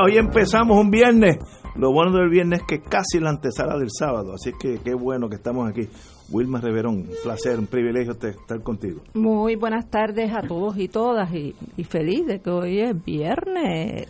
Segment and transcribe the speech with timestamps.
[0.00, 1.36] Hoy empezamos un viernes.
[1.76, 5.28] Lo bueno del viernes es que casi la antesala del sábado, así que qué bueno
[5.28, 5.88] que estamos aquí.
[6.30, 9.02] Wilma Reverón, un placer, un privilegio estar contigo.
[9.14, 14.06] Muy buenas tardes a todos y todas y, y feliz de que hoy es viernes.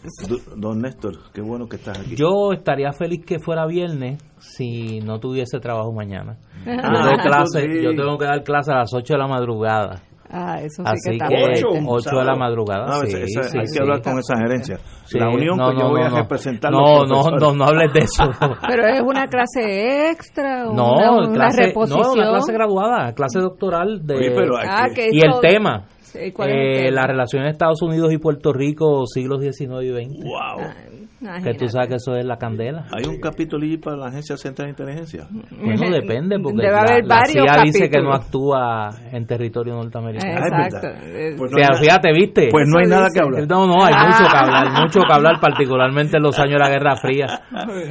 [0.56, 2.14] Don Néstor, qué bueno que estás aquí.
[2.16, 6.36] Yo estaría feliz que fuera viernes si no tuviese trabajo mañana.
[6.64, 7.82] Yo, Ah, doy clase, sí.
[7.82, 10.00] yo tengo que dar clase a las 8 de la madrugada.
[10.34, 11.84] Ah, eso sí Así que está que fuerte.
[11.86, 12.92] 8 de la madrugada.
[13.04, 13.76] Sí, esa- sí, hay sí.
[13.76, 14.78] que hablar con esa gerencia.
[15.04, 16.16] Sí, la unión no, que yo no, voy no, a no.
[16.16, 16.72] representar.
[16.72, 18.24] No, no, no, no hables de eso.
[18.66, 22.00] Pero es una clase extra, o No, una, una clase, reposición.
[22.02, 26.32] no, una clase graduada, clase doctoral de Oye, pero Ah, que- y el tema, Sí,
[26.32, 27.00] ¿cuál es el eh, tema?
[27.02, 30.24] la relación de Estados Unidos y Puerto Rico siglos XIX y XX.
[30.24, 31.01] Wow.
[31.22, 31.58] Que Imagínate.
[31.58, 32.86] tú sabes que eso es la candela.
[32.90, 35.28] Hay un capítulo allí para la Agencia Central de Inteligencia.
[35.30, 38.26] Bueno, depende, porque Debe la, haber la varios CIA dice que no capítulos.
[38.26, 40.32] actúa en territorio norteamericano.
[40.42, 40.88] Ah, Exacto.
[41.04, 42.48] Eh, Pues O sea, hay fíjate, ¿viste?
[42.50, 43.46] Pues no hay nada que hablar.
[43.48, 46.68] No, no, hay mucho que hablar, mucho que hablar, particularmente en los años de la
[46.70, 47.26] Guerra Fría.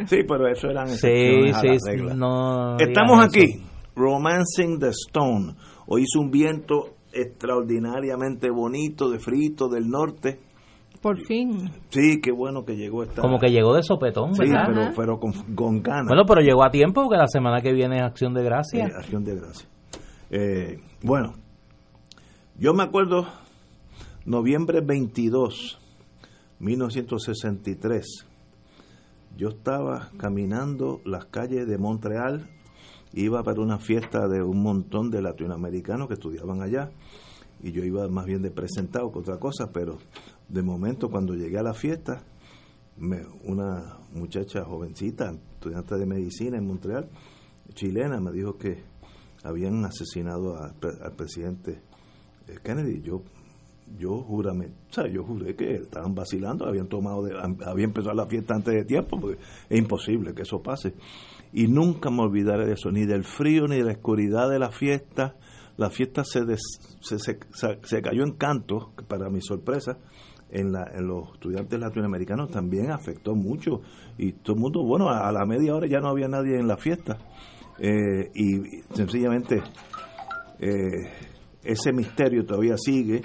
[0.07, 2.13] Sí, pero eso eran Sí, excepciones a sí, la sí, regla.
[2.15, 2.77] no.
[2.79, 3.63] Estamos aquí, eso.
[3.95, 5.53] Romancing the Stone.
[5.87, 10.39] Hoy hizo un viento extraordinariamente bonito de frito del norte.
[11.01, 11.71] Por fin.
[11.89, 13.21] Sí, qué bueno que llegó esta.
[13.21, 14.65] Como que llegó de sopetón, Sí, ¿verdad?
[14.67, 16.07] pero, pero con, con ganas.
[16.07, 18.95] Bueno, pero llegó a tiempo porque la semana que viene es Acción de Eh, Gracias.
[18.95, 19.67] acción de gracias.
[20.29, 21.33] Eh, bueno,
[22.59, 23.25] yo me acuerdo,
[24.25, 25.79] noviembre 22,
[26.59, 28.05] 1963,
[29.37, 32.47] yo estaba caminando las calles de Montreal,
[33.13, 36.91] iba para una fiesta de un montón de latinoamericanos que estudiaban allá,
[37.63, 39.97] y yo iba más bien de presentado que otra cosa, pero
[40.51, 42.23] de momento cuando llegué a la fiesta,
[42.97, 47.09] me- una muchacha jovencita, estudiante de medicina en Montreal,
[47.73, 48.83] chilena, me dijo que
[49.43, 51.81] habían asesinado al presidente
[52.47, 53.01] eh, Kennedy.
[53.01, 53.23] Yo
[53.99, 57.33] yo jurame, o sea, yo juré que estaban vacilando, habían tomado, de,
[57.65, 59.37] había empezado la fiesta antes de tiempo, porque
[59.69, 60.93] es imposible que eso pase.
[61.51, 64.71] Y nunca me olvidaré de eso, ni del frío, ni de la oscuridad de la
[64.71, 65.35] fiesta.
[65.75, 67.37] La fiesta se, des- se, se,
[67.83, 69.97] se- cayó en canto, para mi sorpresa,
[70.51, 73.81] en, la, en los estudiantes latinoamericanos también afectó mucho.
[74.17, 76.67] Y todo el mundo, bueno, a, a la media hora ya no había nadie en
[76.67, 77.17] la fiesta.
[77.83, 79.63] Eh, y, sencillamente
[80.59, 81.09] eh,
[81.63, 83.21] ese misterio todavía sigue,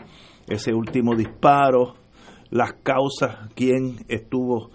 [0.47, 1.95] ese último disparo,
[2.51, 4.71] las causas, quién estuvo,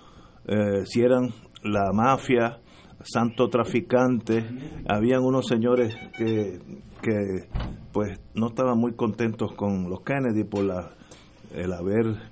[0.46, 1.30] eh, si eran
[1.64, 2.60] la mafia,
[3.04, 4.46] santo traficante,
[4.88, 6.60] habían unos señores que,
[7.02, 7.48] que
[7.92, 10.92] pues no estaban muy contentos con los Kennedy por la,
[11.56, 12.31] el haber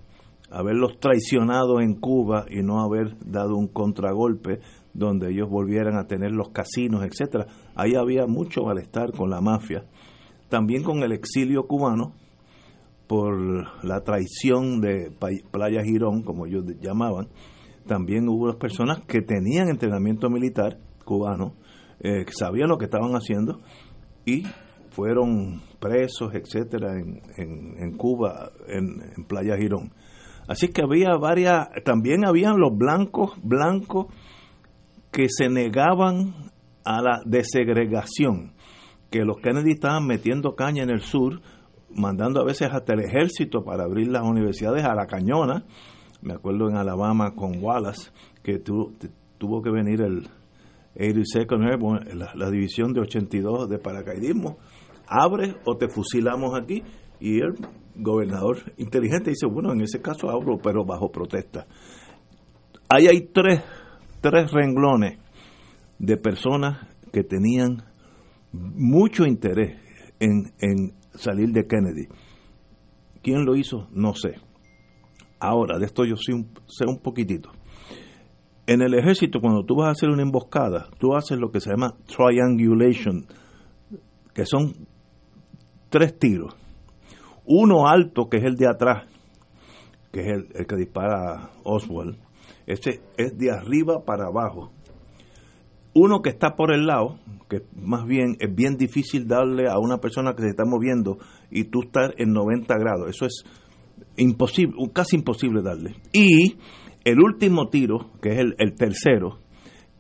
[0.51, 4.59] haberlos traicionado en Cuba y no haber dado un contragolpe
[4.93, 7.47] donde ellos volvieran a tener los casinos, etcétera.
[7.75, 9.85] Ahí había mucho malestar con la mafia,
[10.49, 12.13] también con el exilio cubano
[13.07, 15.11] por la traición de
[15.51, 17.27] Playa Girón, como ellos llamaban.
[17.87, 21.53] También hubo personas que tenían entrenamiento militar cubano,
[22.01, 23.61] eh, sabían lo que estaban haciendo
[24.25, 24.43] y
[24.91, 27.21] fueron presos, etcétera, en,
[27.77, 29.91] en, Cuba, en Playa Girón.
[30.49, 34.07] Así que había varias, también habían los blancos, blancos
[35.11, 36.33] que se negaban
[36.83, 38.53] a la desegregación,
[39.11, 41.41] que los Kennedy estaban metiendo caña en el sur,
[41.95, 45.65] mandando a veces hasta el ejército para abrir las universidades a la cañona.
[46.23, 48.09] Me acuerdo en Alabama con Wallace,
[48.41, 50.29] que tuvo que venir el
[50.95, 54.57] 82nd Airborne, la, la división de 82 de paracaidismo,
[55.07, 56.81] abre o te fusilamos aquí.
[57.19, 57.53] Y el
[58.01, 61.67] gobernador inteligente dice, bueno, en ese caso abro, pero bajo protesta.
[62.89, 63.61] Ahí hay tres,
[64.21, 65.19] tres renglones
[65.99, 67.83] de personas que tenían
[68.51, 69.79] mucho interés
[70.19, 72.07] en, en salir de Kennedy.
[73.21, 73.87] ¿Quién lo hizo?
[73.91, 74.35] No sé.
[75.39, 77.51] Ahora, de esto yo sé un, sé un poquitito.
[78.65, 81.71] En el ejército, cuando tú vas a hacer una emboscada, tú haces lo que se
[81.71, 83.25] llama triangulation,
[84.33, 84.73] que son
[85.89, 86.55] tres tiros.
[87.51, 89.07] Uno alto, que es el de atrás,
[90.11, 92.15] que es el, que dispara Oswald.
[92.67, 94.71] Ese es de arriba para abajo.
[95.95, 97.17] Uno que está por el lado,
[97.49, 101.17] que más bien es bien difícil darle a una persona que se está moviendo
[101.49, 103.09] y tú estás en 90 grados.
[103.09, 103.43] Eso es
[104.15, 105.95] imposible, casi imposible darle.
[106.13, 106.55] Y
[107.03, 109.39] el último tiro, que es el, el tercero,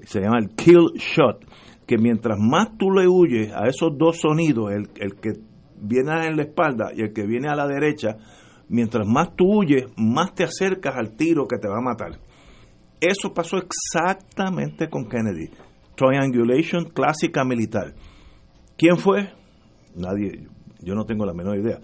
[0.01, 1.43] se llama el kill shot,
[1.87, 5.48] que mientras más tú le huyes a esos dos sonidos, el, el que
[5.81, 8.17] viene en la espalda y el que viene a la derecha,
[8.69, 12.19] mientras más tú huyes, más te acercas al tiro que te va a matar.
[12.99, 15.49] Eso pasó exactamente con Kennedy.
[15.95, 17.93] Triangulation clásica militar.
[18.77, 19.29] ¿Quién fue?
[19.95, 20.47] Nadie,
[20.81, 21.79] yo no tengo la menor idea.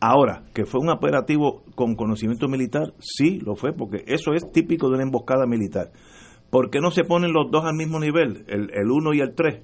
[0.00, 4.88] Ahora, que fue un operativo con conocimiento militar, sí lo fue, porque eso es típico
[4.88, 5.92] de una emboscada militar.
[6.50, 9.62] ¿Por qué no se ponen los dos al mismo nivel, el 1 y el 3?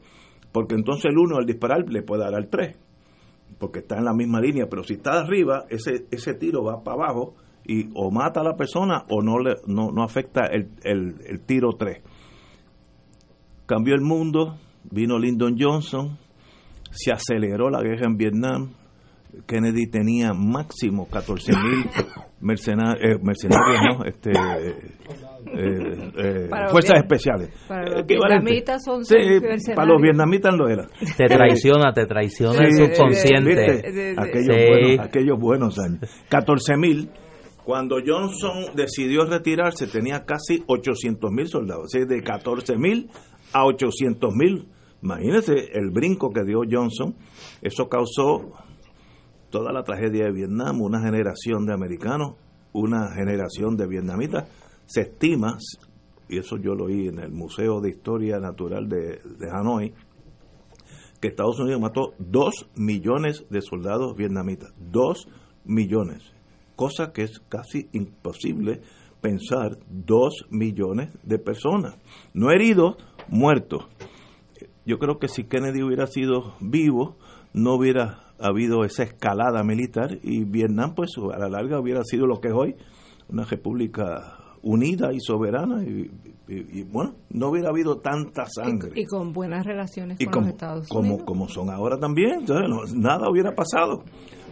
[0.50, 2.76] Porque entonces el 1 al disparar le puede dar al 3,
[3.58, 7.04] porque está en la misma línea, pero si está arriba, ese, ese tiro va para
[7.04, 11.16] abajo y o mata a la persona o no, le, no, no afecta el, el,
[11.26, 12.02] el tiro 3
[13.70, 14.58] cambió el mundo,
[14.90, 16.18] vino Lyndon Johnson,
[16.90, 18.72] se aceleró la guerra en Vietnam,
[19.46, 21.88] Kennedy tenía máximo 14 mil
[22.40, 24.04] mercenarios, eh, mercenarios ¿no?
[24.06, 24.74] este, eh,
[25.46, 27.50] eh, fuerzas especiales.
[27.68, 29.14] Para los vietnamitas son sí,
[29.74, 30.86] para los vietnamitas lo era.
[31.16, 33.48] Te traiciona, te traiciona Sí, el subconsciente.
[33.82, 34.14] ¿viste?
[34.18, 34.66] Aquellos, Sí.
[34.68, 36.00] buenos, aquellos buenos años.
[36.28, 37.10] 14 mil.
[37.64, 41.84] Cuando Johnson decidió retirarse tenía casi 800 mil soldados.
[41.84, 43.10] O sea, de 14 mil
[43.52, 44.66] a 800 mil.
[45.02, 47.14] Imagínense el brinco que dio Johnson.
[47.62, 48.52] Eso causó
[49.50, 52.34] toda la tragedia de Vietnam, una generación de americanos,
[52.72, 54.44] una generación de vietnamitas.
[54.90, 55.56] Se estima,
[56.28, 59.94] y eso yo lo oí en el Museo de Historia Natural de, Hanoi,
[61.20, 64.72] que Estados Unidos mató 2 millones de soldados vietnamitas.
[64.80, 65.28] 2
[65.64, 66.34] millones.
[66.74, 68.80] Cosa que es casi imposible
[69.20, 71.96] pensar 2 millones de personas.
[72.34, 72.96] No heridos,
[73.28, 73.86] muertos.
[74.84, 77.16] Yo creo que si Kennedy hubiera sido vivo,
[77.52, 82.40] no hubiera habido esa escalada militar y Vietnam, pues a la larga hubiera sido lo
[82.40, 82.74] que es hoy,
[83.28, 86.10] una república unida y soberana y,
[86.48, 90.40] y- y, bueno, no hubiera habido tanta sangre Y, y con buenas relaciones con como,
[90.46, 91.22] los Estados como, Unidos.
[91.24, 94.02] como son ahora también, entonces no- nada hubiera pasado.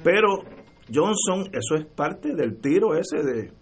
[0.04, 0.42] Pero
[0.92, 3.52] Johnson, eso es parte del tiro ese de,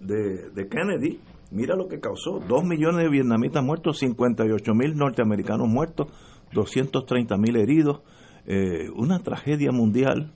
[0.00, 1.20] de, de Kennedy.
[1.50, 6.08] Mira lo que causó, 2 millones de vietnamitas muertos, 58 mil norteamericanos muertos,
[6.52, 8.00] 230 mil heridos,
[8.46, 10.32] eh, una tragedia mundial.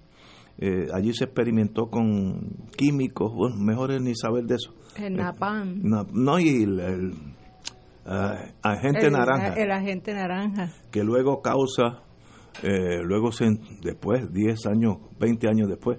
[0.60, 4.74] Eh, allí se experimentó con químicos, bueno, mejor es ni saber de eso.
[4.96, 5.80] El Napalm.
[5.82, 7.12] No, no, y el, el,
[8.04, 10.72] ah, agente el, naranja El agente naranja.
[10.90, 12.02] que luego causa,
[12.64, 13.46] eh, luego se,
[13.82, 15.98] después, 10 años, 20 años después,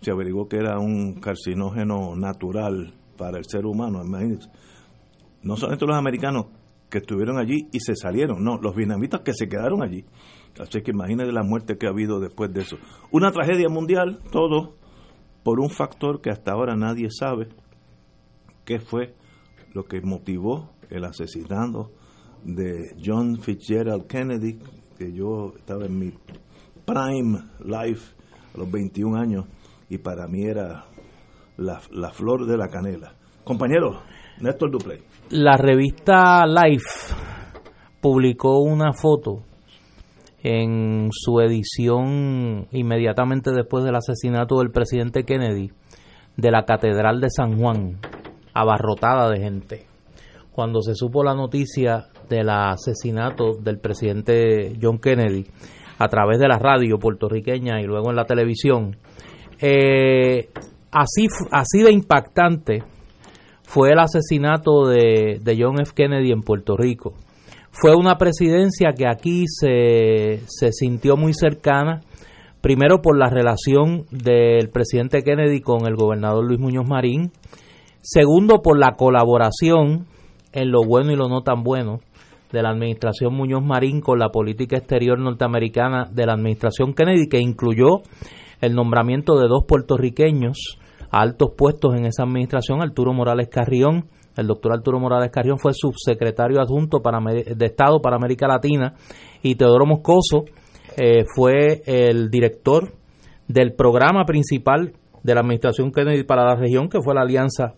[0.00, 4.48] se averiguó que era un carcinógeno natural para el ser humano, imagínense.
[5.42, 6.46] No solamente los americanos
[6.88, 10.04] que estuvieron allí y se salieron, no, los vietnamitas que se quedaron allí.
[10.58, 12.76] Así que imagínense la muerte que ha habido después de eso.
[13.10, 14.74] Una tragedia mundial, todo
[15.42, 17.48] por un factor que hasta ahora nadie sabe
[18.64, 19.14] qué fue
[19.72, 21.90] lo que motivó el asesinato
[22.44, 24.58] de John Fitzgerald Kennedy,
[24.98, 26.12] que yo estaba en mi
[26.84, 28.14] prime life
[28.54, 29.46] a los 21 años
[29.88, 30.84] y para mí era
[31.56, 33.14] la, la flor de la canela.
[33.44, 34.02] Compañero,
[34.40, 35.00] Néstor Duplay.
[35.30, 37.14] La revista Life
[38.00, 39.47] publicó una foto
[40.42, 45.72] en su edición inmediatamente después del asesinato del presidente Kennedy
[46.36, 47.98] de la Catedral de San Juan,
[48.54, 49.86] abarrotada de gente.
[50.52, 55.46] Cuando se supo la noticia del asesinato del presidente John Kennedy
[55.98, 58.96] a través de la radio puertorriqueña y luego en la televisión,
[59.60, 60.48] eh,
[60.92, 62.84] así, así de impactante
[63.64, 65.92] fue el asesinato de, de John F.
[65.94, 67.14] Kennedy en Puerto Rico.
[67.80, 72.00] Fue una presidencia que aquí se, se sintió muy cercana,
[72.60, 77.30] primero por la relación del presidente Kennedy con el gobernador Luis Muñoz Marín,
[78.00, 80.06] segundo por la colaboración
[80.52, 82.00] en lo bueno y lo no tan bueno
[82.50, 87.38] de la administración Muñoz Marín con la política exterior norteamericana de la administración Kennedy, que
[87.38, 88.02] incluyó
[88.60, 90.80] el nombramiento de dos puertorriqueños
[91.12, 94.06] a altos puestos en esa administración, Arturo Morales Carrión,
[94.38, 98.94] el doctor Arturo Morales Carrión fue subsecretario adjunto de Estado para América Latina
[99.42, 100.44] y Teodoro Moscoso
[100.96, 102.92] eh, fue el director
[103.46, 104.92] del programa principal
[105.22, 107.74] de la administración Kennedy para la región, que fue la Alianza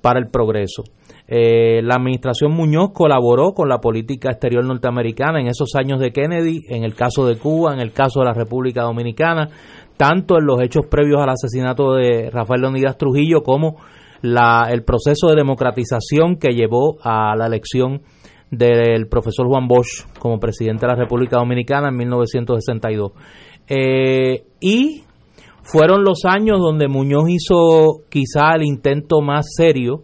[0.00, 0.82] para el Progreso.
[1.26, 6.60] Eh, la administración Muñoz colaboró con la política exterior norteamericana en esos años de Kennedy,
[6.68, 9.48] en el caso de Cuba, en el caso de la República Dominicana,
[9.96, 13.76] tanto en los hechos previos al asesinato de Rafael Leonidas Trujillo como
[14.22, 18.02] la, el proceso de democratización que llevó a la elección
[18.50, 23.12] del profesor Juan Bosch como presidente de la República Dominicana en 1962.
[23.68, 25.04] Eh, y
[25.62, 30.02] fueron los años donde Muñoz hizo quizá el intento más serio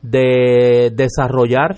[0.00, 1.76] de desarrollar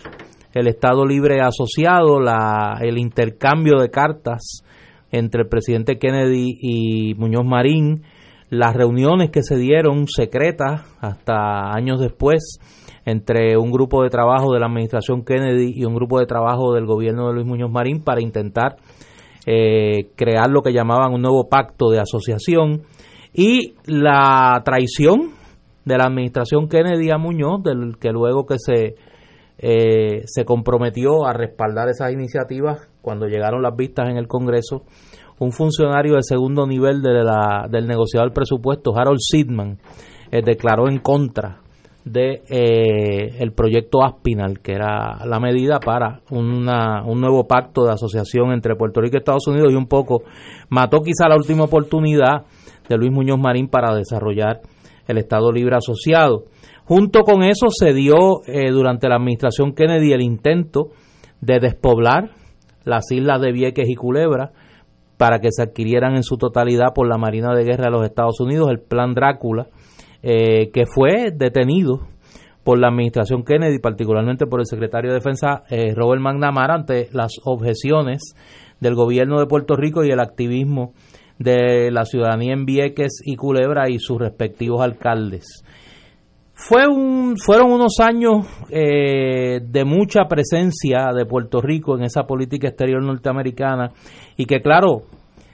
[0.52, 4.62] el Estado Libre Asociado, la, el intercambio de cartas
[5.10, 8.04] entre el presidente Kennedy y Muñoz Marín,
[8.50, 12.58] las reuniones que se dieron secretas hasta años después
[13.04, 16.86] entre un grupo de trabajo de la administración Kennedy y un grupo de trabajo del
[16.86, 18.76] gobierno de Luis Muñoz Marín para intentar
[19.46, 22.82] eh, crear lo que llamaban un nuevo pacto de asociación.
[23.32, 25.30] Y la traición
[25.84, 28.96] de la administración Kennedy a Muñoz, del que luego que se
[29.58, 34.84] eh, se comprometió a respaldar esas iniciativas cuando llegaron las vistas en el Congreso,
[35.38, 39.78] un funcionario de segundo nivel de la, del negociador del presupuesto, Harold Sidman,
[40.30, 41.60] eh, declaró en contra
[42.04, 47.92] de eh, el proyecto Aspinal, que era la medida para una, un nuevo pacto de
[47.92, 50.22] asociación entre Puerto Rico y Estados Unidos y un poco
[50.68, 52.44] mató quizá la última oportunidad
[52.88, 54.60] de Luis Muñoz Marín para desarrollar
[55.08, 56.44] el Estado Libre Asociado.
[56.84, 60.90] Junto con eso se dio eh, durante la administración Kennedy el intento
[61.40, 62.30] de despoblar
[62.84, 64.52] las islas de Vieques y Culebra
[65.16, 68.40] para que se adquirieran en su totalidad por la Marina de Guerra de los Estados
[68.40, 69.68] Unidos, el Plan Drácula,
[70.22, 72.00] eh, que fue detenido
[72.64, 77.32] por la administración Kennedy, particularmente por el secretario de Defensa eh, Robert McNamara, ante las
[77.44, 78.34] objeciones
[78.80, 80.92] del gobierno de Puerto Rico y el activismo
[81.38, 85.64] de la ciudadanía en Vieques y Culebra y sus respectivos alcaldes.
[86.58, 92.68] Fue un, fueron unos años eh, de mucha presencia de Puerto Rico en esa política
[92.68, 93.92] exterior norteamericana
[94.38, 95.02] y que claro,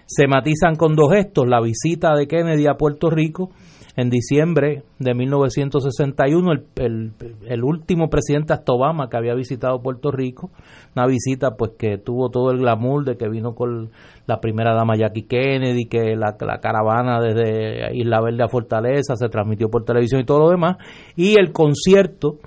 [0.06, 3.50] se matizan con dos gestos, la visita de Kennedy a Puerto Rico
[3.94, 7.12] en diciembre de 1961, el, el,
[7.46, 10.50] el, último presidente hasta Obama que había visitado Puerto Rico,
[10.96, 13.90] una visita pues que tuvo todo el glamour de que vino con
[14.26, 19.28] la primera dama Jackie Kennedy, que la, la caravana desde Isla Verde a Fortaleza se
[19.28, 20.76] transmitió por televisión y todo lo demás,
[21.14, 22.38] y el concierto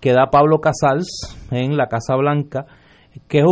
[0.00, 2.66] que da Pablo Casals en la Casa Blanca,
[3.26, 3.44] que es,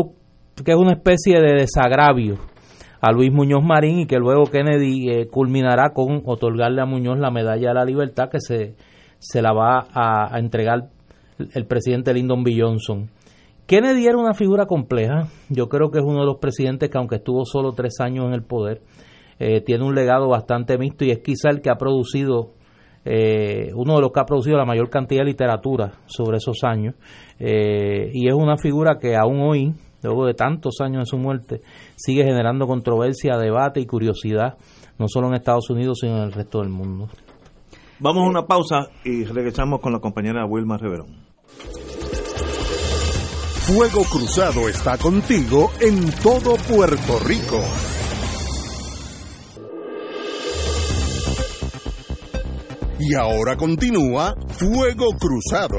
[0.64, 2.36] que es una especie de desagravio
[3.00, 7.30] a Luis Muñoz Marín y que luego Kennedy eh, culminará con otorgarle a Muñoz la
[7.30, 8.74] medalla de la libertad que se,
[9.18, 10.88] se la va a, entregar
[11.38, 12.56] el presidente Lyndon B.
[12.58, 13.10] Johnson.
[13.66, 17.16] Kennedy era una figura compleja, yo creo que es uno de los presidentes que aunque
[17.16, 18.80] estuvo solo tres años en el poder,
[19.38, 22.52] eh, tiene un legado bastante mixto y es quizá el que ha producido,
[23.04, 26.94] eh, uno de los que ha producido la mayor cantidad de literatura sobre esos años
[27.38, 31.60] eh, y es una figura que aún hoy, luego de tantos años de su muerte,
[31.96, 34.56] sigue generando controversia, debate y curiosidad,
[34.98, 37.08] no solo en Estados Unidos, sino en el resto del mundo.
[38.00, 41.26] Vamos a una pausa y regresamos con la compañera Wilma Reverón.
[43.68, 47.60] Fuego Cruzado está contigo en todo Puerto Rico.
[53.00, 55.78] Y ahora continúa Fuego Cruzado.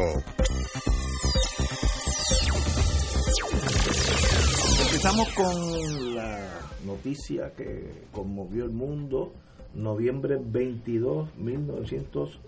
[5.02, 6.40] Empezamos con la
[6.86, 9.32] noticia que conmovió el mundo.
[9.74, 12.42] Noviembre 22, 1900.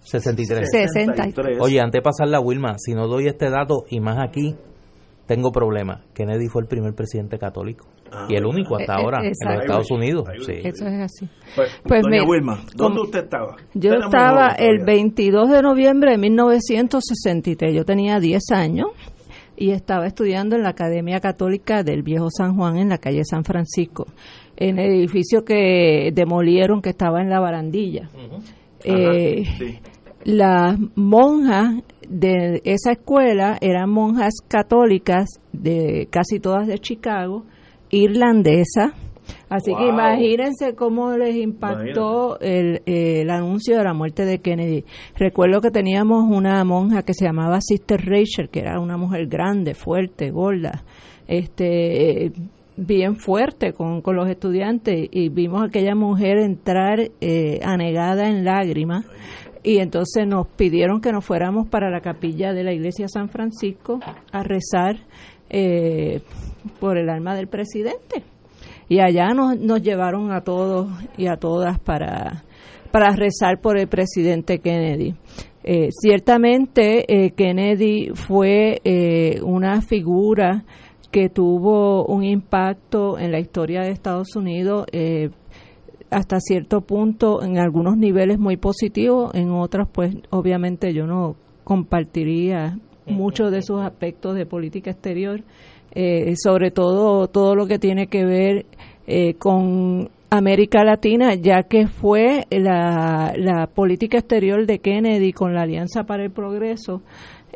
[0.00, 0.68] 63.
[0.70, 1.58] 63.
[1.62, 4.54] Oye, antes de pasar la Wilma, si no doy este dato y más aquí,
[5.26, 6.04] tengo problema.
[6.12, 9.62] Kennedy fue el primer presidente católico ah, y el único hasta eh, ahora en los
[9.62, 10.28] Estados Unidos.
[10.44, 10.56] Sí.
[10.62, 11.26] Eso es así.
[11.56, 13.56] Pues, pues doña me, Wilma, ¿dónde usted estaba?
[13.72, 17.74] Yo estaba el 22 de noviembre de 1963.
[17.74, 18.88] Yo tenía 10 años
[19.58, 23.44] y estaba estudiando en la Academia Católica del Viejo San Juan en la calle San
[23.44, 24.06] Francisco,
[24.56, 28.08] en el edificio que demolieron que estaba en la barandilla.
[28.14, 28.42] Uh -huh.
[28.84, 29.78] eh, Ajá, sí.
[30.24, 37.44] Las monjas de esa escuela eran monjas católicas de casi todas de Chicago,
[37.90, 38.92] irlandesas.
[39.48, 39.80] Así wow.
[39.80, 44.84] que imagínense cómo les impactó el, el, anuncio de la muerte de Kennedy.
[45.16, 49.74] Recuerdo que teníamos una monja que se llamaba Sister Rachel, que era una mujer grande,
[49.74, 50.84] fuerte, gorda,
[51.26, 52.32] este,
[52.76, 58.44] bien fuerte con, con los estudiantes y vimos a aquella mujer entrar eh, anegada en
[58.44, 59.04] lágrimas
[59.64, 63.98] y entonces nos pidieron que nos fuéramos para la capilla de la iglesia San Francisco
[64.30, 64.96] a rezar
[65.50, 66.20] eh,
[66.78, 68.22] por el alma del presidente.
[68.88, 72.44] Y allá nos, nos llevaron a todos y a todas para,
[72.90, 75.14] para rezar por el presidente Kennedy.
[75.64, 80.64] Eh, ciertamente eh, Kennedy fue eh, una figura
[81.10, 84.86] que tuvo un impacto en la historia de Estados Unidos
[86.10, 92.78] hasta cierto punto en algunos niveles muy positivos, en otros pues obviamente yo no compartiría
[93.06, 95.42] muchos de sus aspectos de política exterior,
[96.36, 98.66] sobre todo todo lo que tiene que ver
[99.38, 106.04] con América Latina, ya que fue la, la, política exterior de Kennedy con la Alianza
[106.04, 107.00] para el Progreso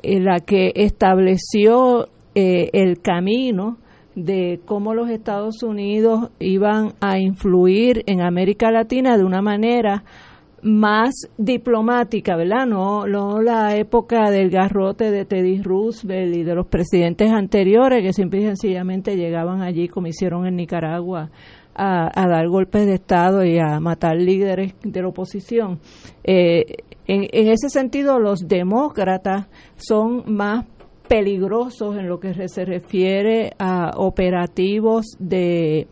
[0.02, 3.78] eh, la que estableció eh, el camino
[4.16, 10.02] de cómo los Estados Unidos iban a influir en América Latina de una manera
[10.62, 12.66] más diplomática, ¿verdad?
[12.66, 18.12] No, no la época del garrote de Teddy Roosevelt y de los presidentes anteriores que
[18.12, 21.30] simple y sencillamente llegaban allí como hicieron en Nicaragua
[21.74, 25.80] a, dar golpes de Estado y a matar líderes de la oposición.
[26.22, 26.64] Eh,
[27.06, 30.66] en, ese sentido, los demócratas son más
[31.08, 35.88] peligrosos en lo que se refiere a operativos de,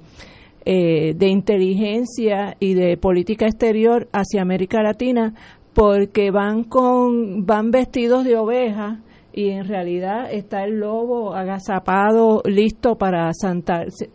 [0.65, 5.35] eh, de inteligencia y de política exterior hacia América Latina
[5.73, 9.01] porque van con van vestidos de oveja
[9.33, 13.31] y en realidad está el lobo agazapado, listo para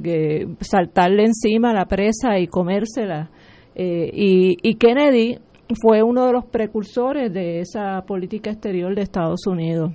[0.03, 3.29] eh, saltarle encima la presa y comérsela.
[3.75, 5.37] Eh, y, Kennedy
[5.81, 9.93] fue uno de los precursores de esa política exterior de Estados Unidos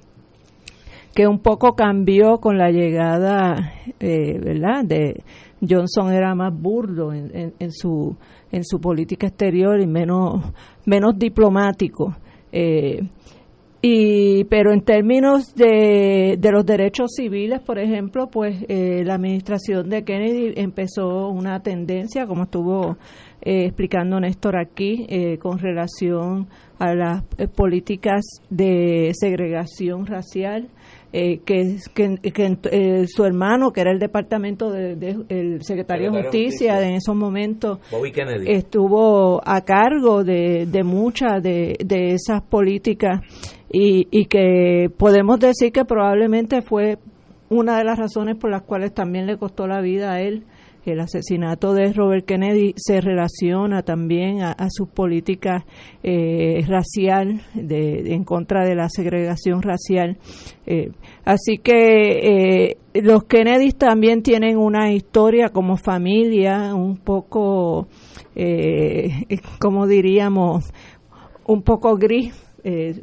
[1.14, 4.84] que un poco cambió con la llegada, eh, ¿verdad?
[4.84, 5.24] De
[5.60, 8.16] Johnson era más burdo en, en, su
[8.50, 12.16] en su política exterior y menos diplomático.
[12.52, 13.00] Eh,
[13.82, 19.88] y, pero en términos de, de los derechos civiles, por ejemplo, pues eh, la administración
[19.88, 22.98] de Kennedy empezó una tendencia, como estuvo
[23.40, 26.48] eh, explicando Néstor aquí, eh, con relación
[26.78, 27.24] a las
[27.56, 30.68] políticas de segregación racial,
[31.12, 37.16] que, que, su hermano, que era el departamento del el secretario de Justicia, en esos
[37.16, 37.78] momentos,
[38.46, 43.20] estuvo a cargo de, de muchas de, de esas políticas
[43.72, 46.98] y, y que podemos decir que probablemente fue
[47.48, 50.44] una de las razones por las cuales también le costó la vida a él.
[50.84, 55.64] El asesinato de Robert Kennedy se relaciona también a, sus políticas
[56.02, 60.18] eh, racial, de, en contra de la segregación racial.
[60.66, 60.92] Eh,
[61.24, 67.88] así que eh, los Kennedy también tienen una historia como familia un poco,
[68.34, 69.26] eh,
[69.60, 70.72] como diríamos,
[71.46, 72.34] un poco gris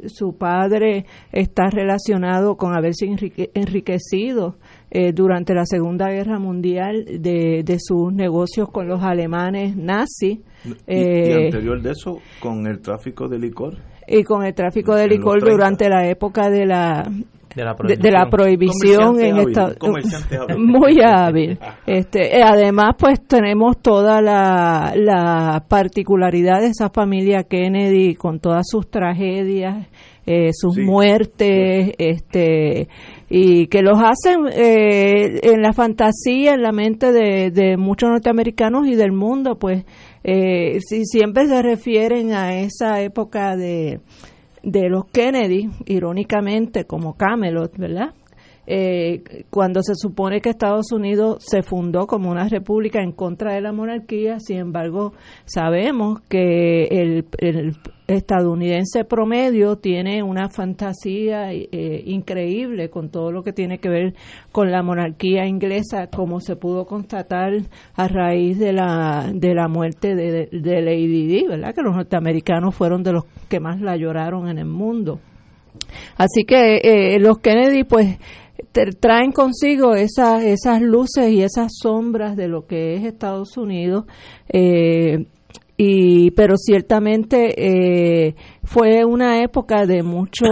[0.06, 3.06] su padre está relacionado con haberse
[3.54, 4.54] enriquecido
[4.90, 10.38] eh, durante la Segunda Guerra Mundial de, de, sus negocios con los alemanes nazis.
[10.64, 13.76] ¿Y, eh, anterior de eso, con el tráfico de licor?
[14.06, 17.10] Y con el tráfico de licor durante la época de la
[17.54, 19.74] de la prohibición, en esta,
[20.56, 28.14] muy hábil este eh, además pues tenemos toda la, la particularidad de esa familia Kennedy
[28.14, 29.88] con todas sus tragedias
[30.30, 32.88] eh, sus muertes este
[33.30, 38.86] y que los hacen eh, en la fantasía en la mente de, de muchos norteamericanos
[38.86, 39.84] y del mundo pues
[40.24, 44.00] si siempre se refieren a esa época de
[44.62, 48.14] de los Kennedy, irónicamente como Camelot, ¿verdad?
[48.70, 53.62] Eh, cuando se supone que Estados Unidos se fundó como una república en contra de
[53.62, 55.14] la monarquía, sin embargo,
[55.46, 57.24] sabemos que el,
[58.06, 64.14] estadounidense promedio tiene una fantasía eh, increíble con todo lo que tiene que ver
[64.52, 67.52] con la monarquía inglesa, como se pudo constatar
[67.94, 71.74] a raíz de la, de la muerte de, de Lady Di, ¿verdad?
[71.74, 75.20] Que los norteamericanos fueron de los que más la lloraron en el mundo.
[76.16, 78.18] Así que eh, los Kennedy, pues,
[78.98, 84.04] traen consigo esas, esas luces y esas sombras de lo que es Estados Unidos.
[84.48, 85.26] Eh,
[85.80, 90.44] y pero ciertamente eh, fue una época de mucho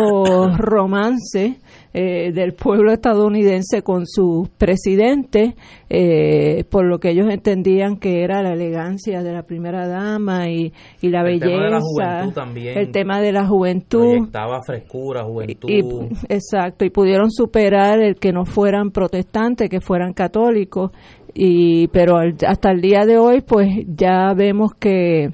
[0.56, 1.58] romance
[1.98, 5.56] eh, del pueblo estadounidense con su presidente,
[5.88, 10.74] eh, por lo que ellos entendían que era la elegancia de la primera dama y,
[11.00, 12.76] y la el belleza, también.
[12.76, 18.44] el tema de la juventud, estaba frescura, juventud, exacto, y pudieron superar el que no
[18.44, 20.90] fueran protestantes, que fueran católicos,
[21.32, 25.30] y pero hasta el día de hoy, pues ya vemos que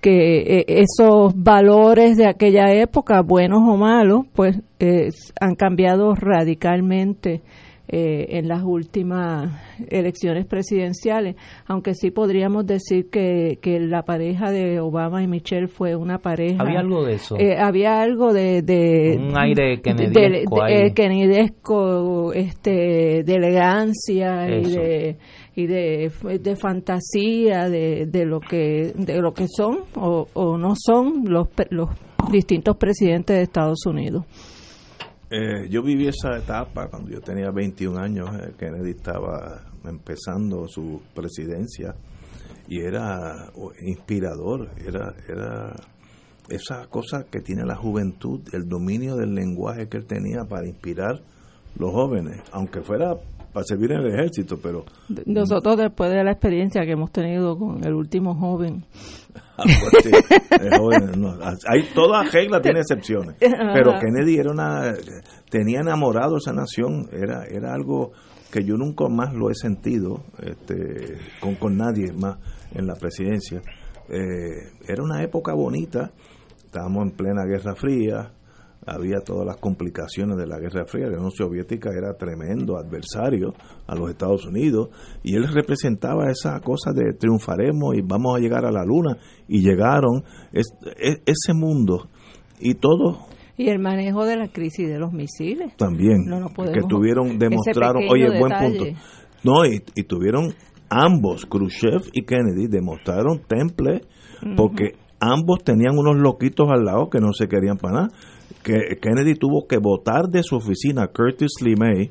[0.00, 4.56] que eh, esos valores de aquella época, buenos o malos, pues
[5.40, 7.42] han cambiado radicalmente
[7.92, 9.50] eh, en las últimas
[9.88, 11.34] elecciones presidenciales,
[11.66, 16.62] aunque sí podríamos decir que, que la pareja de Obama y Michelle fue una pareja.
[16.62, 17.36] Había algo de eso.
[17.36, 18.62] Eh, había algo de.
[18.62, 25.16] de Un aire kennedyesco de, de, kennedyesco, este, de elegancia y de
[25.56, 30.74] y de, de fantasía de, de lo que de lo que son o, o no
[30.76, 31.90] son los, los
[32.30, 34.24] distintos presidentes de Estados Unidos.
[35.32, 41.00] Eh, yo viví esa etapa cuando yo tenía 21 años, eh, Kennedy estaba empezando su
[41.14, 41.94] presidencia
[42.66, 45.76] y era inspirador, era, era
[46.48, 51.22] esa cosa que tiene la juventud, el dominio del lenguaje que él tenía para inspirar
[51.76, 53.14] los jóvenes, aunque fuera
[53.52, 54.84] para servir en el ejército, pero...
[55.26, 58.84] Nosotros después de la experiencia que hemos tenido con el último joven...
[59.56, 60.14] Ah, pues
[61.68, 64.94] hay, toda regla tiene excepciones, pero Kennedy era una...
[65.50, 68.12] tenía enamorado esa nación, era, era algo
[68.50, 72.38] que yo nunca más lo he sentido este, con, con nadie más
[72.74, 73.60] en la presidencia.
[74.08, 76.10] Eh, era una época bonita,
[76.64, 78.32] estábamos en plena Guerra Fría,
[78.86, 81.06] había todas las complicaciones de la Guerra Fría.
[81.06, 83.54] La Unión Soviética era tremendo adversario
[83.86, 84.88] a los Estados Unidos
[85.22, 89.16] y él representaba esa cosa de triunfaremos y vamos a llegar a la luna.
[89.48, 92.08] Y llegaron ese mundo
[92.58, 95.76] y todo y el manejo de la crisis de los misiles.
[95.76, 96.24] También
[96.72, 98.84] que tuvieron demostraron oye buen punto.
[99.44, 100.54] no y, tuvieron
[100.88, 104.00] ambos Khrushchev y Kennedy demostraron temple
[104.56, 108.08] porque ambos tenían unos loquitos al lado que no se querían para nada
[108.62, 112.10] que Kennedy tuvo que votar de su oficina Curtis LeMay,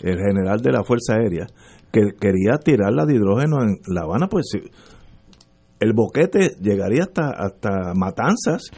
[0.00, 1.46] el general de la Fuerza Aérea,
[1.90, 4.52] que quería tirar la de hidrógeno en La Habana, pues
[5.80, 8.70] el boquete llegaría hasta, hasta matanzas.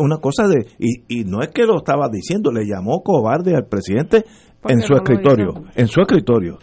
[0.00, 0.68] Una cosa de.
[0.78, 4.24] Y, y no es que lo estaba diciendo, le llamó cobarde al presidente
[4.68, 6.58] en su, escritorio, en su escritorio,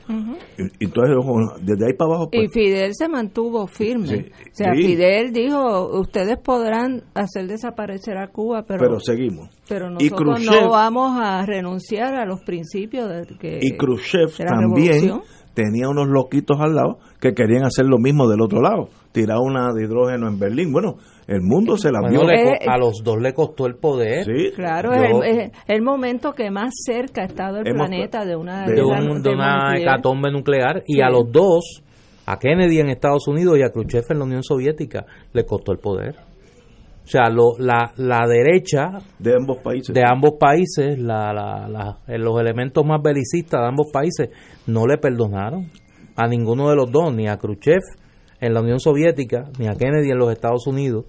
[0.80, 1.16] Entonces,
[1.62, 2.30] desde ahí para abajo.
[2.32, 4.32] y pues, Fidel se mantuvo firme.
[4.32, 9.50] o sea, Fidel dijo: Ustedes podrán hacer desaparecer a Cuba, pero, pero seguimos.
[9.68, 13.60] Pero nosotros no vamos a renunciar a los principios de que.
[13.62, 15.22] Y Khrushchev también
[15.54, 19.74] tenía unos loquitos al lado que querían hacer lo mismo del otro lado, tirar una
[19.74, 20.72] de hidrógeno en Berlín.
[20.72, 20.96] Bueno,
[21.30, 22.22] el mundo se la vio.
[22.24, 24.26] a los dos le costó el poder.
[24.26, 28.82] Sí, claro, es el, momento que más cerca ha estado el planeta de una, de,
[28.84, 31.84] una hecatombe nuclear y a los dos,
[32.26, 35.78] a Kennedy en Estados Unidos y a Khrushchev en la Unión Soviética, le costó el
[35.78, 36.16] poder.
[37.04, 42.40] O sea, lo, la, la derecha de ambos países, de ambos países la, la, los
[42.40, 44.30] elementos más belicistas de ambos países
[44.66, 45.68] no le perdonaron
[46.16, 47.82] a ninguno de los dos, ni a Khrushchev
[48.42, 51.06] en la Unión Soviética, ni a Kennedy en los Estados Unidos,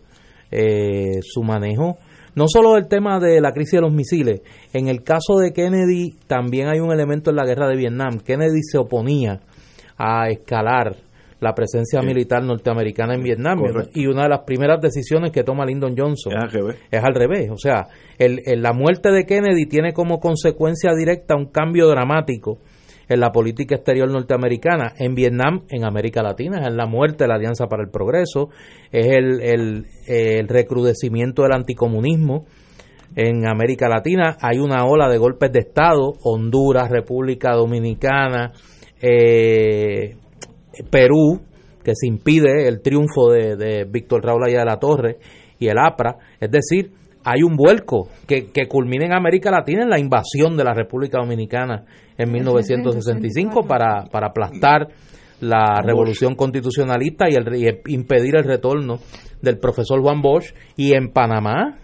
[0.50, 1.98] eh, su manejo.
[2.34, 6.14] No solo el tema de la crisis de los misiles, en el caso de Kennedy
[6.26, 8.20] también hay un elemento en la guerra de Vietnam.
[8.20, 9.40] Kennedy se oponía
[9.98, 10.96] a escalar
[11.40, 13.60] la presencia militar norteamericana en Vietnam.
[13.94, 16.32] Y una de las primeras decisiones que toma Lyndon Johnson
[16.90, 17.50] es al revés.
[17.50, 22.58] O sea, el, la muerte de Kennedy tiene como consecuencia directa un cambio dramático
[23.10, 27.34] en la política exterior norteamericana, en Vietnam, en América Latina, es la muerte de la
[27.34, 28.50] Alianza para el Progreso,
[28.92, 32.46] es el, el, recrudecimiento del anticomunismo
[33.16, 38.52] en América Latina, hay una ola de golpes de Estado, Honduras, República Dominicana,
[39.02, 40.14] eh,
[40.88, 41.40] Perú,
[41.82, 45.16] que se impide el triunfo de, Víctor Raúl Allá de la Torre
[45.58, 46.16] y el APRA.
[46.38, 46.92] Es decir,
[47.24, 51.18] hay un vuelco que, que culmina en América Latina en la invasión de la República
[51.18, 51.84] Dominicana
[52.16, 54.88] en 1965 para, para aplastar
[55.40, 58.98] la revolución constitucionalista y, el, impedir el retorno
[59.40, 60.52] del profesor Juan Bosch.
[60.76, 61.78] Y en Panamá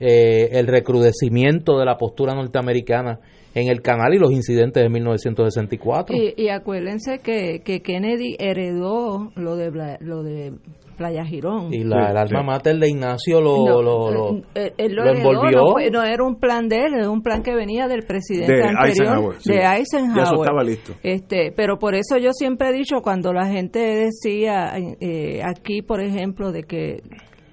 [0.00, 3.18] eh, el recrudecimiento de la postura norteamericana
[3.56, 6.14] en el canal y los incidentes de 1964.
[6.14, 10.52] Y, y acuérdense que, que Kennedy heredó lo de, lo de
[10.98, 11.72] Playa Girón.
[11.72, 15.74] Y la, el alma mater de Ignacio lo, lo, lo, eh, envolvió.
[15.90, 19.54] No, era un plan de él, era un plan que venía del presidente anterior, de
[19.54, 20.22] Eisenhower.
[20.22, 20.92] eso estaba listo.
[21.02, 26.02] Este, pero por eso yo siempre he dicho, cuando la gente decía eh, aquí, por
[26.02, 26.98] ejemplo, de que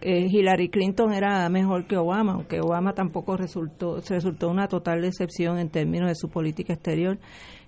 [0.03, 5.57] eh, Hillary Clinton era mejor que Obama, aunque Obama tampoco resultó resultó una total decepción
[5.59, 7.17] en términos de su política exterior.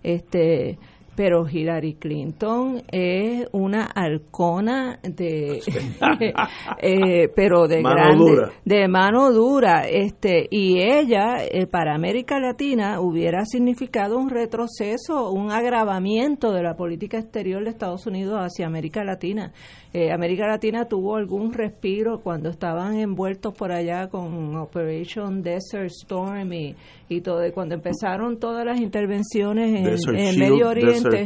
[0.04, 0.78] Este,
[1.16, 5.62] pero Hillary Clinton es una halcona de
[6.82, 9.88] eh, pero de grande de mano dura.
[9.88, 16.76] Este y ella eh, para América Latina hubiera significado un retroceso un agravamiento de la
[16.76, 19.54] política exterior de Estados Unidos hacia América Latina
[19.98, 26.52] eh, América Latina tuvo algún respiro cuando estaban envueltos por allá con Operation Desert Storm
[26.52, 26.76] y,
[27.08, 31.24] y todo cuando empezaron todas las intervenciones en, en Medio Oriente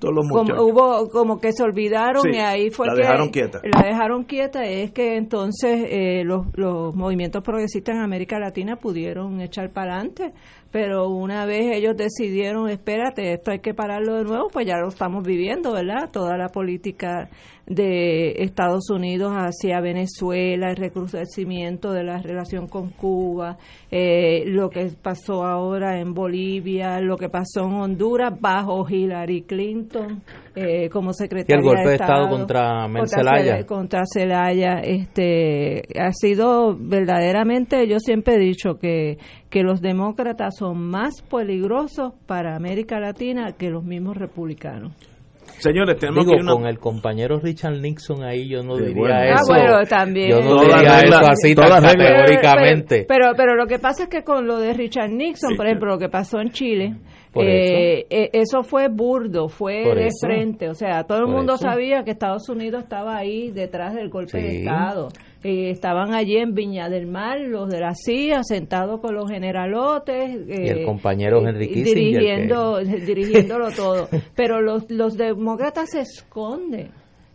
[0.00, 3.60] como, hubo como que se olvidaron y ahí fue la dejaron quieta.
[3.64, 9.40] La dejaron quieta, es que entonces eh, los, los movimientos progresistas en América Latina pudieron
[9.40, 10.32] echar para adelante,
[10.70, 14.88] pero una vez ellos decidieron, espérate, esto hay que pararlo de nuevo, pues ya lo
[14.88, 16.10] estamos viviendo, ¿verdad?
[16.12, 17.28] Toda la política
[17.66, 23.56] de Estados Unidos hacia Venezuela, el recrudecimiento de la relación con Cuba,
[23.90, 30.22] eh, lo que pasó ahora en Bolivia, lo que pasó en Honduras bajo Hillary Clinton
[30.54, 33.66] eh, como secretaria y el golpe de Estado, contra Celaya.
[33.66, 40.90] Contra Celaya, este, ha sido verdaderamente, yo siempre he dicho que, que los demócratas son
[40.90, 44.92] más peligrosos para América Latina que los mismos republicanos.
[45.58, 49.34] Señores, tenemos que con el compañero Richard Nixon ahí yo no diría eso.
[49.34, 50.30] Ah, bueno, también.
[50.30, 53.04] Yo no diría eso así tan categóricamente.
[53.08, 55.98] Pero, pero, lo que pasa es que con lo de Richard Nixon, por ejemplo, lo
[55.98, 56.94] que pasó en Chile,
[57.34, 58.62] eh, eh, eso.
[58.62, 60.68] fue burdo, fue de frente.
[60.68, 64.60] O sea, todo el mundo sabía que Estados Unidos estaba ahí detrás del golpe de
[64.60, 65.08] Estado
[65.44, 70.40] estaban allí en Viña del Mar, los de la CIA, sentados con los generalotes.
[70.48, 74.08] y el compañero eh, Henry Dirigiendo, Dirigiéndolo todo.
[74.34, 76.90] Pero los, los demócratas se esconden.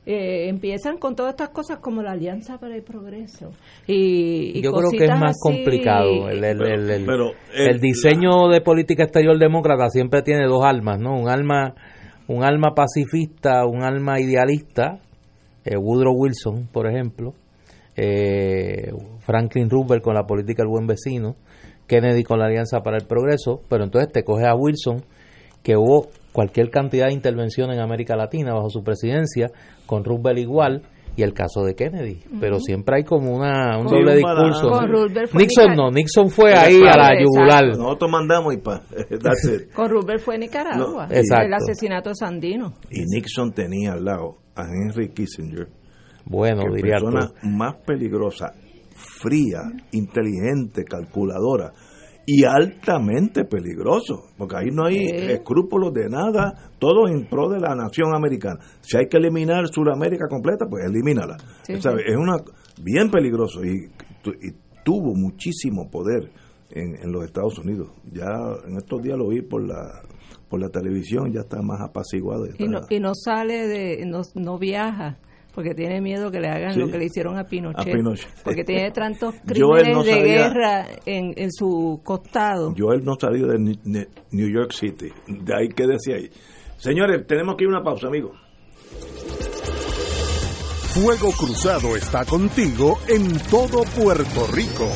[0.06, 3.52] Eh, empiezan con todas estas cosas como la Alianza para el Progreso.
[3.86, 6.30] Y, Yo creo que es más complicado.
[6.30, 7.08] El, el,
[7.54, 11.16] el, diseño de política exterior demócrata siempre tiene dos almas, ¿no?
[11.16, 11.76] Un alma,
[12.28, 14.98] un alma pacifista, un alma idealista.
[15.64, 17.36] Eh, Woodrow Wilson, por ejemplo,
[18.02, 21.36] eh, Franklin Roosevelt con la política del buen vecino,
[21.86, 25.04] Kennedy con la Alianza para el Progreso, pero entonces te coge a Wilson,
[25.64, 29.48] que hubo cualquier cantidad de intervención en América Latina bajo su presidencia,
[29.86, 30.84] con Roosevelt igual,
[31.18, 34.82] y el caso de Kennedy, pero siempre hay como una, un doble discurso.
[35.34, 37.66] Nixon no, Nixon fue ahí a la yugular.
[37.76, 38.84] Nosotros mandamos y pa,
[39.76, 42.76] Con Roosevelt fue Nicaragua, el asesinato de Sandino.
[42.90, 45.68] Y Nixon tenía al lado a Henry Kissinger,
[46.30, 48.54] bueno, diría persona más peligrosa,
[48.94, 49.62] fría,
[49.92, 51.74] inteligente, calculadora
[52.26, 57.74] y altamente peligroso, porque ahí no hay escrúpulos de nada, todo en pro de la
[57.74, 58.60] nación americana.
[58.82, 61.38] Si hay que eliminar Sudamérica completa, pues elimínala.
[61.68, 61.84] Es
[62.16, 62.38] una
[62.84, 63.90] bien peligroso y,
[64.86, 66.32] tuvo muchísimo poder
[66.70, 67.90] en, los Estados Unidos.
[68.12, 68.30] Ya
[68.68, 70.02] en estos días lo vi por la
[70.48, 72.46] por la televisión, ya está más apaciguado.
[72.58, 75.20] Y, no, y no sale de, no, no viaja
[75.54, 77.96] porque tiene miedo que le hagan lo que le hicieron a Pinochet,
[78.44, 82.74] porque tiene tantos crímenes de guerra en, en, su costado.
[82.76, 86.30] Yo él no salió de New York City, de ahí que decía ahí.
[86.78, 88.38] Señores, tenemos que ir a una pausa, amigos.
[90.94, 94.88] Fuego Cruzado está contigo en todo Puerto Rico.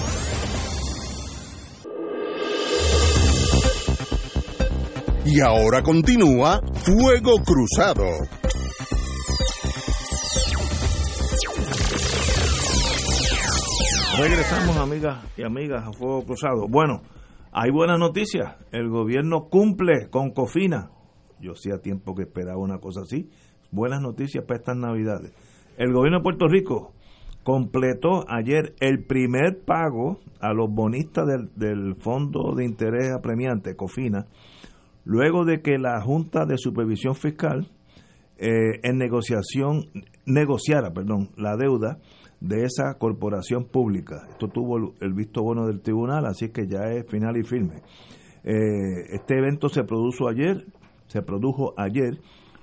[5.26, 8.04] Y ahora continúa Fuego Cruzado.
[14.16, 16.68] Regresamos, amigas y amigas, a Fuego Cruzado.
[16.70, 17.02] Bueno,
[17.52, 18.56] hay buenas noticias.
[18.72, 20.92] El gobierno cumple con Cofina.
[21.40, 23.32] Yo hacía tiempo que esperaba una cosa así.
[23.72, 25.34] Buenas noticias para estas Navidades.
[25.78, 26.94] El gobierno de Puerto Rico
[27.42, 34.28] completó ayer el primer pago a los bonistas del, Fondo de Interés Apremiante, COFINA,
[35.06, 37.68] luego de que la Junta de Supervisión Fiscal
[38.38, 39.86] eh, en negociación
[40.26, 41.98] negociara perdón, la deuda
[42.44, 44.28] de esa corporación pública.
[44.30, 47.76] Esto tuvo el visto bueno del tribunal, así que ya es final y firme.
[48.44, 50.66] Eh, este evento se produjo ayer,
[51.08, 52.20] se produjo ayer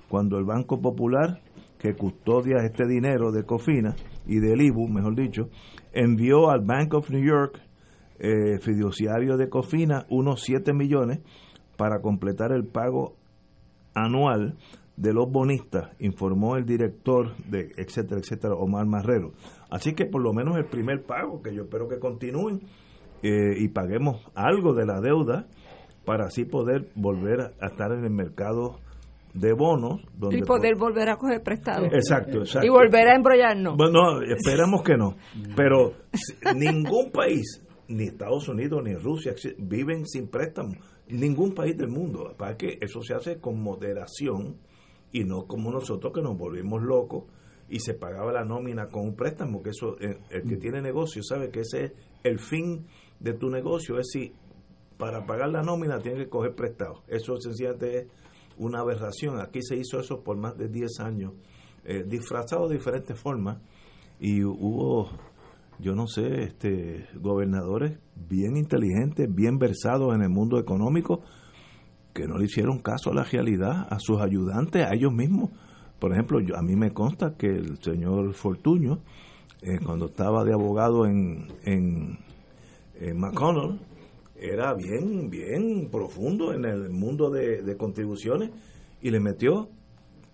[0.07, 1.41] cuando el Banco Popular,
[1.79, 3.95] que custodia este dinero de Cofina
[4.27, 5.49] y del IBU, mejor dicho,
[5.93, 7.59] envió al Bank of New York,
[8.19, 11.21] eh, fiduciario de Cofina, unos 7 millones
[11.75, 13.15] para completar el pago
[13.95, 14.59] anual
[14.95, 19.31] de los bonistas, informó el director de etcétera, etcétera, Omar Marrero.
[19.71, 22.61] Así que por lo menos el primer pago, que yo espero que continúen
[23.23, 25.47] eh, y paguemos algo de la deuda
[26.05, 28.79] para así poder volver a estar en el mercado
[29.33, 30.01] de bonos.
[30.13, 31.85] Donde y poder volver a coger prestado.
[31.85, 32.67] Exacto, exacto.
[32.67, 33.77] Y volver a embrollarnos.
[33.77, 35.15] Bueno, esperamos que no.
[35.55, 35.93] Pero
[36.53, 40.75] ningún país, ni Estados Unidos ni Rusia, viven sin préstamos.
[41.07, 42.33] ningún país del mundo.
[42.37, 44.57] Para que eso se hace con moderación
[45.13, 47.23] y no como nosotros que nos volvimos locos
[47.71, 51.23] y se pagaba la nómina con un préstamo, que eso eh, el que tiene negocio
[51.23, 51.91] sabe que ese es
[52.23, 52.85] el fin
[53.19, 54.33] de tu negocio, es si
[54.97, 57.01] para pagar la nómina tienes que coger prestado.
[57.07, 58.07] Eso sencillamente es
[58.57, 59.39] una aberración.
[59.39, 61.33] Aquí se hizo eso por más de 10 años,
[61.85, 63.57] eh, disfrazado de diferentes formas
[64.19, 65.09] y hubo
[65.79, 71.21] yo no sé, este gobernadores bien inteligentes, bien versados en el mundo económico
[72.13, 75.51] que no le hicieron caso a la realidad, a sus ayudantes, a ellos mismos.
[76.01, 79.01] Por ejemplo, yo, a mí me consta que el señor Fortuño,
[79.61, 82.17] eh, cuando estaba de abogado en, en,
[83.19, 83.79] McConnell,
[84.35, 88.49] era bien, bien profundo en el mundo de, de contribuciones
[88.99, 89.69] y le metió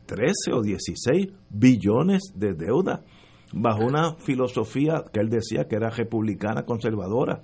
[0.06, 3.04] 13 o 16 billones de deuda
[3.52, 7.42] bajo una filosofía que él decía que era republicana conservadora.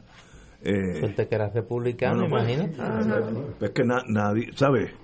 [0.61, 2.47] Eh, que era republicano, pues,
[3.59, 5.02] Es que nadie, ¿sabe?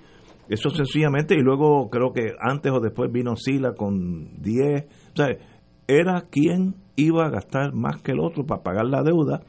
[0.50, 4.84] Eso sencillamente, y luego creo que antes o después vino Sila con 10.
[5.14, 5.38] ¿sabe?
[5.86, 9.42] Era quien iba a gastar más que el otro para pagar la deuda,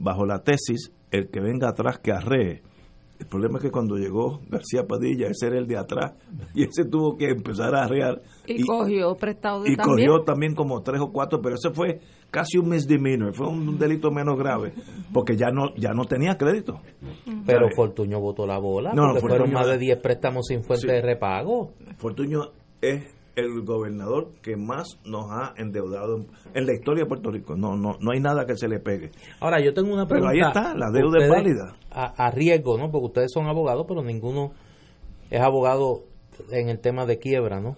[0.00, 2.62] bajo la tesis, el que venga atrás que arree.
[3.22, 6.14] El problema es que cuando llegó García Padilla, ese era el de atrás,
[6.54, 8.20] y ese tuvo que empezar a arrear.
[8.48, 12.00] Y, cogió prestado Y cogió también como tres o cuatro, pero ese fue
[12.32, 14.72] casi un misdemeanor, fue un delito menos grave,
[15.12, 16.80] porque ya no ya no tenía crédito.
[17.46, 21.00] Pero Fortuño votó la bola, no, porque fueron más de 10 préstamos sin fuente de
[21.00, 21.70] repago.
[21.98, 23.04] Fortuño es
[23.34, 27.56] el gobernador que más nos ha endeudado en la historia de Puerto Rico.
[27.56, 29.10] No, no, no hay nada que se le pegue.
[29.40, 30.32] Ahora, yo tengo una pregunta.
[30.32, 31.74] Pero ahí está, la deuda es válida.
[31.90, 32.90] A, riesgo, ¿no?
[32.90, 34.52] Porque ustedes son abogados, pero ninguno
[35.30, 36.04] es abogado
[36.50, 37.76] en el tema de quiebra, ¿no?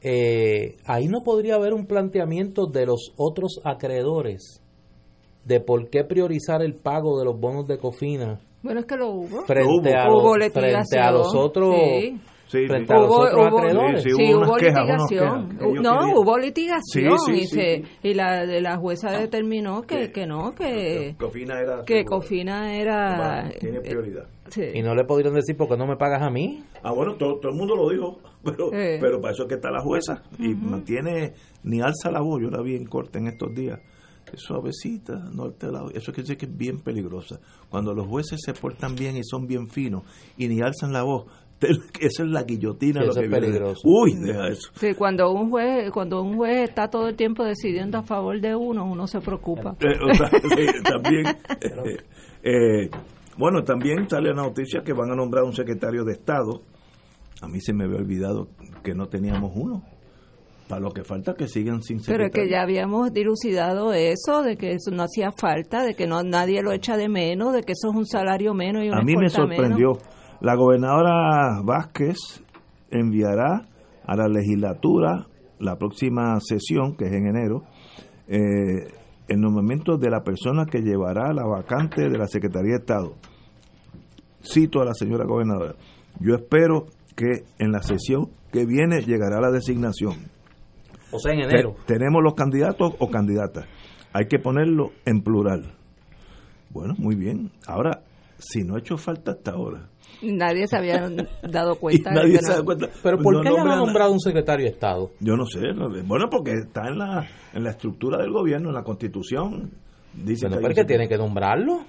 [0.00, 4.60] Eh, ahí no podría haber un planteamiento de los otros acreedores
[5.44, 8.40] de por qué priorizar el pago de los bonos de cofina.
[8.62, 9.44] Bueno, es que lo hubo.
[9.46, 14.02] Frente, a, los, frente a los otros Sí, frente a los otros acreedores.
[14.02, 15.58] Sí, hubo, litigación.
[15.82, 21.84] no, hubo litigación y, y la, la jueza determinó que, que no, que Cofina era,
[21.84, 24.28] que Cofina era tiene prioridad.
[24.74, 26.62] Y no le podrían decir por qué no me pagas a mí.
[26.82, 29.70] Ah, bueno, todo, todo el mundo lo dijo, pero, pero para eso es que está
[29.70, 33.54] la jueza y mantiene, ni alza la voz, yo la vi en corte en estos
[33.54, 33.80] días
[34.36, 35.90] suavecita, norte lado.
[35.90, 37.40] Eso quiere decir que es bien peligrosa.
[37.68, 40.02] Cuando los jueces se portan bien y son bien finos
[40.36, 41.26] y ni alzan la voz,
[42.00, 43.82] esa es la guillotina lo que es peligroso.
[43.84, 44.70] Uy, deja eso.
[44.74, 48.54] Sí, cuando un juez cuando un juez está todo el tiempo decidiendo a favor de
[48.54, 49.76] uno, uno se preocupa.
[49.80, 51.96] Eh, también eh,
[52.42, 52.90] eh,
[53.36, 56.62] bueno, también sale la noticia que van a nombrar un secretario de Estado.
[57.40, 58.48] A mí se me había olvidado
[58.82, 59.82] que no teníamos uno.
[60.68, 62.30] Para lo que falta que sigan sin secretario.
[62.32, 66.06] Pero es que ya habíamos dilucidado eso, de que eso no hacía falta, de que
[66.06, 69.00] no nadie lo echa de menos, de que eso es un salario menos y una
[69.00, 69.98] A mí me sorprendió.
[70.44, 72.18] La gobernadora Vázquez
[72.90, 73.62] enviará
[74.04, 75.26] a la legislatura
[75.58, 77.62] la próxima sesión, que es en enero,
[78.28, 78.92] eh,
[79.26, 83.14] el nombramiento de la persona que llevará la vacante de la Secretaría de Estado.
[84.42, 85.76] Cito a la señora gobernadora.
[86.20, 90.12] Yo espero que en la sesión que viene llegará la designación.
[91.10, 91.76] O sea, en enero.
[91.86, 93.64] tenemos los candidatos o candidatas.
[94.12, 95.72] Hay que ponerlo en plural.
[96.68, 97.50] Bueno, muy bien.
[97.66, 98.02] Ahora,
[98.38, 99.88] si no ha hecho falta hasta ahora,
[100.22, 101.08] Nadie se había
[101.42, 102.10] dado cuenta.
[102.10, 102.88] nadie se da cuenta.
[103.02, 105.10] Pero ¿por qué no ha nombrado un secretario de Estado?
[105.20, 105.60] Yo no sé.
[106.04, 109.70] Bueno, porque está en la, en la estructura del gobierno, en la constitución.
[110.14, 111.84] Dice pero que, que tiene que nombrarlo.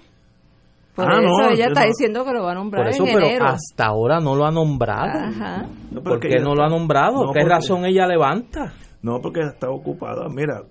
[0.96, 3.46] Por ah, eso no, ella está diciendo que lo va a nombrar eso, en pero
[3.46, 5.20] hasta ahora no lo ha nombrado.
[5.28, 5.68] Ajá.
[6.02, 7.32] ¿Por qué no lo ha nombrado?
[7.34, 8.74] ¿Qué razón ella levanta?
[9.02, 10.28] No, porque está ocupada.
[10.30, 10.62] Mira,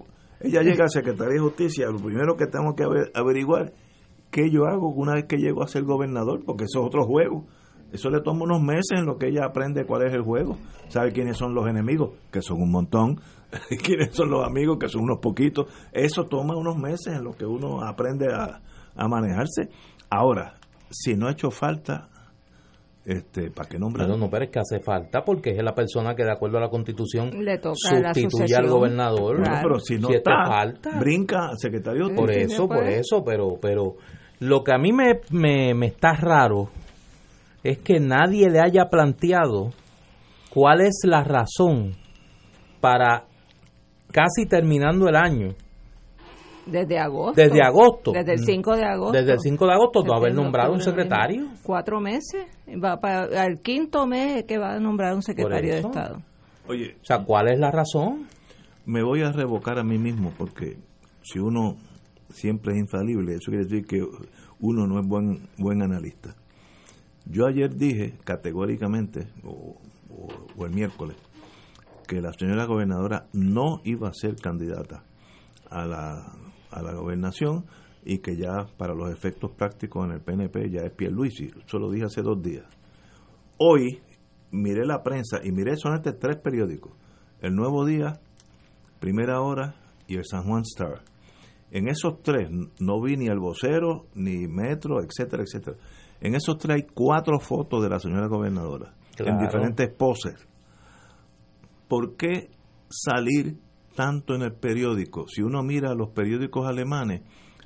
[0.40, 2.84] ella llega a Secretaría de Justicia, lo primero que tengo que
[3.14, 3.72] averiguar
[4.34, 7.44] qué yo hago una vez que llego a ser gobernador, porque eso es otro juego.
[7.92, 10.56] Eso le toma unos meses en lo que ella aprende cuál es el juego,
[10.88, 13.20] sabe quiénes son los enemigos, que son un montón,
[13.84, 15.66] quiénes son los amigos, que son unos poquitos.
[15.92, 18.60] Eso toma unos meses en lo que uno aprende a,
[19.08, 19.68] manejarse.
[20.10, 20.54] Ahora,
[20.90, 22.08] si no ha hecho falta,
[23.04, 24.08] este, ¿para qué nombre?
[24.08, 26.62] No, no, pero es que hace falta porque es la persona que de acuerdo a
[26.62, 27.76] la constitución Le toca
[28.12, 29.40] sustituye al gobernador.
[29.62, 32.12] pero si no está, falta, brinca al secretario.
[32.12, 33.96] Por eso, por eso, pero, pero
[34.44, 36.68] lo que a mí me, me, está raro
[37.62, 39.70] es que nadie le haya planteado
[40.50, 41.92] cuál es la razón
[42.80, 43.24] para
[44.12, 45.54] casi terminando el año.
[46.66, 47.40] Desde agosto.
[47.40, 48.12] Desde agosto.
[48.12, 49.18] Desde el 5 de agosto.
[49.18, 51.48] Desde el 5 de agosto, no haber nombrado un secretario.
[51.62, 52.46] Cuatro meses.
[52.82, 56.22] Va para el quinto mes que va a nombrar un secretario de Estado.
[56.66, 56.96] Oye.
[57.00, 58.28] O sea, ¿cuál es la razón?
[58.86, 60.76] Me voy a revocar a mí mismo porque
[61.22, 61.76] si uno
[62.34, 63.34] siempre es infalible.
[63.34, 64.04] Eso quiere decir que
[64.60, 66.34] uno no es buen, buen analista.
[67.26, 69.76] Yo ayer dije categóricamente, o,
[70.64, 71.16] el miércoles,
[72.06, 75.04] que la señora gobernadora no iba a ser candidata
[75.70, 76.32] a la,
[76.70, 77.64] a la gobernación
[78.04, 81.50] y que ya para los efectos prácticos en el PNP ya es Pierluisi.
[81.66, 82.66] Eso lo dije hace dos días.
[83.56, 84.00] Hoy
[84.50, 86.92] miré la prensa y miré solamente tres periódicos.
[87.40, 88.20] El Nuevo Día,
[89.00, 89.74] Primera Hora
[90.06, 91.13] y el San Juan Star.
[91.74, 92.48] En esos tres
[92.78, 95.76] no vi ni el vocero, ni metro, etcétera, etcétera.
[96.20, 100.36] En esos tres hay cuatro fotos de la señora gobernadora en diferentes poses.
[101.88, 102.48] ¿Por qué
[102.88, 103.58] salir
[103.96, 105.26] tanto en el periódico?
[105.26, 107.22] Si uno mira los periódicos alemanes,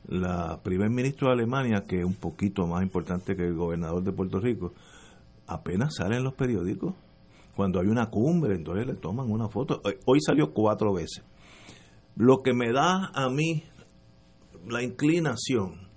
[0.07, 4.13] la primer ministro de Alemania, que es un poquito más importante que el gobernador de
[4.13, 4.73] Puerto Rico,
[5.47, 6.95] apenas sale en los periódicos.
[7.55, 9.83] Cuando hay una cumbre, entonces le toman una foto.
[10.07, 11.23] Hoy salió cuatro veces.
[12.17, 13.65] Lo que me da a mí
[14.71, 15.89] la inclinación,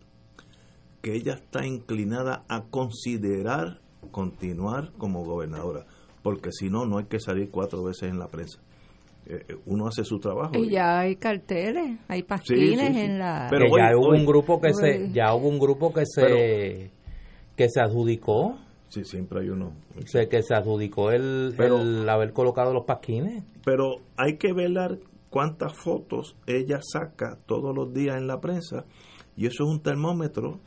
[1.02, 3.80] que ella está inclinada a considerar
[4.12, 5.86] continuar como gobernadora,
[6.24, 8.60] porque si no, no hay que salir cuatro veces en la prensa.
[9.26, 10.58] Eh, eh, uno hace su trabajo.
[10.58, 13.48] Y ya hay carteles, hay pasquines en la...
[13.50, 16.92] Pero ya hubo un grupo que se, ya hubo un grupo que se,
[17.56, 18.58] que se adjudicó.
[18.90, 19.74] Sí, siempre hay uno.
[20.30, 23.44] que se adjudicó el, el haber colocado los pasquines.
[23.64, 24.72] Pero hay que ver
[25.32, 28.86] cuántas fotos ella saca todos los días en la prensa
[29.36, 30.60] y eso es un termómetro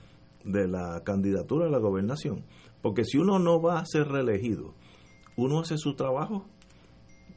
[0.42, 2.44] de la candidatura a la gobernación.
[2.82, 4.74] Porque si uno no va a ser reelegido,
[5.36, 6.46] uno hace su trabajo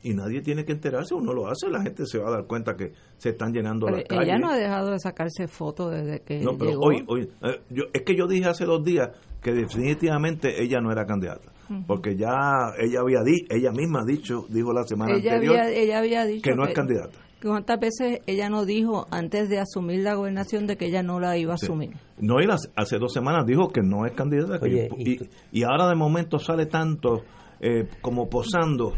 [0.04, 2.76] y nadie tiene que enterarse, uno lo hace, la gente se va a dar cuenta
[2.76, 4.26] que se están llenando las calles.
[4.26, 7.84] Ella no ha dejado de sacarse fotos desde que No, pero hoy, hoy eh, yo,
[7.94, 9.10] es que yo dije hace dos días
[9.48, 11.54] que definitivamente ella no era candidata,
[11.88, 16.26] porque ya ella había di, ella misma ha dicho, dijo la semana anterior, ella había
[16.26, 17.18] dicho que no es candidata.
[17.42, 21.38] ¿Cuántas veces ella no dijo antes de asumir la gobernación de que ella no la
[21.38, 21.92] iba a asumir?
[22.20, 24.60] No, y hace dos semanas dijo que no es candidata.
[24.68, 27.22] y, y, ahora de momento sale tanto
[27.62, 28.96] eh, como posando.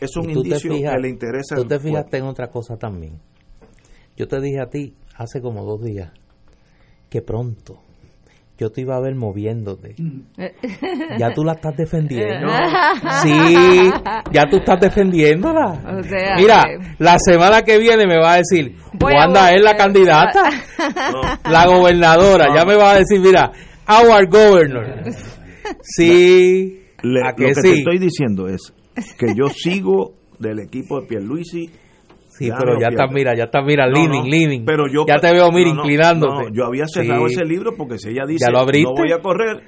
[0.00, 1.56] Es un indicio que le interesa.
[1.56, 3.18] Tú te fijaste en otra cosa también.
[4.16, 6.12] Yo te dije a ti hace como dos días
[7.08, 7.80] que pronto
[8.60, 9.94] yo te iba a ver moviéndote.
[9.96, 10.20] Mm.
[11.18, 12.48] Ya tú la estás defendiendo.
[13.22, 13.90] Sí,
[14.32, 16.02] ya tú estás defendiéndola.
[16.36, 16.64] Mira,
[16.98, 20.50] la semana que viene me va a decir, Wanda es la candidata,
[21.50, 22.48] la gobernadora.
[22.54, 23.50] Ya me va a decir, mira,
[23.88, 25.04] our governor.
[25.82, 28.72] Sí, lo que, te estoy diciendo es
[29.18, 31.70] que yo sigo del equipo de Pierluisi
[32.40, 34.64] Sí, pero ya está, mira, ya está, mira, living, living.
[34.64, 36.50] Pero yo, ya te veo, mira, inclinándote.
[36.54, 39.62] yo había cerrado ese libro porque si ella dice, no voy a correr,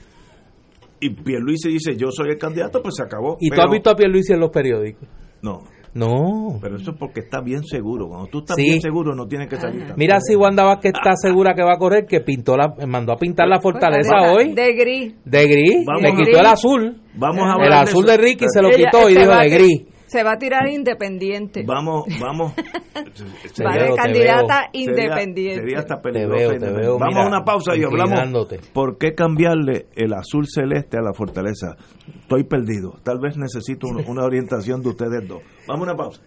[0.99, 3.37] y Pierluisi dice, yo soy el candidato, pues se acabó.
[3.41, 5.07] ¿Y tú has visto a Pierluisi en los periódicos?
[5.43, 5.65] No.
[5.93, 6.59] No.
[6.63, 8.09] Pero eso es porque está bien seguro.
[8.09, 9.85] Cuando tú estás bien seguro, no tienes que salir.
[9.97, 13.17] Mira si Wanda Vázquez está segura que va a correr, que pintó la, mandó a
[13.17, 14.55] pintar la fortaleza hoy.
[14.55, 15.15] De gris.
[15.27, 15.85] De gris.
[16.01, 17.03] Le quitó el azul.
[17.17, 20.33] Vamos a El azul de Ricky se lo quitó y dijo de gris se va
[20.33, 21.65] a tirar independiente.
[21.67, 22.53] Vamos, vamos.
[22.53, 25.63] va de candidata independiente.
[25.63, 26.99] Sería, hasta peligroso.
[26.99, 28.47] vamos a una pausa y hablamos.
[28.75, 31.77] ¿Por qué cambiarle el azul celeste a la fortaleza?
[32.21, 32.99] Estoy perdido.
[33.03, 35.43] Tal vez necesito una orientación de ustedes dos.
[35.67, 36.21] Vamos a una pausa.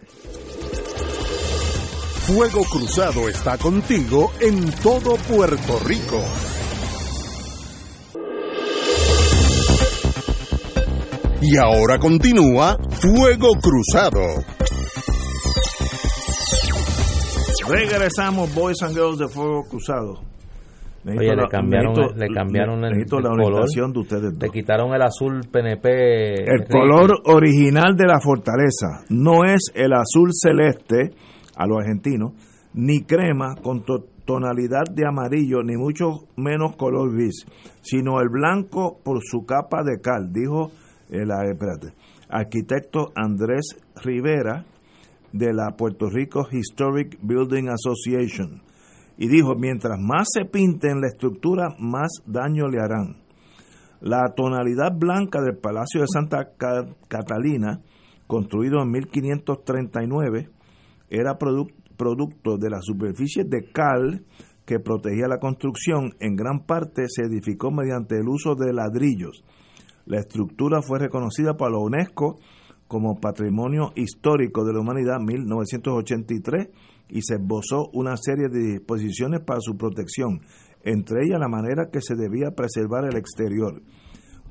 [2.26, 6.20] Fuego Cruzado está contigo en todo Puerto Rico.
[11.42, 14.22] Y ahora continúa Fuego Cruzado.
[17.68, 20.22] Regresamos, Boys and Girls de Fuego Cruzado.
[21.08, 26.50] Oye, le cambiaron, le cambiaron el, la color, de ustedes Le quitaron el azul PNP.
[26.50, 31.12] El color original de la fortaleza no es el azul celeste
[31.56, 32.32] a los argentinos,
[32.74, 33.84] ni crema con
[34.26, 37.46] tonalidad de amarillo, ni mucho menos color gris,
[37.82, 40.72] sino el blanco por su capa de cal, dijo
[41.10, 41.30] el
[42.30, 44.66] arquitecto Andrés Rivera
[45.32, 48.62] de la Puerto Rico Historic Building Association
[49.18, 53.18] y dijo, mientras más se pinte en la estructura, más daño le harán.
[54.02, 56.50] La tonalidad blanca del Palacio de Santa
[57.08, 57.82] Catalina,
[58.28, 60.50] construido en 1539,
[61.10, 64.26] era producto de la superficie de cal
[64.66, 66.12] que protegía la construcción.
[66.20, 69.44] En gran parte se edificó mediante el uso de ladrillos
[70.06, 72.38] la estructura fue reconocida por la UNESCO
[72.88, 76.70] como Patrimonio Histórico de la Humanidad en 1983
[77.10, 80.42] y se esbozó una serie de disposiciones para su protección,
[80.84, 83.82] entre ellas la manera que se debía preservar el exterior.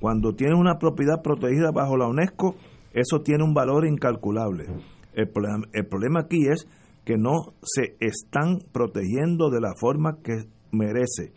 [0.01, 2.57] Cuando tiene una propiedad protegida bajo la UNESCO,
[2.93, 4.67] eso tiene un valor incalculable.
[5.15, 5.29] El
[5.87, 6.67] problema aquí es
[7.05, 11.33] que no se están protegiendo de la forma que merece.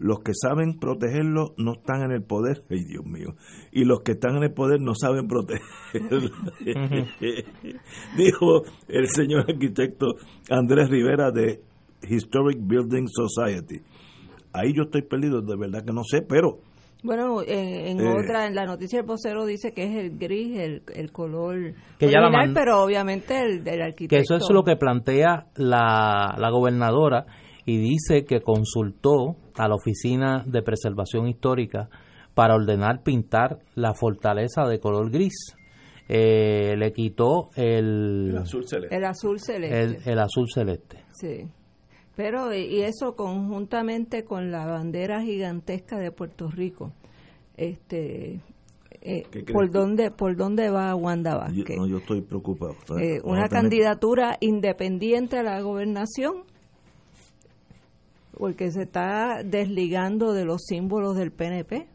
[0.00, 3.34] Los que saben protegerlo no están en el poder, ay Dios mío,
[3.70, 6.30] y los que están en el poder no saben protegerlo.
[8.16, 10.06] Dijo el señor arquitecto
[10.50, 11.60] Andrés Rivera de
[12.08, 13.80] Historic Building Society.
[14.52, 16.58] Ahí yo estoy perdido, de verdad que no sé, pero
[17.02, 18.08] bueno, en, Eh.
[18.08, 22.08] otra, en la noticia del vocero dice que es el gris, el, el color Que
[22.10, 24.16] ya la original, man- pero obviamente el del arquitecto.
[24.16, 27.24] que eso es lo que plantea la, la gobernadora
[27.72, 31.88] y dice que consultó a la Oficina de Preservación Histórica
[32.34, 35.54] para ordenar pintar la fortaleza de color gris.
[36.08, 38.96] Eh, le quitó el, el azul celeste.
[38.96, 39.80] El azul celeste.
[39.80, 41.04] el, el azul celeste.
[41.12, 41.46] Sí.
[42.16, 46.92] Pero, y y eso conjuntamente con la bandera gigantesca de Puerto Rico.
[47.56, 48.40] Este.
[49.02, 51.76] eh, ¿Qué crees ¿por, dónde, ¿Por dónde va Wanda Yo, Vázquez?
[51.76, 52.74] no, yo estoy preocupado.
[52.98, 56.42] Eh, una tener- candidatura independiente a la gobernación,
[58.40, 61.86] porque se está desligando de los símbolos del PNP.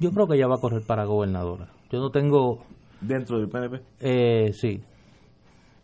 [0.00, 1.68] Yo creo que ella va a correr para gobernadora.
[1.92, 2.64] Yo no tengo,
[3.00, 3.80] dentro del PNP.
[4.00, 4.82] eh, sí,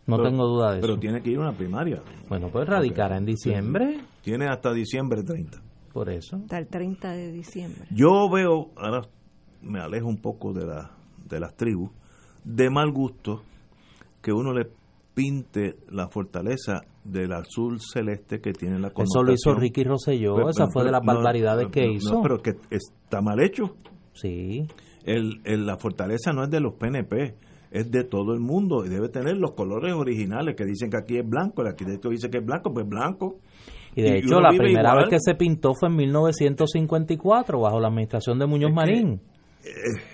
[0.07, 0.99] no Pero- tengo duda de Pero eso.
[0.99, 2.01] tiene que ir a una primaria.
[2.27, 5.59] Bueno, pues radicará en diciembre, Tiene hasta diciembre 30.
[5.93, 6.35] por eso.
[6.35, 7.85] Hasta el 30 de diciembre.
[7.91, 9.01] Yo veo, ahora
[9.61, 10.91] me alejo un poco de, la,
[11.29, 11.91] de las tribus,
[12.43, 13.41] de mal gusto
[14.21, 14.67] que uno le
[15.13, 19.53] pinte la fortaleza del azul celeste que tiene la Eso lo hizo.
[19.55, 22.13] Ricky Rosselló, Pero- esa fue de las no, barbaridades que no, hizo.
[22.15, 23.75] No, pero que está mal hecho.
[24.13, 24.67] Sí,
[25.03, 27.35] El, el- la fortaleza no es de los PNP,
[27.71, 31.17] es de todo el mundo y debe tener los colores originales que dicen que aquí
[31.17, 33.37] es blanco, el arquitecto dice que es blanco, pues blanco.
[33.95, 34.97] y de Y hecho la primera igual.
[34.99, 39.21] vez que se pintó fue en 1954 bajo la administración de Muñoz Es que- Marín.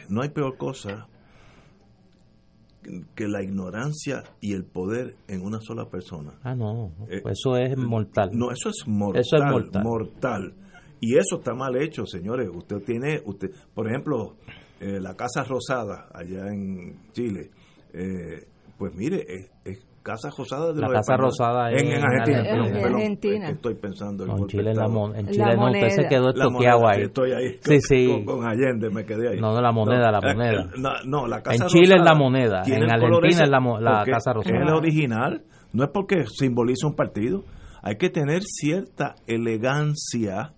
[0.10, 1.08] No hay peor cosa
[3.16, 6.34] que la ignorancia y el poder en una sola persona.
[6.44, 8.30] Ah, no, Eh, eso es mortal.
[8.34, 9.22] No, eso es mortal.
[9.22, 9.84] Eso es mortal.
[9.84, 10.54] mortal.
[11.00, 12.50] Y eso está mal hecho, señores.
[12.54, 14.36] Usted tiene, usted, por ejemplo,
[14.80, 17.52] eh, la Casa Rosada allá en Chile.
[17.94, 18.46] eh,
[18.78, 21.26] pues mire, es, es Casa Rosada de La Casa españoles.
[21.40, 22.40] Rosada en, en en Argentina.
[22.50, 23.36] En Argentina.
[23.38, 25.66] es que estoy pensando No, en golpe Chile, en la, mon- en La Chile no,
[25.68, 27.02] usted se quedó La estoqueado ahí.
[27.04, 28.08] Estoy ahí Sí, con, sí.
[28.08, 29.40] con- con Allende, me quedé ahí.
[29.40, 30.62] No, no, la moneda, la moneda.
[30.62, 33.80] eh, No, no, la Casa En Chile es la moneda, en Argentina es la mo-
[33.80, 34.56] la porque Casa Rosada.
[34.56, 35.44] Es el original,
[35.74, 37.44] no es porque simboliza un partido.
[37.84, 40.54] Hay que tener cierta elegancia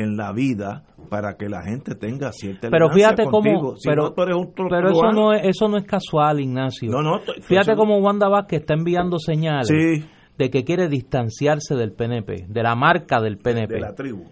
[0.00, 3.76] en la vida para que la gente tenga cierta Pero fíjate cómo.
[3.76, 6.90] Si pero, no, eso no es, eso no es casual, Ignacio.
[6.90, 10.04] No, no, Fíjate cómo Wanda Vázquez está enviando señales Sí,
[10.38, 13.74] de que quiere distanciarse del PNP, de la marca del PNP.
[13.74, 14.24] de la tribu.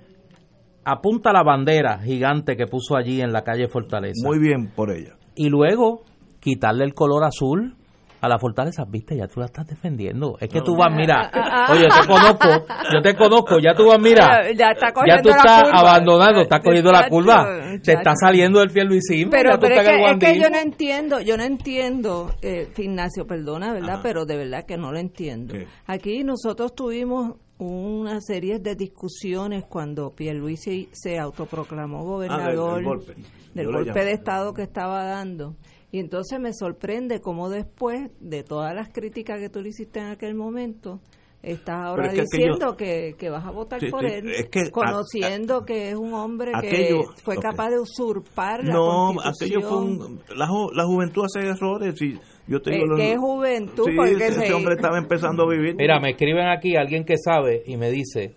[0.84, 4.26] Apunta la bandera gigante que puso allí en la calle Fortaleza.
[4.26, 5.14] Muy bien por ella.
[5.34, 6.02] y luego
[6.40, 7.74] quitarle el color azul
[8.20, 10.36] a la fortaleza, viste, ya tú la estás defendiendo.
[10.40, 11.30] Es que tú vas, mira,
[11.70, 14.92] oye, yo te conozco, yo te conozco, ya tú vas, mira, Ya- ya está ya
[14.92, 15.78] cogiendo tú la estás curva.
[15.78, 17.98] abandonando, estás cogiendo la curva, te chacho.
[17.98, 21.20] está saliendo el Pierluisismo, Pero, ya tú pero es, que, es que yo no entiendo,
[21.20, 24.00] yo no entiendo, eh, Ignacio, perdona, ¿verdad?
[24.02, 25.54] Pero de verdad que no lo entiendo.
[25.54, 25.66] ¿Qué?
[25.86, 32.84] Aquí nosotros tuvimos una serie de discusiones cuando Pierluisi se autoproclamó gobernador Ah, del- del
[32.84, 33.14] golpe.
[33.54, 35.56] del Yo de Estado que estaba dando.
[35.90, 40.06] Y entonces me sorprende cómo después de todas las críticas que tú le hiciste en
[40.08, 41.00] aquel momento,
[41.42, 44.60] estás ahora es que diciendo que, que vas a votar Sí, por él, es que
[44.60, 49.32] a- conociendo que es un hombre aquello- que fue capaz de usurpar la No, constitución.
[49.62, 50.20] aquello fue un...
[50.36, 52.86] La, ju- la juventud hace errores y yo te Eh, digo...
[52.86, 53.84] los- ¿Qué juventud?
[53.86, 55.74] Sí, Porque ese, se- hombre estaba empezando a vivir.
[55.76, 58.34] Mira, me escriben aquí alguien que sabe y me dice,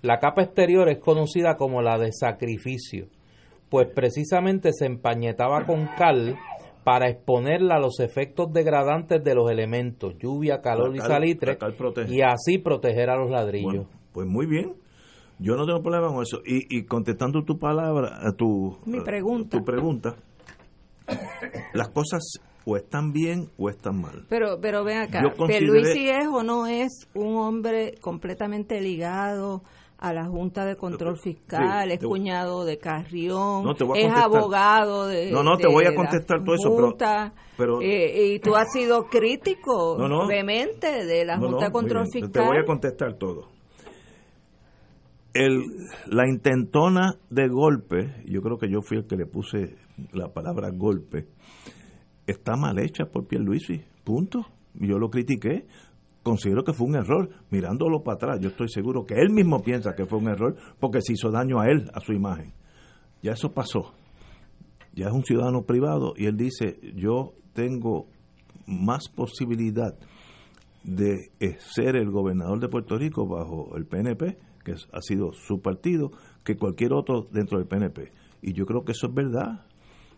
[0.00, 3.08] la capa exterior es conocida como la de sacrificio,
[3.68, 6.38] pues precisamente se empañetaba con cal
[6.84, 11.56] para exponerla a los efectos degradantes de los elementos, lluvia, calor y salitre,
[12.08, 13.72] y así proteger a los ladrillos.
[13.72, 14.74] Bueno, pues muy bien.
[15.38, 16.40] Yo no tengo problema con eso.
[16.46, 19.58] Y, y contestando tu palabra, a tu, Mi a pregunta.
[19.58, 20.14] tu pregunta,
[21.72, 22.22] las cosas
[22.64, 24.24] o están bien o están mal.
[24.28, 29.62] Pero, pero ven acá, consideré- ¿Pierluisi es o no es un hombre completamente ligado
[30.04, 31.88] a la Junta de Control Fiscal?
[31.88, 35.90] Sí, es cuñado de Carrión, No, es abogado de No, no, te de voy a
[35.90, 41.38] la contestar todo eso, Junta, pero- eh, y tú has sido crítico No, de la
[41.38, 42.32] Junta de Control Fiscal.
[42.32, 43.48] Te voy a contestar todo.
[45.32, 45.64] El,
[46.06, 49.74] la intentona de golpe, yo creo que yo fui el que le puse
[50.12, 51.26] la palabra golpe,
[52.26, 54.46] está mal hecha por Pierluisi, punto.
[54.74, 55.66] Yo lo critiqué,
[56.24, 57.28] considero que fue un error.
[57.50, 61.00] Mirándolo para atrás, yo estoy seguro que él mismo piensa que fue un error porque
[61.00, 62.52] se hizo daño a él, a su imagen.
[63.22, 63.94] Ya eso pasó.
[64.92, 68.06] Ya es un ciudadano privado y él dice, yo tengo
[68.66, 69.94] más posibilidad
[70.82, 76.10] de ser el gobernador de Puerto Rico bajo el PNP, que ha sido su partido,
[76.44, 78.12] que cualquier otro dentro del PNP.
[78.42, 79.66] Y yo creo que eso es verdad.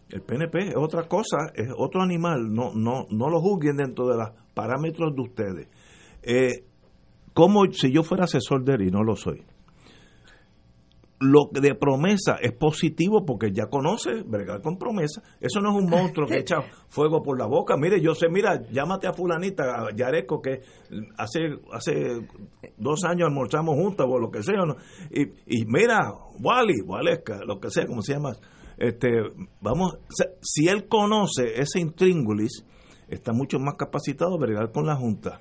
[0.08, 4.16] El PNP es otra cosa, es otro animal, no, no, no lo juzguen dentro de
[4.16, 5.68] los parámetros de ustedes.
[6.26, 6.64] Eh,
[7.32, 9.44] como si yo fuera asesor de él y no lo soy,
[11.20, 15.22] lo de promesa es positivo porque ya conoce bregar con promesa.
[15.40, 16.56] Eso no es un monstruo que echa
[16.88, 17.76] fuego por la boca.
[17.76, 20.62] Mire, yo sé, mira, llámate a fulanita, a Yareco, que
[21.16, 22.26] hace hace
[22.76, 24.64] dos años almorzamos juntos o lo que sea.
[25.10, 26.12] Y, y mira,
[26.42, 28.32] Wally, Waleska, lo que sea, como se llama.
[28.76, 29.08] Este,
[29.60, 29.98] vamos,
[30.42, 32.64] si él conoce ese intríngulis,
[33.08, 35.40] está mucho más capacitado a bregar con la Junta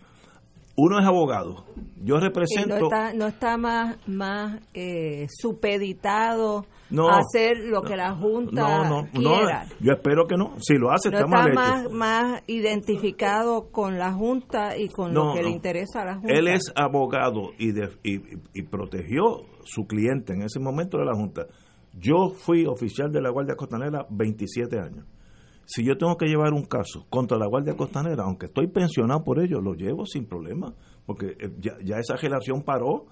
[0.76, 1.66] uno es abogado.
[2.04, 2.78] Yo represento.
[2.78, 9.08] no está, no está más, más eh, supeditado a hacer lo que la Junta no,
[9.12, 9.66] quiera.
[9.80, 10.54] yo espero que no.
[10.60, 15.50] Si lo hace, está, más, más identificado con la Junta y con lo que le
[15.50, 16.34] interesa a la Junta.
[16.34, 17.72] Él es abogado y,
[18.04, 18.22] y,
[18.54, 21.48] y protegió su cliente en ese momento de la Junta.
[21.98, 25.06] Yo fui oficial de la Guardia Costanera 27 años
[25.66, 29.40] si yo tengo que llevar un caso contra la Guardia Costanera, aunque estoy pensionado por
[29.40, 30.74] ello, lo llevo sin problema,
[31.06, 33.06] porque eh, ya, esa relación paró.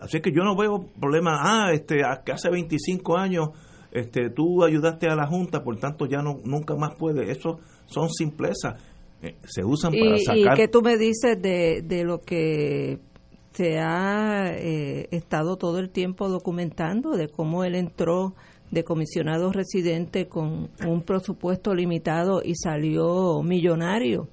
[0.00, 3.50] Así que yo no veo problema, ah, este, que hace 25 años
[3.92, 7.30] este, tú ayudaste a la Junta, por tanto ya no nunca más puede.
[7.30, 8.82] Eso son simplezas.
[9.22, 10.54] Eh, se usan para sacar...
[10.54, 13.00] ¿Y qué tú me dices de, de lo que
[13.52, 18.34] se ha eh, estado todo el tiempo documentando, de cómo él entró
[18.70, 24.28] de comisionado residente con un presupuesto limitado y salió millonario.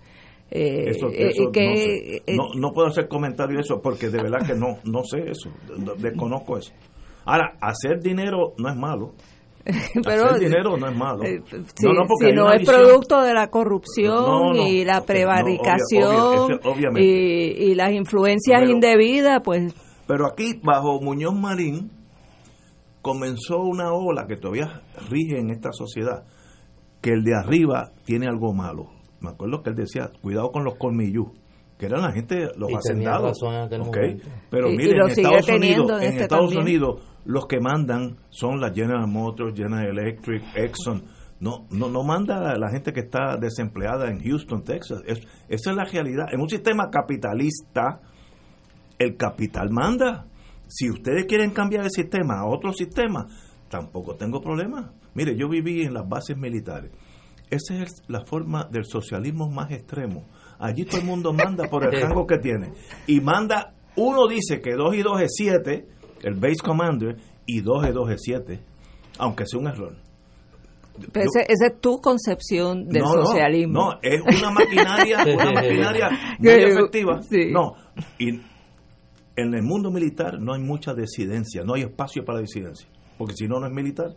[0.49, 4.77] Eh, eh, que, eh, no, puedo hacer comentario de eso porque de verdad que no,
[4.85, 5.49] no sé eso,
[5.97, 6.71] desconozco eso.
[7.25, 9.13] Ahora, hacer dinero no es malo.
[10.05, 11.23] Pero, hacer dinero no es malo.
[11.23, 16.61] no, no, si no es producto de la corrupción y la prevaricación
[16.95, 19.73] y, y, las influencias indebidas, pues...
[20.07, 21.91] Pero aquí, bajo Muñoz Marín,
[23.01, 26.23] comenzó una ola que todavía rige en esta sociedad,
[27.01, 28.89] que el de arriba tiene algo malo.
[29.19, 31.33] Me acuerdo que él decía, cuidado con los colmillú,
[31.77, 33.39] que eran la gente, los hacendados.
[34.49, 39.05] Pero miren, en Estados, Unidos, en este Estados Unidos los que mandan son la General
[39.07, 41.03] Motors, General Electric, Exxon.
[41.39, 45.03] No, no, no manda la gente que está desempleada en Houston, Texas.
[45.05, 46.27] esa es la realidad.
[46.31, 47.99] En un sistema capitalista,
[48.97, 50.25] el capital manda.
[50.68, 53.28] Si ustedes quieren cambiar el sistema a otro sistema,
[53.70, 54.93] tampoco tengo problema.
[55.13, 56.91] Mire, yo viví en las bases militares.
[57.49, 60.28] Esa es la forma del socialismo más extremo.
[60.59, 62.74] Allí todo el mundo manda por el rango que tiene.
[63.07, 65.88] Y manda, uno dice que 2 y 2 es 7,
[66.24, 67.15] el base commander,
[67.45, 68.59] y 2 y 2 es 7,
[69.20, 69.95] aunque sea un error.
[71.13, 73.74] Pero esa es tu concepción del socialismo.
[73.74, 76.09] No, no, es una maquinaria, una maquinaria
[76.39, 77.22] muy efectiva.
[77.51, 77.76] No,
[78.18, 78.41] y
[79.38, 83.47] en el mundo militar no hay mucha disidencia, no hay espacio para disidencia, porque si
[83.47, 84.15] no, no es militar.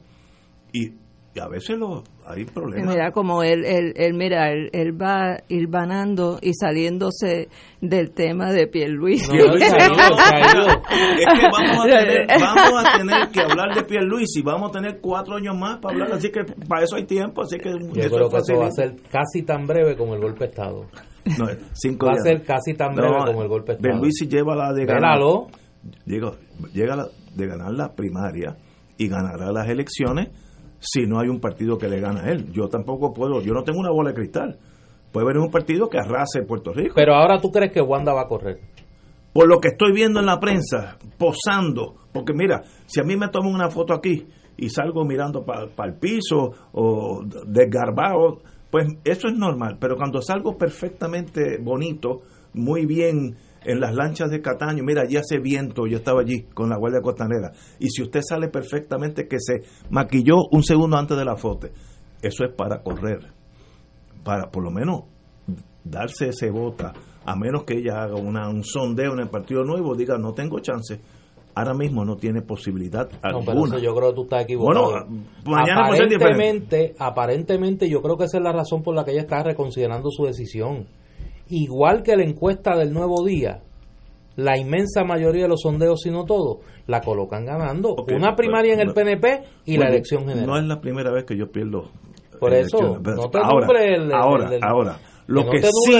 [0.72, 0.94] Y,
[1.40, 2.92] a veces lo, hay problemas.
[2.92, 7.48] Mira, como él, él, él mira, él, él, va vanando y saliéndose
[7.80, 9.30] del tema de Pierluisi.
[9.38, 10.30] No, es que vamos a,
[11.86, 15.94] tener, vamos a tener que hablar de Pierluisi, vamos a tener cuatro años más para
[15.94, 17.70] hablar, así que para eso hay tiempo, así que...
[17.70, 20.86] Yo creo que eso va a ser casi tan breve como el golpe de Estado.
[21.38, 24.72] No, cinco Va a ser casi tan breve como el golpe de Luis lleva la
[24.72, 25.18] de ganar.
[26.04, 26.32] Llega,
[26.72, 28.56] llega la, de ganar la primaria
[28.98, 30.28] y ganará las elecciones
[30.78, 32.50] si no hay un partido que le gana a él.
[32.52, 34.58] Yo tampoco puedo, yo no tengo una bola de cristal.
[35.12, 36.94] Puede haber un partido que arrase Puerto Rico.
[36.94, 38.60] Pero ahora tú crees que Wanda va a correr.
[39.32, 43.28] Por lo que estoy viendo en la prensa, posando, porque mira, si a mí me
[43.28, 48.40] toman una foto aquí y salgo mirando para el piso o desgarbado,
[48.70, 52.22] pues eso es normal, pero cuando salgo perfectamente bonito,
[52.54, 56.70] muy bien en las lanchas de Cataño, mira, allí hace viento, yo estaba allí con
[56.70, 59.60] la Guardia Costanera, y si usted sale perfectamente que se
[59.90, 61.68] maquilló un segundo antes de la foto,
[62.22, 63.20] eso es para correr,
[64.24, 65.02] para por lo menos
[65.84, 66.92] darse ese bota,
[67.24, 70.60] a menos que ella haga una, un sondeo en el Partido Nuevo, diga, no tengo
[70.60, 71.00] chance,
[71.54, 73.78] ahora mismo no tiene posibilidad alguna.
[73.78, 74.90] yo creo que tú estás equivocado.
[74.90, 79.22] Bueno, mañana aparentemente, aparentemente yo creo que esa es la razón por la que ella
[79.22, 80.86] está reconsiderando su decisión.
[81.48, 83.62] Igual que la encuesta del Nuevo Día,
[84.36, 87.96] la inmensa mayoría de los sondeos, si no todos, la colocan ganando.
[88.14, 90.46] Una primaria en el PNP y la elección general.
[90.46, 91.90] No es la primera vez que yo pierdo.
[92.38, 93.68] Por eso, no te ahora,
[94.14, 94.98] ahora, ahora,
[95.30, 95.92] lo que, sí,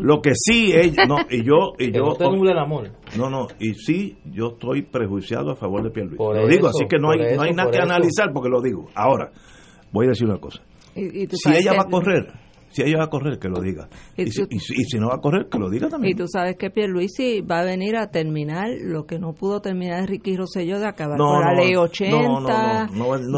[0.00, 0.72] lo que sí
[1.06, 2.90] no, y yo y yo no el amor.
[3.16, 6.18] No, no, y sí yo estoy prejuiciado a favor de Pierluisi.
[6.18, 8.88] lo digo, así que no hay no hay nada que analizar porque lo digo.
[8.94, 9.30] Ahora,
[9.92, 10.62] voy a decir una cosa.
[10.94, 12.26] si ella va a correr,
[12.72, 13.88] Si ella va a correr, que lo diga.
[14.16, 16.12] Y, si, no va a correr, que lo diga también.
[16.12, 20.08] Y tú sabes que Pierluisi va a venir a terminar lo que no pudo terminar
[20.08, 22.88] Ricky Rosselló de acabar con la ley 80,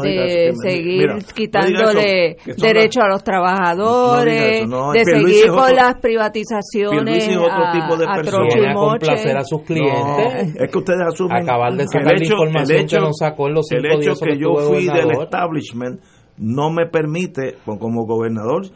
[0.03, 8.05] de seguir quitándole derecho a los trabajadores, de seguir con las privatizaciones otro tipo de
[8.05, 10.55] a, a complacer a sus clientes.
[10.55, 13.17] es que ustedes asumen acabar de sacar el hecho, la información el hecho, que nos
[13.17, 16.01] sacó en los cinco El hecho que, yo fui del establishment
[16.37, 18.67] no me permite, como gobernador,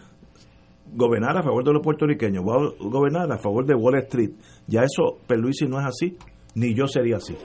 [0.93, 4.31] gobernar a favor de los puertorriqueños, voy a gobernar a favor de Wall Street.
[4.67, 6.17] Ya eso, Perluisi no es así,
[6.55, 7.35] ni yo sería así.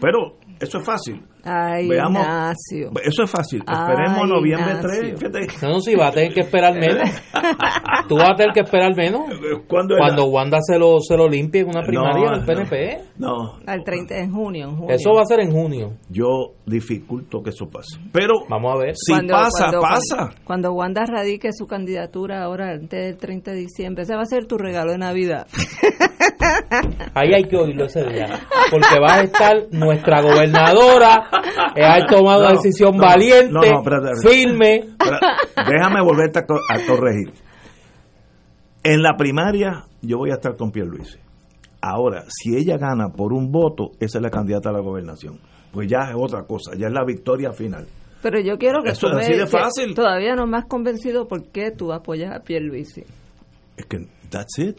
[0.00, 1.22] Pero eso es fácil.
[1.44, 2.90] Ay, Veamos, Ignacio.
[3.02, 3.62] Eso es fácil.
[3.68, 5.62] Esperemos noviembre 3.
[5.62, 7.08] No, si va a tener que esperar menos.
[8.08, 9.22] Tú vas a tener que esperar menos.
[9.68, 13.00] Cuando Wanda se lo, se lo limpie en una primaria del PNP.
[13.18, 13.58] No.
[13.66, 14.94] Al 30 de junio, en junio.
[14.94, 15.94] Eso va a ser en junio.
[16.08, 17.98] Yo dificulto que eso pase.
[18.12, 18.94] Pero vamos a ver.
[18.96, 20.30] Si pasa, pasa.
[20.44, 24.46] Cuando, Wanda radique su candidatura ahora antes del 30 de diciembre, ese va a ser
[24.46, 25.46] tu regalo de Navidad.
[27.14, 28.26] Ahí hay que oírlo ese día.
[28.70, 33.70] Porque va a estar nuestra gobernadora ha tomado una decisión valiente,
[34.22, 34.84] firme.
[35.56, 36.46] déjame volverte a,
[36.86, 37.32] corregir.
[38.84, 41.18] En la primaria yo voy a estar con Pierluisi.
[41.80, 45.40] Ahora, si ella gana por un voto, esa es la candidata a la gobernación.
[45.72, 47.86] Pues ya es otra cosa, ya es la victoria final.
[48.22, 49.94] Pero yo quiero que Eso tú es fácil.
[49.94, 53.02] todavía no me has convencido por qué tú apoyas a Pierluisi.
[53.76, 54.78] Es que that's it.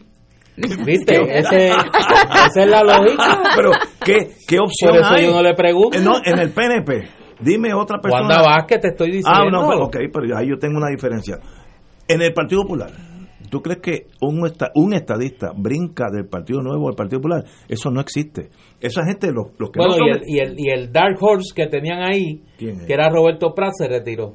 [0.56, 1.14] ¿Viste?
[1.38, 3.42] Ese, esa es la lógica.
[3.56, 3.70] Pero,
[4.04, 5.98] ¿qué, qué opción Por eso yo no le pregunto.
[5.98, 7.08] Eh, no, en el PNP.
[7.40, 8.28] Dime otra persona.
[8.28, 9.30] Wanda Vázquez, te estoy diciendo.
[9.32, 11.38] Ah, no, pero, ok, pero ahí yo tengo una diferencia.
[12.06, 12.90] En el Partido Popular,
[13.50, 14.40] ¿tú crees que un,
[14.74, 17.44] un estadista brinca del Partido Nuevo al Partido Popular?
[17.68, 18.50] Eso no existe.
[18.80, 21.52] Esa gente, los, los que bueno, no y, el, y, el, y el Dark Horse
[21.54, 24.34] que tenían ahí, que era Roberto Prat, se retiró.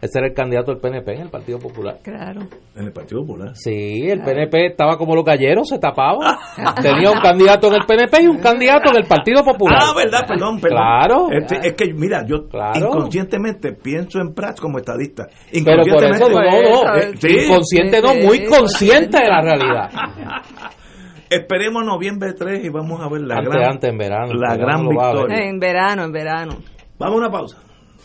[0.00, 1.98] Ese era el candidato del PNP en el Partido Popular.
[2.02, 2.42] Claro.
[2.74, 3.50] En el Partido Popular.
[3.54, 6.38] Sí, el PNP estaba como los galleros, se tapaba.
[6.82, 9.78] Tenía un candidato en el PNP y un candidato en el Partido Popular.
[9.82, 10.78] Ah, verdad, perdón, perdón.
[10.78, 11.28] Claro.
[11.30, 15.26] Es, que, mira, yo inconscientemente pienso en Prats como estadista.
[15.52, 16.96] Pero por eso no, no.
[16.96, 19.90] Eh, inconsciente no, muy consciente de la realidad.
[21.30, 24.88] Esperemos noviembre 3 y vamos a ver la antes, gran, antes en verano, la gran
[24.88, 25.36] victoria.
[25.44, 26.58] En verano, en verano.
[26.98, 27.58] Vamos a una pausa.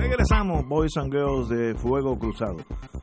[0.00, 2.56] Regresamos, Boys and Girls de Fuego Cruzado.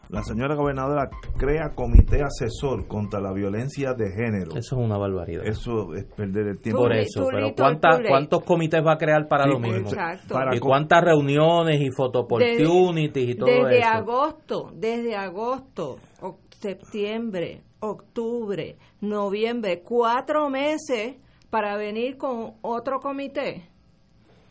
[0.10, 4.56] La señora gobernadora crea comité asesor contra la violencia de género.
[4.56, 5.46] Eso es una barbaridad.
[5.46, 6.82] Eso es perder el tiempo.
[6.82, 9.90] Por eso, pero ¿cuántas, ¿cuántos comités va a crear para lo mismo?
[10.54, 13.68] ¿Y cuántas reuniones y photo opportunities y todo eso?
[13.68, 15.98] Desde agosto, desde agosto,
[16.50, 21.18] septiembre, octubre, noviembre, cuatro meses
[21.52, 23.77] para venir con otro comité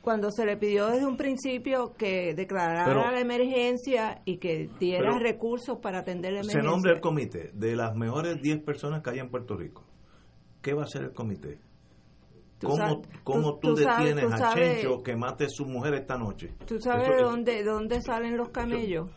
[0.07, 5.79] cuando se le pidió desde un principio que declarara la emergencia y que diera recursos
[5.83, 6.61] para atender la emergencia.
[6.61, 9.83] Se nombra el comité de las mejores 10 personas que hay en Puerto Rico.
[10.63, 11.59] ¿Qué va a hacer el comité?
[13.25, 16.55] ¿Cómo, tú, detienes a Chencho que mate a su mujer esta noche?
[16.65, 19.11] ¿Tú sabes de dónde, dónde salen los camellos?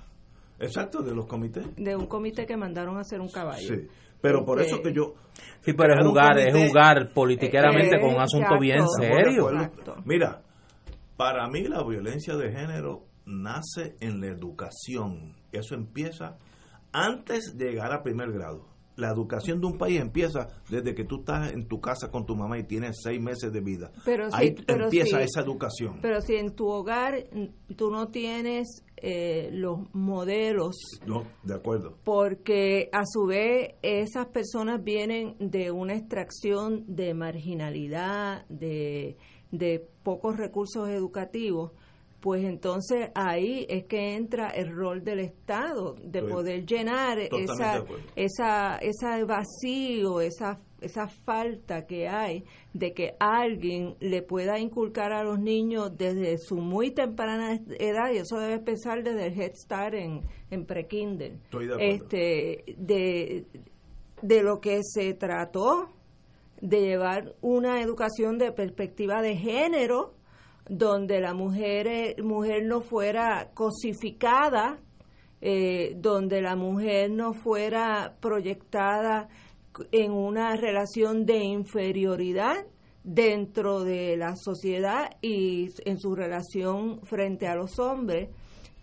[0.60, 1.68] exacto, de los comités.
[1.76, 3.76] De un comité que mandaron a hacer un caballo.
[3.76, 3.88] Sí,
[4.20, 5.14] pero por eso que yo...
[5.62, 9.52] Sí, pero es jugar, es jugar politiqueramente con un asunto bien serio.
[10.04, 10.42] Mira,
[11.20, 15.36] para mí la violencia de género nace en la educación.
[15.52, 16.38] Eso empieza
[16.94, 18.70] antes de llegar a primer grado.
[18.96, 22.38] La educación de un país empieza desde que tú estás en tu casa con tu
[22.38, 23.92] mamá y tienes seis meses de vida.
[24.06, 26.00] Pero Ahí empieza esa educación.
[26.02, 27.16] Pero si en tu hogar
[27.76, 30.78] tú no tienes eh, los modelos.
[31.06, 31.98] No, de acuerdo.
[32.06, 39.18] Porque a su vez esas personas vienen de una extracción de marginalidad, de
[39.52, 41.72] de pocos recursos educativos,
[42.20, 47.84] pues entonces ahí es que entra el rol del Estado de poder llenar esa,
[48.16, 52.44] esa, esa vacío, esa, esa falta que hay
[52.74, 58.18] de que alguien le pueda inculcar a los niños desde su muy temprana edad, y
[58.18, 60.22] eso debe empezar desde el Head Start en,
[60.52, 61.40] en pre-Kindle,
[61.80, 63.46] este, de,
[64.22, 65.88] de lo que se trató
[66.62, 70.14] de llevar una educación de perspectiva de género,
[70.68, 74.80] donde la mujer, eh, mujer no fuera cosificada,
[75.42, 79.30] eh, donde la mujer no fuera proyectada
[79.92, 82.66] en una relación de inferioridad
[83.04, 88.30] dentro de la sociedad y en su relación frente a los hombres.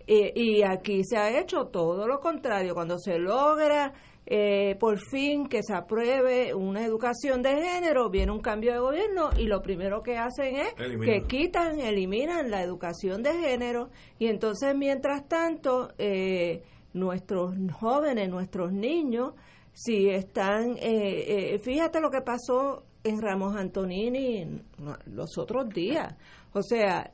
[0.09, 2.73] y aquí se ha hecho todo lo contrario.
[2.73, 3.93] Cuando se logra
[4.29, 9.29] eh, por fin que se apruebe una educación de género, viene un cambio de gobierno
[9.37, 13.89] y lo primero que hacen es que quitan, eliminan la educación de género.
[14.19, 16.61] Y entonces mientras tanto eh,
[16.91, 19.33] nuestros jóvenes, nuestros niños,
[19.71, 24.61] si están, eh, eh, fíjate lo que pasó en Ramos Antonini
[25.05, 26.15] los otros días,
[26.51, 27.13] o sea,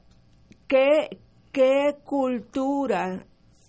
[0.67, 1.19] ¿qué,
[1.51, 3.23] qué cultura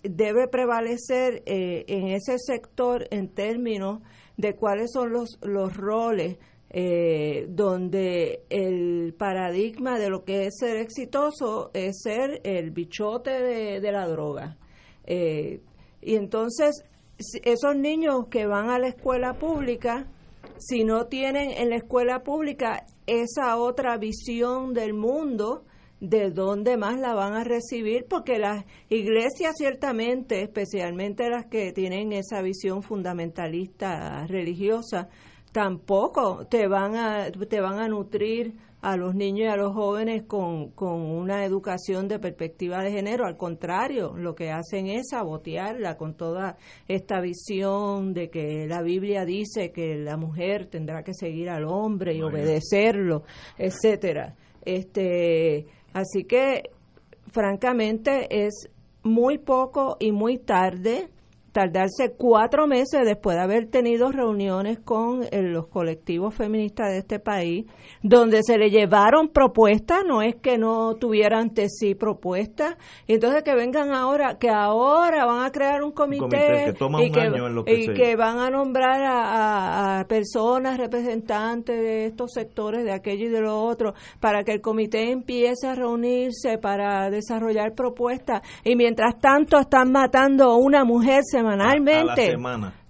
[0.09, 4.01] debe prevalecer eh, en ese sector en términos
[4.37, 6.37] de cuáles son los, los roles
[6.77, 13.91] eh, donde el paradigma de lo que es ser exitoso es ser el bichote de,
[13.93, 14.57] la droga.
[15.05, 15.61] Eh,
[16.01, 16.83] y entonces,
[17.17, 20.07] esos niños que van a la escuela pública,
[20.57, 25.63] si no tienen en la escuela pública esa otra visión del mundo,
[25.99, 32.13] de dónde más la van a recibir, porque las iglesias ciertamente, especialmente las que tienen
[32.13, 35.09] esa visión fundamentalista religiosa,
[35.51, 40.25] tampoco te van a, te van a nutrir a los niños y a los jóvenes
[40.27, 43.25] con, con una educación de perspectiva de género.
[43.25, 49.25] Al contrario, lo que hacen es sabotearla con toda esta visión de que la Biblia
[49.25, 53.23] dice que la mujer tendrá que seguir al hombre y obedecerlo,
[53.57, 54.35] etcétera.
[54.63, 55.65] Este,
[55.95, 56.71] Así que,
[57.31, 58.69] francamente, es
[59.01, 61.07] muy poco y muy tarde
[61.55, 67.17] tardarse cuatro meses después de haber tenido reuniones con eh, los colectivos feministas de este
[67.17, 67.65] país,
[68.03, 72.75] donde se le llevaron propuestas, no es que no tuvieran ante sí propuestas,
[73.07, 76.73] y entonces que vengan ahora, que ahora van a crear un comité,
[77.67, 83.29] y, que, van a nombrar a, a, personas representantes de estos sectores, de aquello y
[83.29, 89.19] de lo otro, para que el comité empiece a reunirse para desarrollar propuestas, y mientras
[89.21, 92.35] tanto están matando a una mujer semanalmente.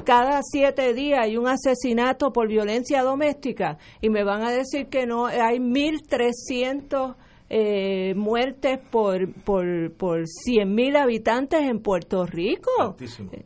[0.03, 5.08] Cada siete días hay un asesinato por violencia doméstica y me van a decir que
[5.08, 7.16] no, hay 1.300
[7.49, 12.95] eh, muertes por, por, por 100.000 habitantes en Puerto Rico.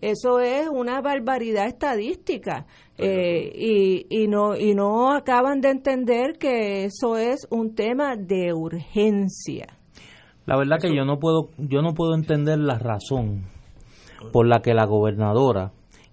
[0.01, 2.65] Eso es una barbaridad estadística.
[2.97, 8.53] Eh, y, y, no, y no acaban de entender que eso es un tema de
[8.53, 9.79] urgencia.
[10.45, 13.45] La verdad que yo no puedo yo no puedo entender la razón
[14.31, 15.71] por la que la gobernadora,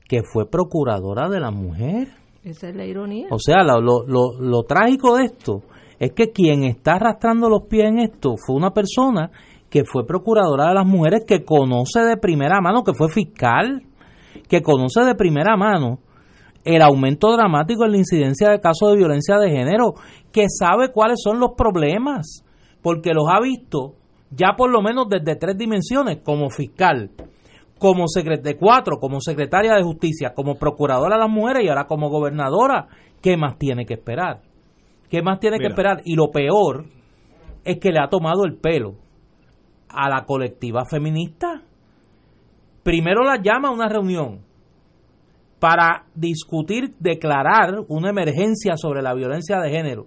[0.09, 2.09] que fue procuradora de la mujer,
[2.47, 3.27] esa es la ironía.
[3.33, 5.63] O sea, lo, lo, lo, trágico de esto
[5.99, 9.33] es que quien está arrastrando los pies en esto fue una persona
[9.69, 13.83] que fue procuradora de las mujeres, que conoce de primera mano, que fue fiscal,
[14.49, 15.99] que conoce de primera mano
[16.65, 19.95] el aumento dramático en la incidencia de casos de violencia de género,
[20.31, 22.45] que sabe cuáles son los problemas,
[22.81, 23.95] porque los ha visto
[24.31, 27.11] ya por lo menos desde tres dimensiones, como fiscal,
[27.79, 32.09] como de cuatro, como secretaria de justicia, como procuradora de las mujeres y ahora como
[32.09, 32.89] gobernadora,
[33.21, 34.41] ¿qué más tiene que esperar?
[35.11, 36.01] ¿Qué más tiene que esperar?
[36.05, 36.87] Y lo peor
[37.65, 38.95] es que le ha tomado el pelo
[39.89, 41.63] a la colectiva feminista.
[42.83, 44.41] Primero la llama a una reunión
[45.59, 50.07] para discutir, declarar una emergencia sobre la violencia de género.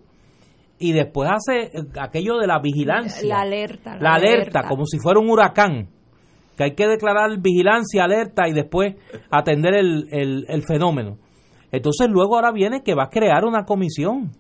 [0.80, 3.28] Y después hace aquello de la vigilancia.
[3.28, 3.98] La alerta.
[4.00, 5.90] La, alerta, como si fuera un huracán
[6.60, 8.96] que hay que declarar vigilancia, alerta y después
[9.32, 11.18] atender el, el, fenómeno.
[11.72, 14.32] Entonces luego ahora viene que va a crear una comisión.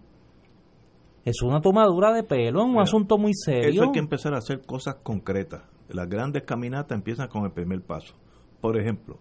[1.23, 3.69] Es una tomadura de pelo, un asunto muy serio.
[3.69, 5.61] Eso hay que empezar a hacer cosas concretas.
[5.87, 8.15] Las grandes caminatas empiezan con el primer paso.
[8.59, 9.19] Por ejemplo,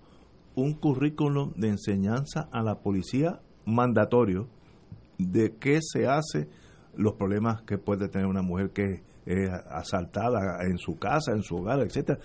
[0.56, 4.48] un currículum de enseñanza a la policía mandatorio
[5.18, 6.48] de qué se hace,
[6.96, 11.56] los problemas que puede tener una mujer que es asaltada en su casa, en su
[11.56, 12.18] hogar, etcétera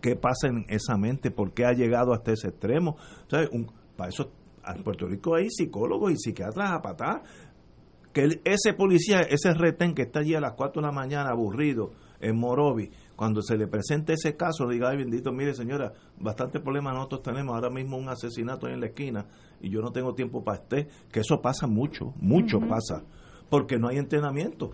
[0.00, 2.96] qué pasa en esa mente, por qué ha llegado hasta ese extremo.
[3.52, 4.32] Un, para eso
[4.66, 7.22] en Puerto Rico hay psicólogos y psiquiatras a patar.
[8.12, 11.92] Que ese policía, ese retén que está allí a las 4 de la mañana aburrido
[12.18, 16.58] en Morovi, cuando se le presente ese caso, le diga, ay bendito, mire señora, bastante
[16.58, 19.26] problemas nosotros tenemos, ahora mismo un asesinato ahí en la esquina
[19.60, 23.04] y yo no tengo tiempo para usted, que eso pasa mucho, mucho pasa,
[23.48, 24.72] porque no hay entrenamiento.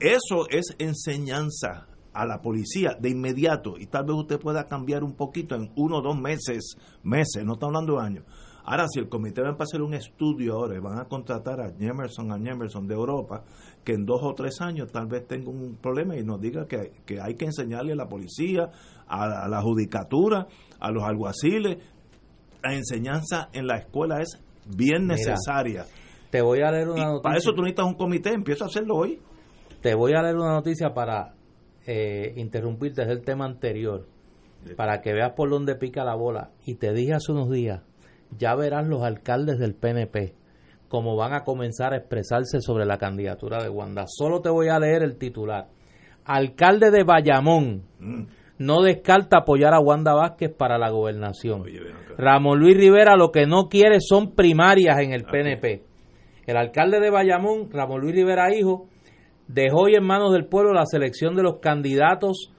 [0.00, 5.14] Eso es enseñanza a la policía de inmediato y tal vez usted pueda cambiar un
[5.14, 8.24] poquito en uno o dos meses, meses, no está hablando de años.
[8.68, 11.72] Ahora, si el comité va a hacer un estudio ahora y van a contratar a
[11.78, 13.44] Jemerson, a Jemerson de Europa,
[13.84, 16.90] que en dos o tres años tal vez tenga un problema y nos diga que,
[17.06, 18.70] que hay que enseñarle a la policía,
[19.06, 20.48] a la, judicatura,
[20.80, 21.78] a los alguaciles,
[22.60, 24.40] la enseñanza en la escuela es
[24.76, 25.86] bien necesaria.
[26.30, 27.22] te voy a leer una noticia.
[27.22, 29.20] Para eso tú necesitas un comité, empieza a hacerlo hoy.
[29.86, 31.34] Te voy a leer una noticia para
[31.86, 34.08] eh, interrumpir desde el tema anterior.
[34.76, 36.50] para que veas por dónde pica la bola.
[36.64, 37.82] Y te dije hace unos días,
[38.36, 40.34] ya verás los alcaldes del PNP
[40.88, 44.06] cómo van a comenzar a expresarse sobre la candidatura de Wanda.
[44.08, 45.68] Solo te voy a leer el titular.
[46.24, 48.22] Alcalde de Bayamón mm.
[48.58, 51.62] no descarta apoyar a Wanda Vázquez para la gobernación.
[52.18, 55.84] Ramón Luis Rivera lo que no quiere son primarias en el PNP.
[56.44, 58.88] El alcalde de Bayamón, Ramón Luis Rivera Hijo,
[59.48, 62.52] dejó hoy en manos del pueblo la selección de los candidatos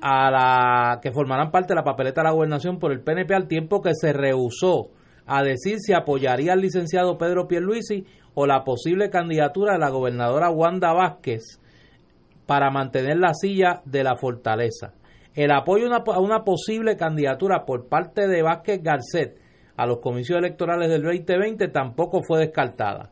[0.00, 3.46] a la que formarán parte de la papeleta de la gobernación por el PNP al
[3.46, 4.90] tiempo que se rehusó
[5.26, 10.50] a decir si apoyaría al licenciado Pedro Pierluisi o la posible candidatura de la gobernadora
[10.50, 11.60] Wanda Vázquez
[12.46, 14.94] para mantener la silla de la fortaleza.
[15.34, 19.38] El apoyo a una posible candidatura por parte de Vázquez Garcet
[19.76, 23.10] a los comicios electorales del 2020 tampoco fue descartada.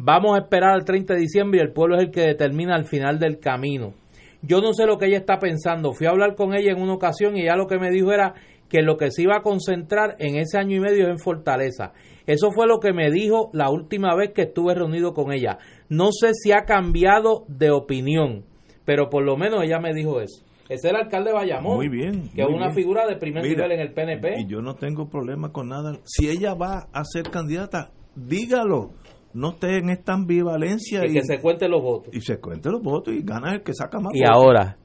[0.00, 2.86] Vamos a esperar al 30 de diciembre y el pueblo es el que determina al
[2.86, 3.94] final del camino.
[4.42, 5.92] Yo no sé lo que ella está pensando.
[5.92, 8.34] Fui a hablar con ella en una ocasión y ella lo que me dijo era
[8.68, 11.94] que lo que se iba a concentrar en ese año y medio es en Fortaleza.
[12.28, 15.58] Eso fue lo que me dijo la última vez que estuve reunido con ella.
[15.88, 18.44] No sé si ha cambiado de opinión,
[18.84, 20.44] pero por lo menos ella me dijo eso.
[20.68, 21.74] Es el alcalde de Bayamón.
[21.74, 22.30] Muy bien.
[22.36, 24.42] Que es una figura de primer nivel en el PNP.
[24.42, 25.98] Y yo no tengo problema con nada.
[26.04, 28.90] Si ella va a ser candidata, dígalo.
[29.34, 31.04] No esté en esta ambivalencia.
[31.06, 32.14] Y, que se cuente los votos.
[32.14, 34.78] Y se cuente los votos y gana el que saca más y ahora,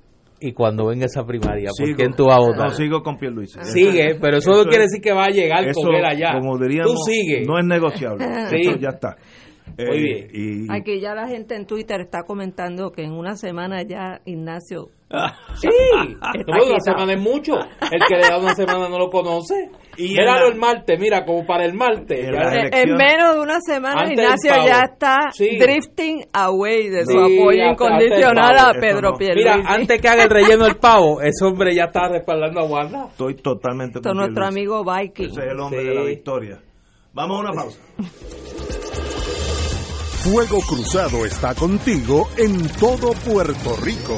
[0.45, 2.69] y cuando venga esa primaria, ¿por quién tú vas a votar?
[2.69, 3.57] No, sigo con Pierluisi.
[3.63, 6.33] Sigue, pero eso, no quiere decir que va a llegar con él allá.
[6.37, 7.45] Como diríamos, tú sigue.
[7.45, 8.25] No es negociable.
[8.49, 8.77] sí.
[8.79, 9.15] ya está.
[9.77, 10.27] Muy bien.
[10.33, 14.89] Eh, Aquí ya la gente en Twitter está comentando que en una semana ya Ignacio.
[15.55, 15.67] Sí,
[16.47, 17.53] una semana es mucho.
[17.91, 19.69] El que le da una semana no lo conoce.
[19.95, 22.19] Y Míralo el martes, mira, como para el martes.
[22.19, 28.73] En, menos de una semana Ignacio ya está drifting away de su apoyo incondicional a
[28.73, 29.49] Pedro Pierluisi.
[29.49, 33.07] Mira, antes que haga el relleno del pavo, ese hombre ya está respaldando a Wanda.
[33.11, 35.29] Estoy totalmente con nuestro amigo Viking.
[35.29, 36.59] Ese es el hombre de la victoria.
[37.13, 37.79] Vamos a una pausa.
[40.23, 44.17] Fuego Cruzado está contigo en todo Puerto Rico.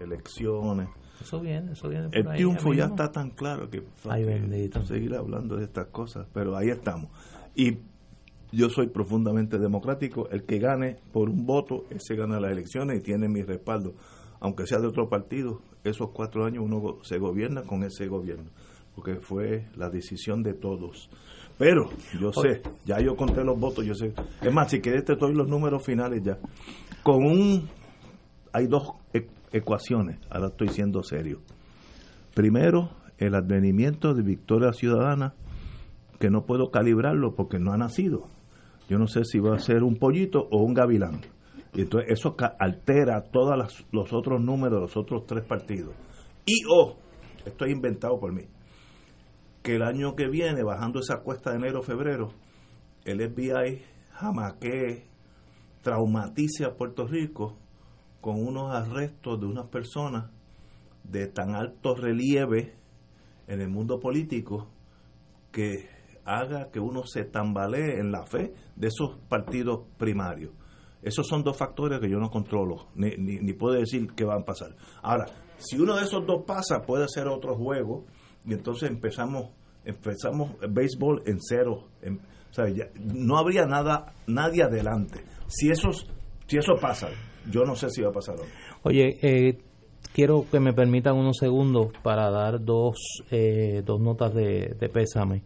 [0.00, 0.88] Elecciones.
[1.20, 2.08] Eso viene, eso viene.
[2.12, 4.82] el triunfo ya está tan claro que Ay, bendito.
[4.84, 7.10] seguir hablando de estas cosas, pero ahí estamos.
[7.56, 7.78] Y
[8.52, 13.02] yo soy profundamente democrático, el que gane por un voto, ese gana las elecciones y
[13.02, 13.94] tiene mi respaldo.
[14.40, 18.50] Aunque sea de otro partido, esos cuatro años uno se gobierna con ese gobierno,
[18.94, 21.10] porque fue la decisión de todos.
[21.58, 21.90] Pero
[22.20, 24.14] yo sé, ya yo conté los votos, yo sé.
[24.40, 26.38] Es más, si quieres te doy los números finales ya.
[27.02, 27.68] Con un
[28.52, 28.92] hay dos
[29.52, 31.40] ecuaciones, ahora estoy siendo serio.
[32.34, 35.34] Primero, el advenimiento de Victoria Ciudadana,
[36.18, 38.28] que no puedo calibrarlo porque no ha nacido.
[38.88, 41.20] Yo no sé si va a ser un pollito o un gavilán.
[41.74, 45.94] Y entonces eso altera todos los otros números de los otros tres partidos.
[46.46, 46.96] Y o, oh,
[47.44, 48.44] esto es inventado por mí,
[49.62, 52.30] que el año que viene, bajando esa cuesta de enero-febrero,
[53.04, 53.82] el FBI
[54.12, 55.04] jamaque
[55.82, 57.56] traumatice a Puerto Rico
[58.28, 60.30] con unos arrestos de unas personas
[61.02, 62.74] de tan alto relieve
[63.46, 64.68] en el mundo político
[65.50, 65.88] que
[66.26, 70.52] haga que uno se tambalee en la fe de esos partidos primarios.
[71.00, 74.44] Esos son dos factores que yo no controlo, ni, ni, puedo decir que van a
[74.44, 74.76] pasar.
[75.00, 75.24] Ahora,
[75.56, 78.04] si uno de esos dos pasa, puede ser otro juego,
[78.44, 79.52] y entonces empezamos
[79.86, 81.88] empezamos el béisbol en cero.
[82.94, 85.24] no habría nada, nadie adelante.
[85.46, 86.06] Si, esos,
[86.46, 87.08] si eso pasa,
[87.50, 88.46] yo no sé si va a pasar hoy.
[88.82, 89.58] Oye, eh,
[90.12, 95.42] quiero que me permitan unos segundos para dar dos, eh, dos notas de, pésame.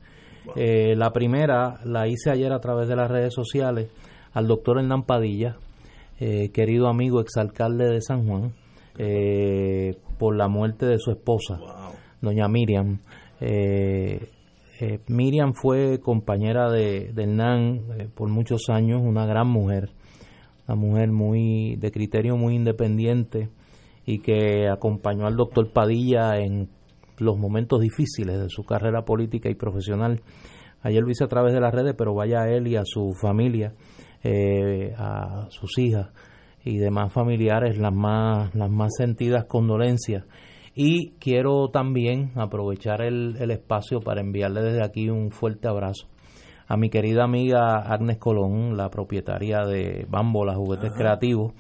[0.57, 3.91] Eh, la primera la hice ayer a través de las redes sociales
[4.33, 5.57] al doctor Hernán Padilla,
[6.19, 8.53] querido amigo exalcalde de San Juan,
[10.19, 11.59] por la muerte de su esposa,
[12.21, 13.01] doña Miriam.
[15.09, 19.91] Miriam fue compañera de, de Hernán por muchos años, una gran mujer
[20.67, 23.51] una mujer muy de criterio muy independiente
[24.05, 26.69] y que acompañó al doctor Padilla en
[27.19, 30.23] los momentos difíciles de su carrera política y profesional.
[30.83, 33.13] Ayer lo hice a través de las redes, pero vaya a él y a su
[33.21, 33.75] familia,
[34.25, 36.11] eh, a sus hijas
[36.65, 40.25] y demás familiares las más, las más sentidas condolencias.
[40.75, 46.12] Y quiero también aprovechar el, el espacio para enviarle desde aquí un fuerte abrazo
[46.73, 51.53] a mi querida amiga Agnes Colón, la propietaria de Bambola Juguetes Creativos,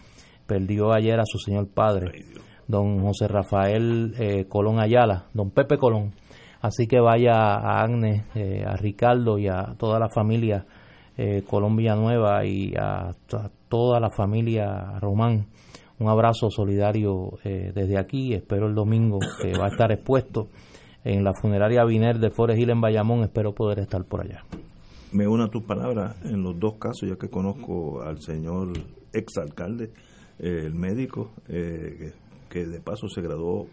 [0.46, 2.24] perdió ayer a su señor padre,
[2.66, 6.14] don José Rafael eh, Colón Ayala, don Pepe Colón.
[6.62, 10.64] Así que vaya a Agnes, eh, a Ricardo y a toda la familia
[11.18, 13.14] eh, Colón Villanueva y a,
[13.68, 15.48] toda la familia Román.
[15.98, 18.32] Un abrazo solidario desde aquí.
[18.32, 20.48] Espero el domingo que va a estar expuesto
[21.04, 23.24] en la funeraria Viner de Forest Hill en Bayamón.
[23.24, 24.42] Espero poder estar por allá
[25.12, 28.72] me uno a tus palabras en los dos casos, ya que conozco al señor
[29.12, 29.90] exalcalde,
[30.38, 32.12] eh, el médico, eh,
[32.48, 33.66] que, de paso se graduó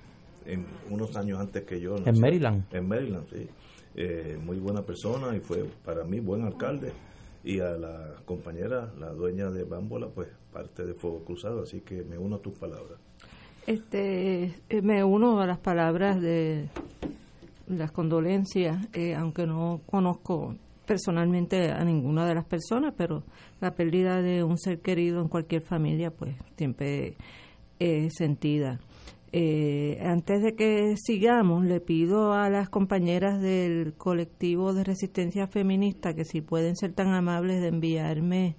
[0.46, 1.96] en unos años antes que yo.
[1.98, 2.66] en Maryland.
[2.72, 3.48] En Maryland, sí.
[3.96, 6.92] Eh, muy buena persona y fue para mí buen alcalde.
[7.44, 12.04] Y a la compañera, la dueña de Bámbola, pues parte de Fuego Cruzado, así que
[12.04, 13.00] me uno a tus palabras.
[13.66, 16.68] Este, me uno a las palabras de
[17.68, 20.56] las condolencias, aunque no conozco
[20.90, 23.22] personalmente a ninguna de las personas, pero
[23.62, 27.14] la pérdida de un ser querido en cualquier familia, pues siempre
[27.78, 28.80] es sentida.
[29.32, 36.16] Eh, antes de que sigamos, le pido a las compañeras del colectivo de resistencia feminista
[36.16, 38.56] que si pueden ser tan amables de enviarme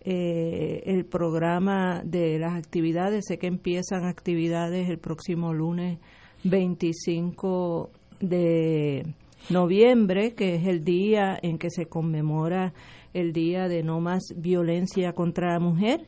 [0.00, 3.26] eh, el programa de las actividades.
[3.28, 5.98] Sé que empiezan actividades el próximo lunes
[6.44, 9.04] 25 de
[9.50, 12.72] noviembre, que es el día en que se conmemora
[13.12, 16.06] el Día de No Más Violencia contra la Mujer,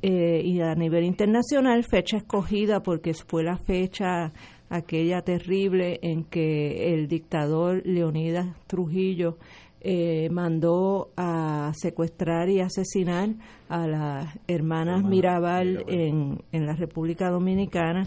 [0.00, 4.32] eh, y a nivel internacional, fecha escogida porque fue la fecha
[4.70, 9.36] aquella terrible en que el dictador Leonidas Trujillo
[9.82, 13.30] eh, mandó a secuestrar y asesinar
[13.68, 18.06] a las hermanas Mirabal, En, en la República Dominicana.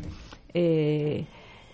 [0.54, 1.26] Eh,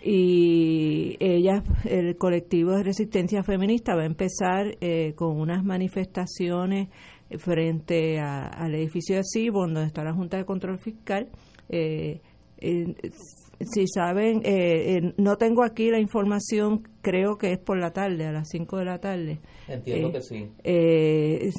[0.04, 6.90] y ella, el colectivo de resistencia feminista va a empezar eh, con unas manifestaciones
[7.38, 11.30] frente al edificio de CIBO, donde está la Junta de Control Fiscal.
[11.70, 12.20] Eh,
[12.60, 18.32] si saben, eh, no tengo aquí la información, creo que es por la tarde, a
[18.32, 19.40] las 5 de la tarde.
[19.68, 20.50] Entiendo que sí.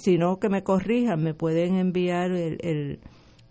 [0.03, 2.99] si no, que me corrijan, me pueden enviar el,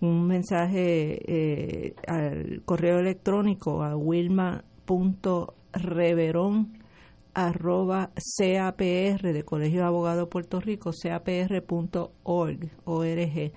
[0.01, 4.65] un mensaje al correo electrónico a Wilma
[5.73, 6.81] reverón
[7.33, 13.51] arroba CAPR de Colegio de Abogados Puerto Rico, capr.org, org.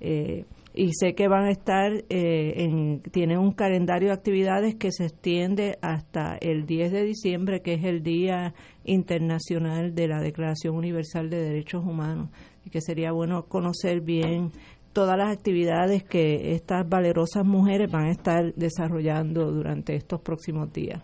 [0.00, 4.92] Eh, y sé que van a estar, eh, en, tienen un calendario de actividades que
[4.92, 10.76] se extiende hasta el 10 de diciembre, que es el Día Internacional de la Declaración
[10.76, 12.30] Universal de Derechos Humanos,
[12.64, 14.52] y que sería bueno conocer bien
[14.98, 21.00] todas las actividades que estas valerosas mujeres van a estar desarrollando durante estos próximos días.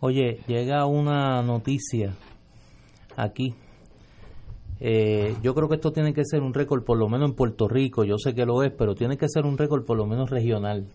[0.00, 2.14] Oye, llega una noticia
[3.18, 3.54] aquí.
[4.80, 7.68] Eh, yo creo que esto tiene que ser un récord, por lo menos en Puerto
[7.68, 10.30] Rico, yo sé que lo es, pero tiene que ser un récord por lo menos
[10.30, 10.86] regional.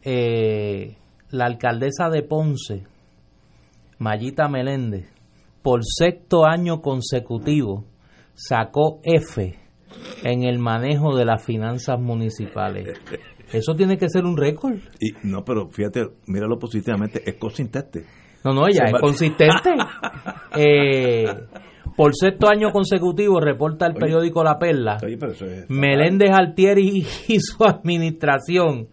[0.00, 0.96] Eh,
[1.32, 2.84] la alcaldesa de Ponce,
[3.98, 5.04] Mayita Meléndez,
[5.60, 7.84] por sexto año consecutivo,
[8.32, 9.61] sacó F
[10.22, 13.00] en el manejo de las finanzas municipales.
[13.52, 14.76] Eso tiene que ser un récord.
[14.98, 18.04] Y no, pero fíjate, míralo positivamente, es consistente.
[18.44, 19.70] No, no, ella es consistente.
[20.56, 21.24] eh,
[21.96, 24.98] por sexto año consecutivo, reporta el periódico La Perla,
[25.68, 28.88] Meléndez Altieri y su administración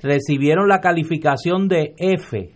[0.00, 2.52] recibieron la calificación de F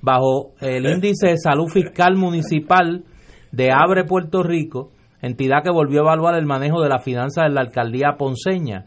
[0.00, 3.04] bajo el índice de salud fiscal municipal
[3.52, 4.91] de Abre Puerto Rico
[5.22, 8.86] entidad que volvió a evaluar el manejo de la finanza de la alcaldía ponceña.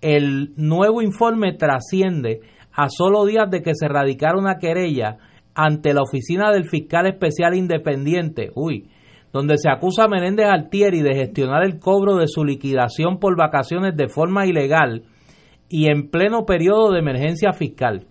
[0.00, 2.40] El nuevo informe trasciende
[2.72, 5.18] a solo días de que se radicara una querella
[5.54, 8.90] ante la oficina del fiscal especial independiente, uy,
[9.32, 13.96] donde se acusa a Menéndez Altieri de gestionar el cobro de su liquidación por vacaciones
[13.96, 15.04] de forma ilegal
[15.68, 18.06] y en pleno periodo de emergencia fiscal.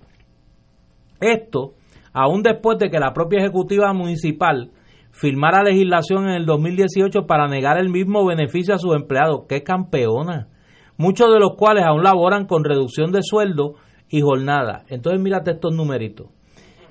[1.20, 1.74] Esto,
[2.14, 4.72] aún después de que la propia ejecutiva municipal
[5.12, 9.44] firmara legislación en el 2018 para negar el mismo beneficio a sus empleados.
[9.48, 10.48] ¡Qué campeona!
[10.98, 13.76] Muchos de los cuales aún laboran con reducción de sueldo
[14.10, 14.84] y jornada.
[14.90, 16.28] Entonces mírate estos numeritos.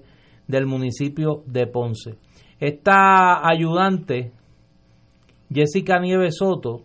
[0.51, 2.17] del municipio de Ponce.
[2.59, 4.33] Esta ayudante,
[5.51, 6.83] Jessica Nieves Soto,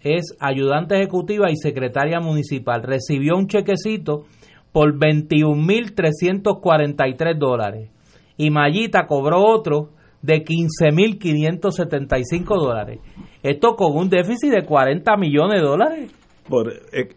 [0.00, 2.84] es ayudante ejecutiva y secretaria municipal.
[2.84, 4.26] Recibió un chequecito
[4.70, 7.90] por 21.343 dólares.
[8.36, 9.88] Y Mayita cobró otro
[10.22, 13.00] de 15.575 dólares.
[13.42, 16.12] Esto con un déficit de 40 millones de dólares.
[16.48, 17.08] Por, eh,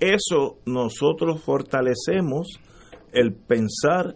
[0.00, 2.60] eso nosotros fortalecemos
[3.12, 4.14] el pensar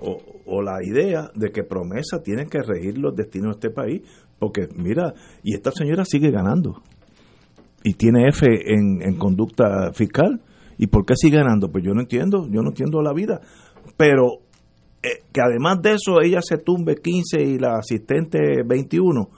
[0.00, 0.18] o,
[0.62, 4.02] la idea de que promesa tiene que regir los destinos de este país,
[4.38, 6.82] porque mira, y esta señora sigue ganando
[7.86, 10.40] y tiene F en, conducta fiscal.
[10.76, 11.70] ¿Y por qué sigue ganando?
[11.70, 13.40] Pues yo no entiendo, yo no entiendo la vida.
[13.96, 14.40] Pero
[15.04, 19.28] eh, que además de eso ella se tumbe 15 y la asistente 21,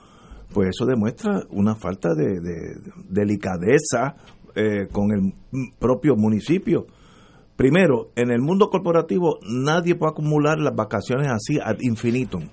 [0.51, 2.39] pues eso demuestra una falta de,
[3.07, 4.15] delicadeza
[4.55, 5.31] eh, con el
[5.77, 6.87] propio municipio.
[7.59, 12.43] Primero, en el mundo corporativo nadie puede acumular las vacaciones así ad infinitum.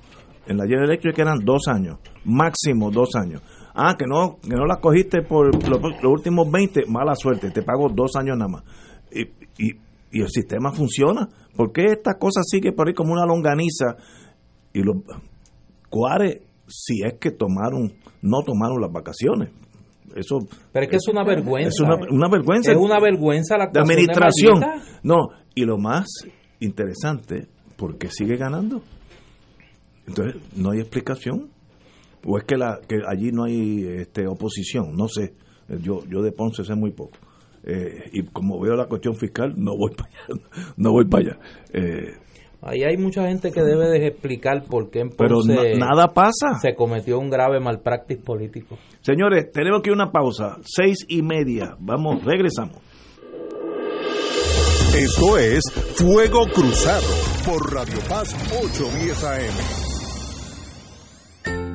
[0.48, 3.40] En la General Electric eran dos años, máximo dos años.
[3.72, 7.88] Ah, que no, que no las cogiste por los, últimos 20, mala suerte, te pago
[7.88, 8.64] dos años nada más.
[9.12, 9.28] Y,
[9.64, 9.78] y,
[10.10, 11.28] el sistema funciona.
[11.54, 13.94] ¿Por qué esta cosa sigue por ahí como una longaniza?
[14.72, 14.96] Y los
[15.88, 17.92] cuares, si es que tomaron,
[18.22, 19.50] no tomaron las vacaciones,
[20.14, 20.38] eso
[20.72, 21.68] pero es que es una vergüenza.
[21.68, 24.60] es una, vergüenza es una vergüenza la de administración.
[25.02, 26.06] no y lo más
[26.60, 28.82] interesante porque sigue ganando
[30.06, 31.50] entonces no hay explicación.
[32.24, 35.34] O es que la que allí no hay este oposición no sé.
[35.82, 37.18] Yo yo de Ponce sé muy poco.
[37.62, 40.40] Eh, y como veo la cuestión fiscal no voy para allá
[40.76, 41.38] no voy para allá.
[41.72, 42.14] Eh,
[42.68, 45.38] Ahí hay mucha gente que debe de explicar por qué en Pero
[45.78, 46.58] nada pasa.
[46.60, 48.76] Se cometió un grave malpractice político.
[49.02, 50.56] Señores, tenemos que una pausa.
[50.64, 51.76] Seis y media.
[51.78, 52.78] Vamos, regresamos.
[54.96, 55.62] Esto es
[55.94, 57.06] Fuego Cruzado
[57.44, 59.85] por Radio Paz 810 AM.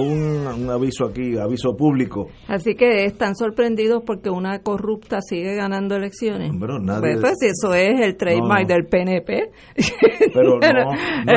[0.00, 2.28] un, aviso aquí, aviso público.
[2.48, 6.52] Así que están sorprendidos porque una corrupta sigue ganando elecciones.
[6.58, 7.18] Pero nadie...
[7.18, 9.50] Pues, pues, eso es el trademark del PNP.
[10.34, 10.90] Pero no,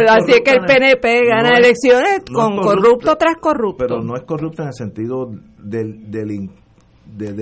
[0.10, 3.86] así es que el PNP gana elecciones con corrupto tras corrupto.
[3.88, 6.32] Pero no es corrupta en el sentido del, del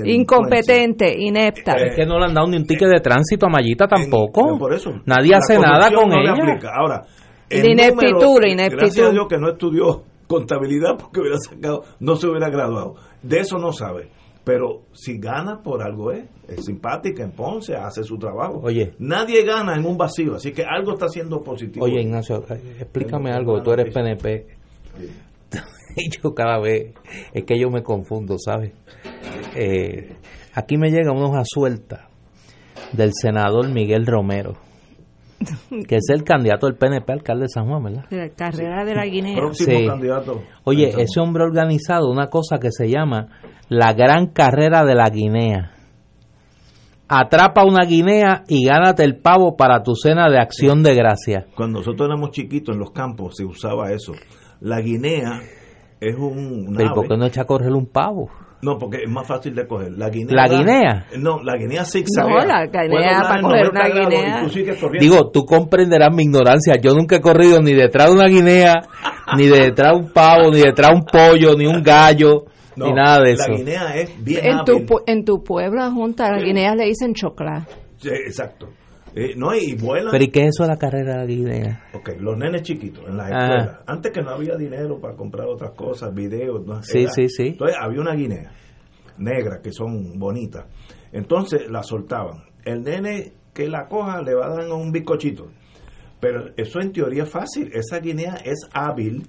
[0.06, 1.74] incompetente, inepta.
[1.74, 4.58] es que no le han dado ni un ticket de tránsito a Mayita tampoco.
[4.58, 6.34] por eso, Nadie hace nada con ella.
[6.74, 7.02] Ahora,
[7.50, 8.82] la ineptitud, la ineptitud.
[8.82, 12.96] Gracias a Dios que no estudió contabilidad porque hubiera sacado, no se hubiera graduado.
[13.24, 14.10] De eso no sabe.
[14.44, 18.62] pero si gana por algo es, es simpática en Ponce, hace su trabajo.
[18.64, 18.94] Oye.
[18.98, 21.86] Nadie gana en un vacío, así que algo está haciendo positivo.
[21.86, 22.46] Oye, Ignacio,
[22.80, 24.48] explícame algo, tú eres PNP.
[25.98, 26.94] Y yo cada vez,
[27.34, 28.72] es que yo me confundo, ¿sabes?
[29.56, 30.16] Eh,
[30.54, 32.08] aquí me llega una hoja suelta
[32.94, 34.54] del senador Miguel Romero,
[35.88, 38.10] que es el candidato del PNP alcalde de San Juan, ¿verdad?
[38.10, 39.36] De la carrera de la Guinea.
[39.38, 39.86] Próximo Sí.
[39.88, 40.42] candidato.
[40.64, 43.28] Oye, Entonces, ese hombre ha organizado una cosa que se llama
[43.70, 45.72] la Gran Carrera de la Guinea.
[47.10, 51.46] Atrapa una guinea y gánate el pavo para tu cena de acción de gracia.
[51.56, 54.12] Cuando nosotros éramos chiquitos en los campos se usaba eso.
[54.60, 55.40] La guinea
[56.02, 58.30] es un Pero ¿y por qué no echa a correr un pavo?
[58.62, 59.92] No, porque es más fácil de coger.
[59.92, 60.36] La guinea.
[60.36, 61.06] ¿La da- guinea?
[61.20, 62.40] No, la guinea zigzaguea.
[62.40, 64.40] No, la guinea, para en coger 90 una guinea.
[64.42, 65.00] y tú sigues corriendo.
[65.16, 66.76] Digo, tú comprenderás mi ignorancia.
[66.82, 68.74] Yo nunca he corrido ni detrás de una guinea,
[69.38, 72.94] ni detrás de un pavo, ni detrás de un pollo, ni un gallo, No, ni
[72.94, 73.48] nada de eso.
[73.52, 74.88] La guinea es bien En tu, hábil.
[75.06, 77.68] en tu pueblo, junta, a las guineas le dicen chocla.
[77.98, 78.70] Sí, exacto.
[79.20, 80.12] Eh, no, y vuelan.
[80.12, 81.84] Pero ¿y qué es eso de la carrera de la guinea?
[81.94, 83.40] Ok, los nenes chiquitos en las Ajá.
[83.46, 83.80] escuelas.
[83.88, 86.66] Antes que no había dinero para comprar otras cosas, videos.
[86.66, 86.84] ¿no?
[86.84, 87.48] Sí, Era- sí, sí.
[87.48, 88.52] Entonces había una guinea
[89.18, 90.66] negra que son bonitas.
[91.12, 92.44] Entonces la soltaban.
[92.64, 95.48] El nene que la coja le va a dar un bizcochito.
[96.20, 97.72] Pero eso en teoría es fácil.
[97.74, 99.24] Esa guinea es hábil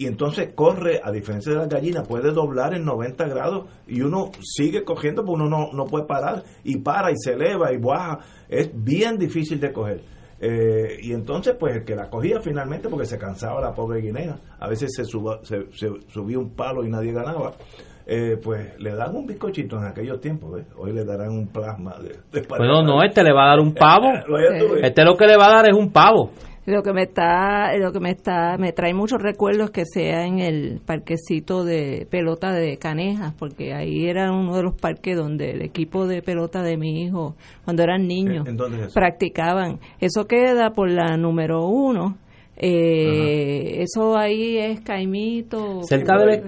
[0.00, 4.30] y entonces corre, a diferencia de la gallina, puede doblar en 90 grados y uno
[4.42, 8.18] sigue cogiendo porque uno no, no puede parar y para y se eleva y baja.
[8.48, 10.00] Es bien difícil de coger.
[10.40, 14.36] Eh, y entonces, pues el que la cogía finalmente, porque se cansaba la pobre guinea,
[14.58, 17.52] a veces se, suba- se, se subía un palo y nadie ganaba,
[18.06, 20.52] eh, pues le dan un bizcochito en aquellos tiempos.
[20.54, 20.66] ¿ves?
[20.78, 21.96] Hoy le darán un plasma.
[21.98, 24.06] De, de Bueno, no, este le va a dar un pavo.
[24.82, 26.30] Este lo que le va a dar es un pavo.
[26.66, 30.38] Lo que me está, lo que me está, me trae muchos recuerdos que sea en
[30.40, 35.62] el parquecito de pelota de Canejas, porque ahí era uno de los parques donde el
[35.62, 37.34] equipo de pelota de mi hijo,
[37.64, 38.94] cuando eran niños, ¿En dónde es eso?
[38.94, 39.80] practicaban.
[40.00, 42.18] Eso queda por la número uno.
[42.56, 45.82] Eh, eso ahí es Caimito.
[45.84, 46.42] Cerca de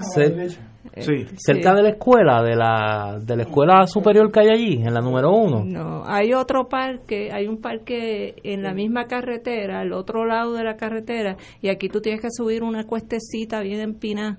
[1.00, 1.24] Sí.
[1.38, 5.00] cerca de la escuela, de la, de la escuela superior que hay allí, en la
[5.00, 5.64] número uno.
[5.64, 10.64] No, hay otro parque, hay un parque en la misma carretera, al otro lado de
[10.64, 14.38] la carretera, y aquí tú tienes que subir una cuestecita bien empinada.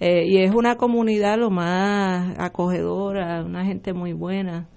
[0.00, 4.68] Eh, y es una comunidad lo más acogedora, una gente muy buena.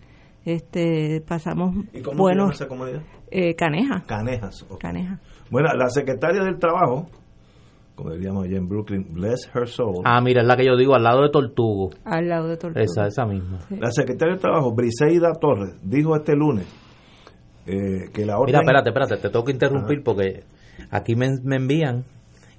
[0.44, 3.02] Este, pasamos ¿Y cómo se llama esa comunidad?
[3.30, 4.66] eh, caneja, Canejas.
[4.80, 5.20] caneja.
[5.52, 7.06] Bueno, la secretaria del Trabajo,
[8.02, 10.96] como diríamos allá en Brooklyn, bless her soul, Ah, mira, es la que yo digo,
[10.96, 11.90] al lado de Tortugo.
[12.06, 12.84] Al lado de Tortuga.
[12.84, 13.60] Esa, esa misma.
[13.70, 16.66] la secretaria del Trabajo, Briseida Torres, dijo este lunes
[17.68, 18.48] eh, que la orden...
[18.48, 20.44] Mira, espérate, espérate, te tengo que interrumpir porque
[20.90, 22.04] aquí me, me envían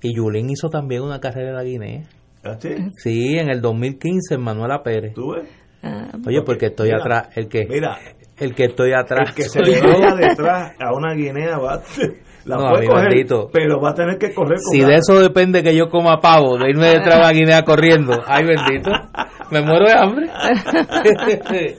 [0.00, 2.02] y Yulín hizo también una carrera de la Guinea.
[2.44, 2.70] ¿Ah, sí?
[2.96, 5.14] Sí, en el 2015 en Manuela Pérez.
[5.14, 5.48] ¿Tú ves?
[5.82, 7.98] Ah, Oye, porque estoy Mira, atrás, el que Mira,
[8.36, 9.28] el que estoy atrás.
[9.30, 11.82] el que se le vaya detrás a una guinea va
[12.44, 13.48] la No, puede coger, bendito.
[13.52, 16.58] pero va a tener que correr con Si de eso depende que yo coma pavo,
[16.58, 18.90] de irme de la Guinea corriendo, ay bendito,
[19.50, 20.30] me muero de hambre.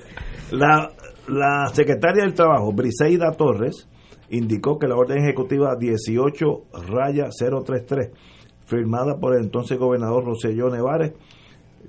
[0.51, 0.89] La,
[1.27, 3.87] la secretaria del Trabajo, Briseida Torres,
[4.29, 6.45] indicó que la orden ejecutiva 18
[6.89, 8.11] raya 033,
[8.65, 11.13] firmada por el entonces gobernador Roselló Nevares,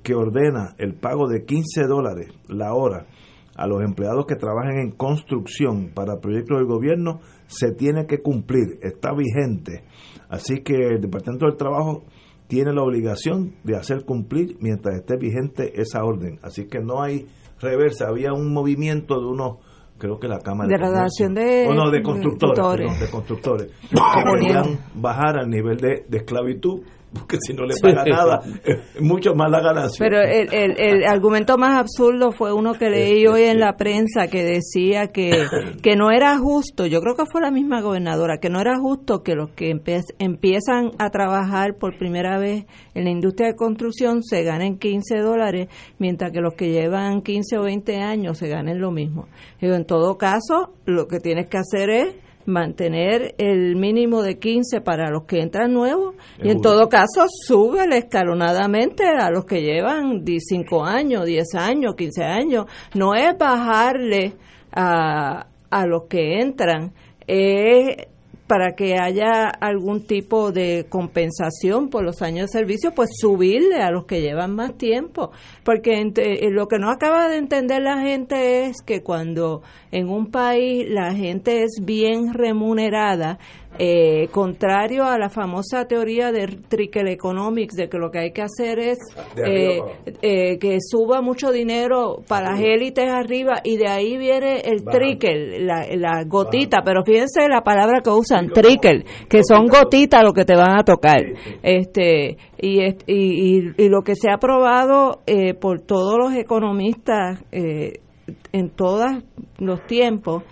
[0.03, 3.07] que ordena el pago de 15 dólares la hora
[3.57, 8.79] a los empleados que trabajan en construcción para proyectos del gobierno, se tiene que cumplir,
[8.83, 9.85] está vigente.
[10.29, 12.05] Así que el Departamento del Trabajo
[12.49, 16.39] tiene la obligación de hacer cumplir mientras esté vigente esa orden.
[16.43, 17.27] Así que no hay
[17.61, 18.09] reversa.
[18.09, 19.59] Había un movimiento de unos,
[19.99, 22.87] creo que la Cámara De relación de- Oh, no, de constructores, constructores.
[22.91, 26.83] perdón, de constructores, que querían bajar al nivel de, de esclavitud,
[27.15, 29.97] porque si no le paga nada, es mucho más la ganancia.
[29.99, 34.27] Pero el, el, el argumento más absurdo fue uno que leí hoy en la prensa
[34.29, 35.45] que decía que,
[35.83, 39.23] que no era justo, yo creo que fue la misma gobernadora, que no era justo
[39.23, 44.23] que los que empe- empiezan a trabajar por primera vez en la industria de construcción
[44.23, 45.69] se ganen 15 dólares,
[45.99, 49.29] mientras que los que llevan 15 o 20 años se ganen lo mismo.
[49.61, 52.15] Digo, en todo caso, lo que tienes que hacer es
[52.47, 57.85] mantener el mínimo de 15 para los que entran nuevos y en todo caso sube
[57.97, 62.67] escalonadamente a los que llevan 5 años, 10 años, 15 años.
[62.95, 64.35] No es bajarle
[64.73, 66.93] a, a los que entran,
[67.27, 68.09] es
[68.47, 73.91] para que haya algún tipo de compensación por los años de servicio, pues subirle a
[73.91, 75.31] los que llevan más tiempo.
[75.65, 79.63] Porque ente- eh, lo que no acaba de entender la gente es que cuando
[79.93, 83.39] en un país la gente es bien remunerada,
[83.79, 88.43] eh, contrario a la famosa teoría de trickle economics, de que lo que hay que
[88.43, 88.99] hacer es
[89.45, 89.81] eh,
[90.23, 95.59] eh, que suba mucho dinero para las élites arriba y de ahí viene el trickle,
[95.59, 100.55] la, gotita, pero fíjense la palabra que usan, trickle, que son gotitas lo que te
[100.55, 101.23] van a tocar.
[101.63, 105.21] este y, y, y, lo que se ha probado
[105.61, 109.11] por todos los economistas en todos
[109.59, 110.45] los tiempos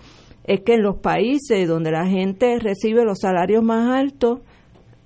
[0.44, 4.40] es que en los países donde la gente recibe los salarios más altos,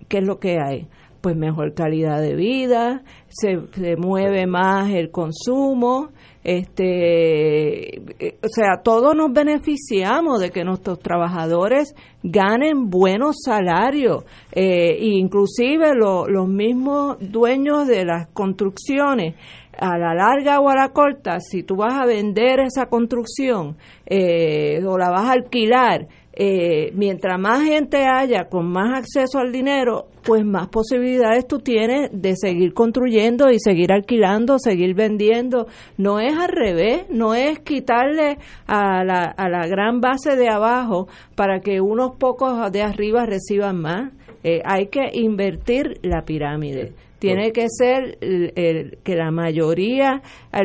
[0.08, 0.88] ¿qué es lo que hay?
[1.20, 3.58] Pues mejor calidad de vida, se,
[3.96, 6.10] mueve más el consumo,
[6.44, 14.98] este, eh, o sea, todos nos beneficiamos de que nuestros trabajadores ganen buenos salarios, eh,
[15.00, 19.34] inclusive los mismos dueños de las construcciones
[19.78, 23.76] a la larga o a la corta, si tú vas a vender esa construcción
[24.06, 26.06] eh, o la vas a alquilar,
[26.38, 32.10] eh, mientras más gente haya con más acceso al dinero, pues más posibilidades tú tienes
[32.12, 35.66] de seguir construyendo y seguir alquilando, seguir vendiendo.
[35.96, 38.36] No es al revés, no es quitarle
[38.66, 43.80] a la, a la gran base de abajo para que unos pocos de arriba reciban
[43.80, 44.12] más.
[44.44, 46.92] Eh, hay que invertir la pirámide.
[47.18, 50.22] Tiene que ser que la mayoría,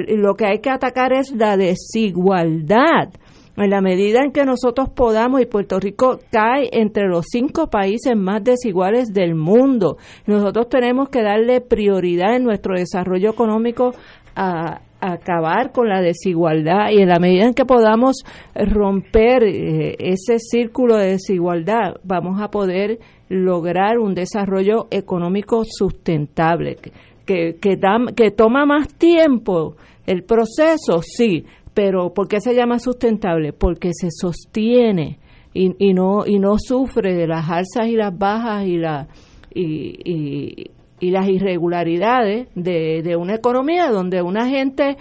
[0.08, 3.10] lo que hay que atacar es la desigualdad.
[3.58, 8.16] En la medida en que nosotros podamos, y Puerto Rico cae entre los cinco países
[8.16, 13.92] más desiguales del mundo, nosotros tenemos que darle prioridad en nuestro desarrollo económico
[14.36, 18.24] a, acabar con la desigualdad y en la medida en que podamos
[18.56, 23.00] romper eh, ese círculo de desigualdad, vamos a poder
[23.30, 26.78] lograr un desarrollo económico sustentable.
[27.26, 27.80] Que, que,
[28.16, 29.76] que toma más tiempo
[30.06, 33.54] el proceso, sí, pero ¿por qué se llama sustentable?
[33.54, 35.20] Porque se sostiene
[35.54, 39.08] y, y no y no sufre de las alzas y las bajas y la
[39.54, 40.72] y, y,
[41.10, 44.98] las irregularidades de, de una economía donde una gente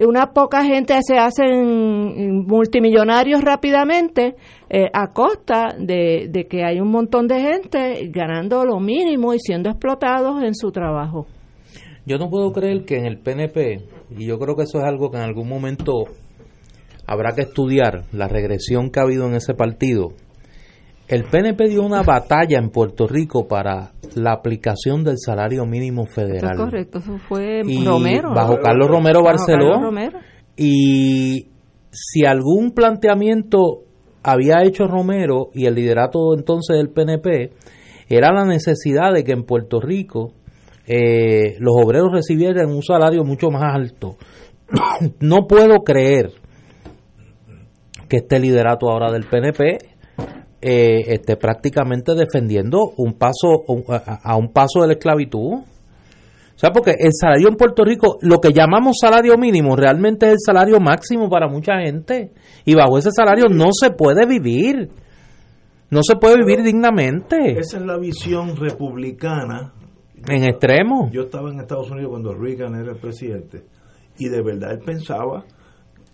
[0.00, 4.36] una poca gente se hacen multimillonarios rápidamente
[4.68, 9.38] eh, a costa de, de, que hay un montón de gente ganando lo mínimo y
[9.40, 11.26] siendo explotados en su trabajo.
[12.06, 13.82] Yo no puedo creer que en el PNP,
[14.16, 16.04] y yo creo que eso es algo que en algún momento
[17.06, 20.12] habrá que estudiar, la regresión que ha habido en ese partido,
[21.08, 26.56] el PNP dio una batalla en Puerto Rico para la aplicación del salario mínimo federal.
[26.56, 28.34] correcto, eso fue Romero.
[28.34, 29.90] Bajo Carlos Romero Barceló.
[30.56, 31.48] Y
[31.90, 33.84] si algún planteamiento
[34.22, 37.52] había hecho Romero y el liderato entonces del PNP,
[38.08, 40.32] era la necesidad de que en Puerto Rico
[40.86, 44.16] eh, los obreros recibieran un salario mucho más alto.
[45.20, 46.32] no puedo creer
[48.08, 49.87] que este liderato ahora del PNP
[50.60, 53.64] eh, esté prácticamente defendiendo un paso
[54.22, 55.52] a, un paso de la esclavitud.
[55.54, 60.32] O sea, porque el salario en Puerto Rico, lo que llamamos salario mínimo, realmente es
[60.32, 62.32] el salario máximo para mucha gente.
[62.64, 64.88] Y bajo ese salario no se puede vivir.
[65.90, 67.58] No se puede vivir dignamente.
[67.58, 69.72] Esa es la visión republicana.
[70.26, 71.08] En extremo.
[71.12, 73.62] Yo estaba en Estados Unidos cuando Reagan era el presidente.
[74.18, 75.44] Y de verdad él pensaba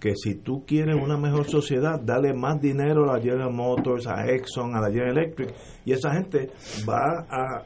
[0.05, 4.26] que si tú quieres una mejor sociedad, dale más dinero a la General Motors, a
[4.26, 5.55] Exxon, a la General Electric,
[5.86, 6.51] y esa gente
[6.86, 7.62] va a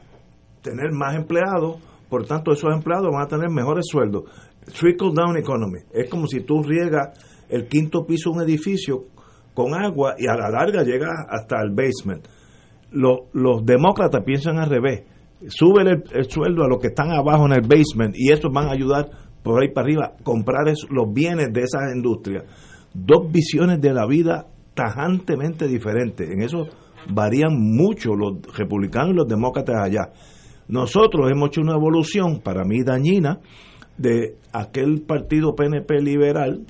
[0.61, 4.23] tener más empleados, por tanto esos empleados van a tener mejores sueldos.
[4.79, 5.79] Trickle down economy.
[5.91, 7.09] Es como si tú riegas
[7.49, 9.03] el quinto piso de un edificio
[9.53, 12.25] con agua y a la larga llegas hasta el basement.
[12.91, 15.03] Los, los demócratas piensan al revés.
[15.49, 18.67] Suben el, el, sueldo a los que están abajo en el basement y eso van
[18.67, 19.09] a ayudar
[19.43, 22.43] por ahí para arriba, comprar los bienes de esas industrias.
[22.93, 26.29] Dos visiones de la vida tajantemente diferentes.
[26.29, 26.67] En eso
[27.11, 30.11] varían mucho los republicanos y los demócratas allá.
[30.67, 33.39] Nosotros hemos hecho una evolución, para mí dañina,
[33.97, 36.65] de aquel partido PNP liberal,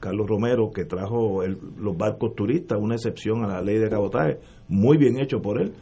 [0.00, 1.42] Carlos Romero, que trajo
[1.78, 4.38] los barcos turistas, una excepción a la ley de cabotaje,
[4.68, 5.72] muy bien hecho por él,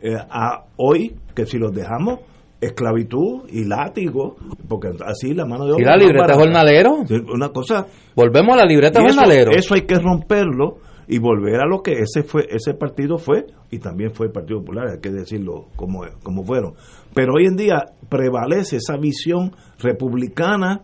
[0.00, 2.20] eh, a hoy, que si los dejamos
[2.60, 4.36] esclavitud y látigo,
[4.68, 5.82] porque así la mano de obra.
[5.82, 7.04] ¿Y la libreta jornalero?
[7.32, 7.86] Una cosa.
[8.14, 9.52] Volvemos a la libreta jornalero.
[9.52, 10.78] Eso hay que romperlo
[11.08, 14.60] y volver a lo que ese fue ese partido fue y también fue el Partido
[14.60, 16.74] Popular, hay que decirlo como, como fueron.
[17.14, 20.82] Pero hoy en día prevalece esa visión republicana,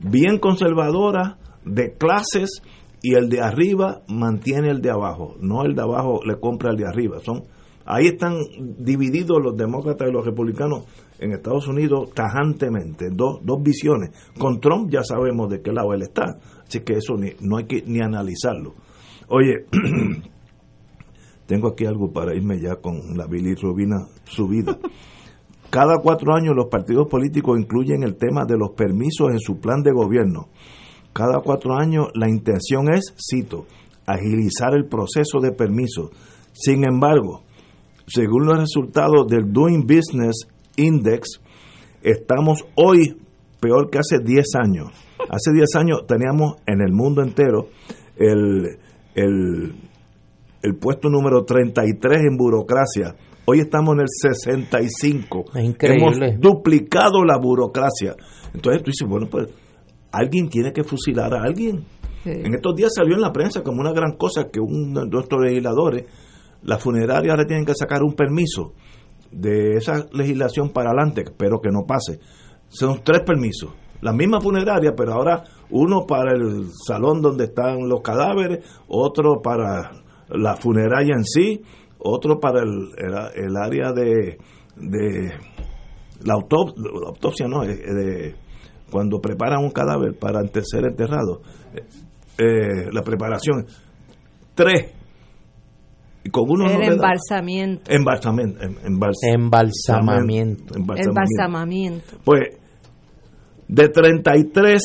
[0.00, 2.62] bien conservadora, de clases
[3.02, 6.76] y el de arriba mantiene el de abajo, no el de abajo le compra el
[6.76, 7.18] de arriba.
[7.20, 7.42] Son
[7.84, 8.36] ahí están
[8.78, 10.84] divididos los demócratas y los republicanos
[11.18, 14.10] en Estados Unidos tajantemente, dos, dos visiones.
[14.38, 17.64] Con Trump ya sabemos de qué lado él está, así que eso ni, no hay
[17.64, 18.74] que ni analizarlo.
[19.28, 19.66] Oye,
[21.46, 24.78] tengo aquí algo para irme ya con la bilirrubina subida.
[25.70, 29.82] Cada cuatro años los partidos políticos incluyen el tema de los permisos en su plan
[29.82, 30.48] de gobierno.
[31.12, 33.66] Cada cuatro años la intención es, cito,
[34.06, 36.10] agilizar el proceso de permisos.
[36.52, 37.42] Sin embargo,
[38.06, 41.40] según los resultados del Doing Business Index,
[42.02, 43.16] estamos hoy
[43.60, 44.90] peor que hace 10 años.
[45.28, 47.68] Hace 10 años teníamos en el mundo entero
[48.16, 48.78] el,
[49.14, 49.74] el,
[50.62, 53.14] el puesto número 33 en burocracia.
[53.46, 55.44] Hoy estamos en el 65.
[55.80, 58.16] Hemos duplicado la burocracia.
[58.54, 59.48] Entonces tú dices, bueno, pues
[60.12, 61.84] alguien tiene que fusilar a alguien.
[62.24, 65.42] En estos días salió en la prensa como una gran cosa que un de nuestros
[65.44, 66.06] legisladores,
[66.62, 68.72] la funeraria ahora tienen que sacar un permiso
[69.34, 72.20] de esa legislación para adelante, pero que no pase.
[72.68, 73.72] Son tres permisos.
[74.00, 79.92] La misma funeraria, pero ahora uno para el salón donde están los cadáveres, otro para
[80.28, 81.62] la funeraria en sí,
[81.98, 82.90] otro para el,
[83.34, 84.38] el, área de,
[84.76, 85.32] de
[86.24, 88.34] la, autopsia, no, de,
[88.90, 91.40] cuando preparan un cadáver para ser enterrado,
[92.38, 93.66] eh, la preparación.
[94.54, 94.92] Tres.
[96.30, 97.90] Con uno el embalsamiento.
[97.90, 98.62] Embalsamiento.
[98.72, 100.74] Embalsamamiento.
[100.76, 102.16] Embalsamamiento.
[102.24, 102.58] Pues
[103.68, 104.82] de 33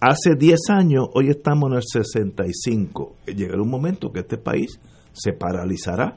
[0.00, 3.16] hace 10 años, hoy estamos en el 65.
[3.26, 4.78] Llegará un momento que este país
[5.12, 6.16] se paralizará.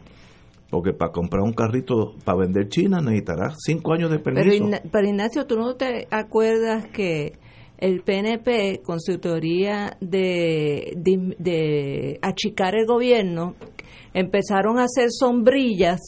[0.70, 4.66] Porque para comprar un carrito para vender China necesitará 5 años de permiso.
[4.92, 7.40] Pero, Ignacio, ¿tú no te acuerdas que
[7.78, 13.56] el PNP, con su teoría de, de achicar el gobierno,
[14.14, 16.00] empezaron a hacer sombrillas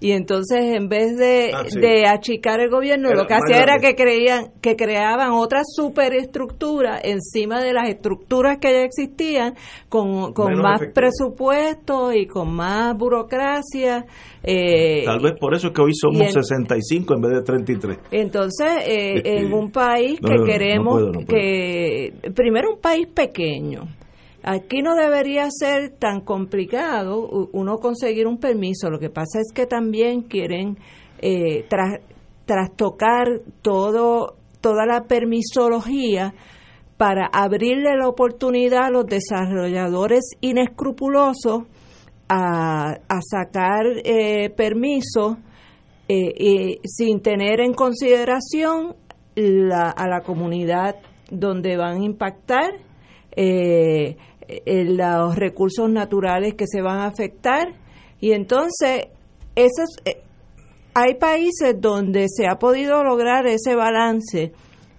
[0.00, 3.94] y entonces en vez de, ah, de achicar el gobierno lo que hacía era que
[3.94, 9.54] creían que creaban otra superestructura encima de las estructuras que ya existían
[9.88, 14.04] con, con más presupuesto y con más burocracia
[14.42, 18.68] eh, tal vez por eso es que hoy somos 65 en vez de 33 entonces
[18.86, 23.88] eh, en un país que queremos que primero un país pequeño
[24.46, 28.90] Aquí no debería ser tan complicado uno conseguir un permiso.
[28.90, 30.76] Lo que pasa es que también quieren
[31.22, 31.66] eh,
[32.44, 36.34] trastocar todo, toda la permisología
[36.98, 41.62] para abrirle la oportunidad a los desarrolladores inescrupulosos
[42.28, 45.38] a, sacar eh, permisos
[46.06, 48.94] eh, sin tener en consideración
[49.72, 50.96] a la comunidad
[51.30, 52.72] donde van a impactar.
[53.36, 54.16] Eh,
[54.66, 57.74] los recursos naturales que se van a afectar.
[58.20, 59.08] Y entonces
[59.54, 60.22] esos eh,
[60.94, 64.52] hay países donde se ha podido lograr ese balance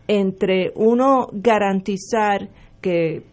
[0.07, 2.49] entre uno garantizar
[2.81, 3.23] que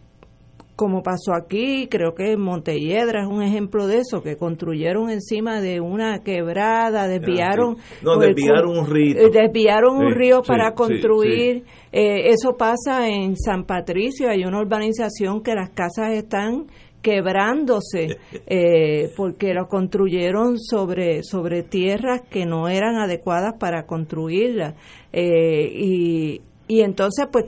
[0.75, 5.79] como pasó aquí, creo que Montelledra es un ejemplo de eso, que construyeron encima de
[5.79, 12.57] una quebrada, desviaron, no, desviaron un río, eh, desviaron un río para construir, eh, eso
[12.57, 16.65] pasa en San Patricio, hay una urbanización que las casas están
[17.03, 18.17] quebrándose
[18.47, 24.75] eh, porque lo construyeron sobre sobre tierras que no eran adecuadas para construirlas
[25.11, 27.45] y y entonces pues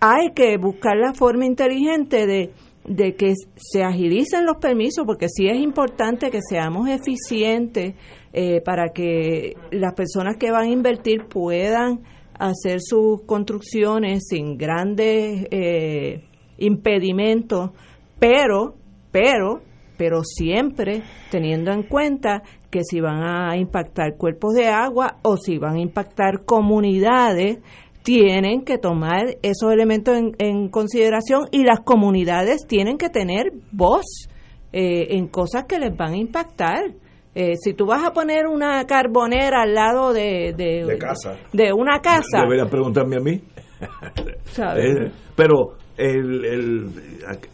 [0.00, 2.52] hay que buscar la forma inteligente de,
[2.84, 7.94] de que se agilicen los permisos, porque sí es importante que seamos eficientes
[8.32, 12.00] eh, para que las personas que van a invertir puedan
[12.38, 16.24] hacer sus construcciones sin grandes eh,
[16.58, 17.70] impedimentos,
[18.18, 18.74] pero,
[19.10, 19.62] pero,
[19.96, 25.58] pero siempre teniendo en cuenta que si van a impactar cuerpos de agua o si
[25.58, 27.58] van a impactar comunidades,
[28.02, 34.28] tienen que tomar esos elementos en, consideración y las comunidades tienen que tener voz
[34.72, 36.94] eh, en cosas que les van a impactar.
[37.34, 41.36] Eh, si tú vas a poner una carbonera al lado de, de, casa.
[41.52, 42.42] de una casa...
[42.42, 43.40] Deberías preguntarme a mí.
[44.60, 46.90] Eh, pero el, el,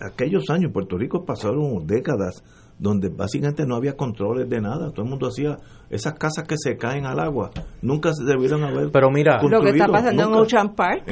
[0.00, 2.42] aquellos años, Puerto Rico pasaron décadas
[2.84, 4.90] donde básicamente no había controles de nada.
[4.90, 5.56] Todo el mundo hacía
[5.88, 7.50] esas casas que se caen al agua.
[7.80, 8.92] Nunca se debieron haber.
[8.92, 11.04] Pero mira, lo que está pasando en Ocean Park.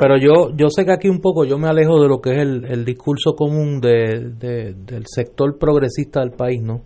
[0.00, 2.40] Pero yo, yo sé que aquí un poco yo me alejo de lo que es
[2.40, 6.82] el, discurso común de, del sector progresista del país, ¿no?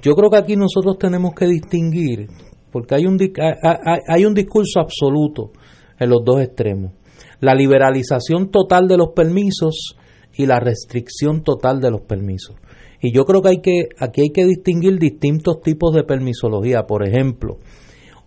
[0.00, 2.28] Yo creo que aquí nosotros tenemos que distinguir,
[2.72, 5.52] porque hay un, hay, hay un discurso absoluto
[5.98, 6.92] en los dos extremos.
[7.40, 9.94] La liberalización total de los permisos
[10.32, 12.56] y la restricción total de los permisos.
[13.00, 16.84] Y yo creo que hay que aquí hay que distinguir distintos tipos de permisología.
[16.86, 17.58] Por ejemplo,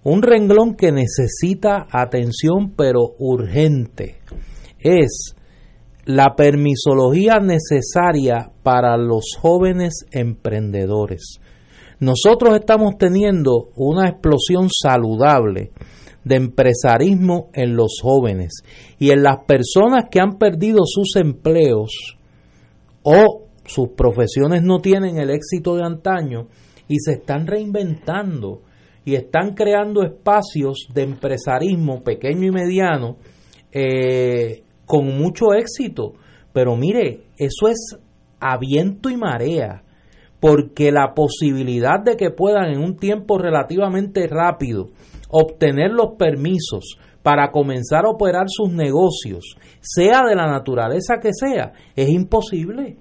[0.03, 4.18] un renglón que necesita atención pero urgente
[4.80, 5.35] es
[6.06, 11.39] la permisología necesaria para los jóvenes emprendedores.
[11.99, 15.72] Nosotros estamos teniendo una explosión saludable
[16.23, 18.64] de empresarismo en los jóvenes
[18.98, 22.18] y en las personas que han perdido sus empleos
[23.03, 26.48] o sus profesiones no tienen el éxito de antaño
[26.88, 28.61] y se están reinventando
[29.06, 33.18] y están creando espacios de empresarismo pequeño y mediano
[33.72, 36.14] eh, con mucho éxito.
[36.53, 37.98] Pero mire, eso es
[38.39, 39.84] a viento y marea,
[40.39, 44.89] porque la posibilidad de que puedan en un tiempo relativamente rápido
[45.30, 51.72] obtener los permisos para comenzar a operar sus negocios, sea de la naturaleza que sea,
[51.95, 52.98] es imposible.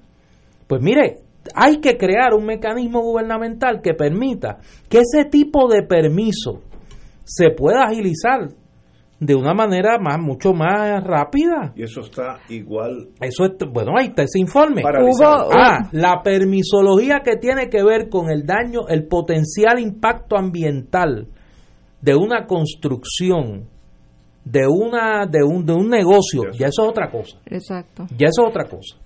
[0.70, 1.16] Pues mire,
[1.52, 6.62] hay que crear un mecanismo gubernamental que permita que ese tipo de permiso
[7.24, 8.51] se pueda agilizar
[9.18, 11.72] de una manera más mucho más rápida.
[11.74, 13.09] Y eso está igual.
[13.20, 14.82] Eso es, bueno, ahí está ese informe.
[15.52, 21.26] ah, la permisología que tiene que ver con el daño, el potencial impacto ambiental
[22.01, 23.66] de una construcción,
[24.44, 27.38] de una de un de un negocio, ya eso es otra cosa.
[27.47, 28.06] Exacto.
[28.16, 28.97] Ya eso es otra cosa.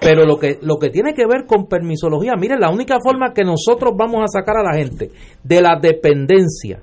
[0.00, 3.44] Pero lo que, lo que tiene que ver con permisología, mire, la única forma que
[3.44, 5.10] nosotros vamos a sacar a la gente
[5.44, 6.80] de la dependencia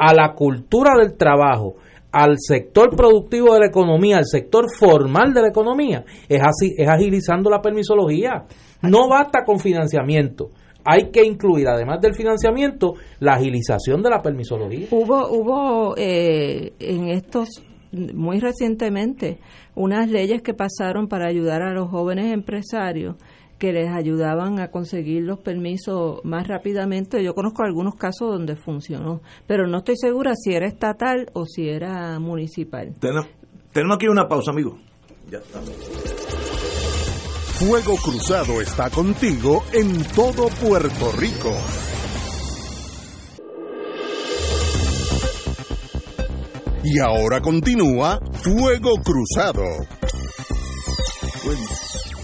[0.00, 1.74] a la cultura del trabajo,
[2.10, 6.88] al sector productivo de la economía, al sector formal de la economía, es así, es
[6.88, 8.44] agilizando la permisología.
[8.82, 10.50] No basta con financiamiento.
[10.84, 14.88] Hay que incluir, además del financiamiento, la agilización de la permisología.
[14.90, 19.38] Hubo, hubo eh, en estos muy recientemente
[19.74, 23.16] unas leyes que pasaron para ayudar a los jóvenes empresarios
[23.60, 27.22] que les ayudaban a conseguir los permisos más rápidamente.
[27.22, 31.68] Yo conozco algunos casos donde funcionó, pero no estoy segura si era estatal o si
[31.68, 32.94] era municipal.
[32.98, 34.78] Tenemos, aquí una pausa, amigo.
[37.58, 41.52] Fuego Cruzado está contigo en todo Puerto Rico.
[46.82, 49.64] Y ahora continúa Fuego Cruzado.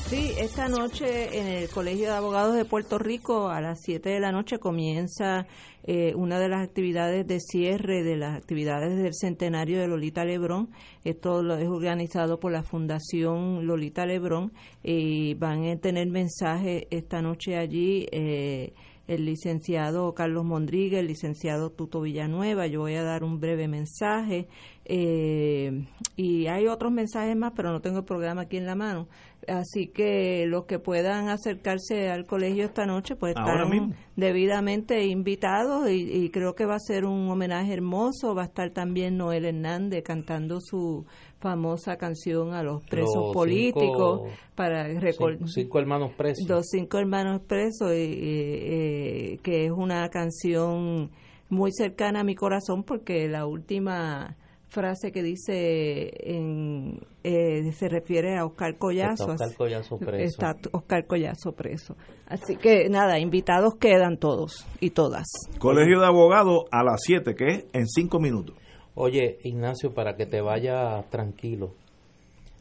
[0.09, 4.21] Sí, esta noche en el Colegio de Abogados de Puerto Rico a las 7 de
[4.21, 5.47] la noche comienza
[5.83, 10.71] eh, una de las actividades de cierre de las actividades del centenario de Lolita Lebrón.
[11.05, 14.53] Esto lo es organizado por la Fundación Lolita Lebrón
[14.83, 18.07] y van a tener mensaje esta noche allí.
[18.11, 18.73] Eh,
[19.07, 22.67] el licenciado Carlos Mondriga, el licenciado Tuto Villanueva.
[22.67, 24.49] Yo voy a dar un breve mensaje
[24.85, 29.09] eh, y hay otros mensajes más, pero no tengo el programa aquí en la mano.
[29.49, 36.31] Así que los que puedan acercarse al colegio esta noche, pues están debidamente invitados y,
[36.31, 38.35] creo que va a ser un homenaje hermoso.
[38.35, 41.05] Va a estar también Noel Hernández cantando su
[41.39, 44.23] famosa canción a los presos políticos
[44.55, 46.49] para recordar cinco, hermanos presos.
[46.49, 51.11] Los cinco hermanos presos, y, eh, que es una canción
[51.49, 54.37] muy cercana a mi corazón porque la última
[54.69, 59.33] frase que dice en, eh, se refiere a Oscar Collazo.
[59.33, 60.25] Está Oscar Collazo preso.
[60.25, 61.97] Está Oscar Collazo preso.
[62.27, 65.25] Así que nada, invitados quedan todos y todas.
[65.59, 68.57] Colegio de Abogados a las 7, que es en 5 minutos.
[68.95, 71.75] Oye, Ignacio, para que te vaya tranquilo,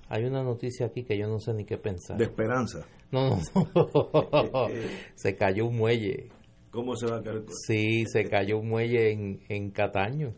[0.09, 2.17] hay una noticia aquí que yo no sé ni qué pensar.
[2.17, 2.85] De esperanza.
[3.11, 3.37] No, no,
[3.73, 4.67] no.
[5.15, 6.29] se cayó un muelle.
[6.71, 7.43] ¿Cómo se va a caer?
[7.65, 10.33] Sí, se cayó un muelle en, en Cataño.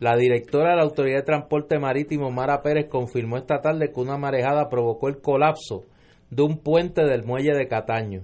[0.00, 4.18] La directora de la Autoridad de Transporte Marítimo, Mara Pérez, confirmó esta tarde que una
[4.18, 5.84] marejada provocó el colapso
[6.30, 8.22] de un puente del muelle de Cataño.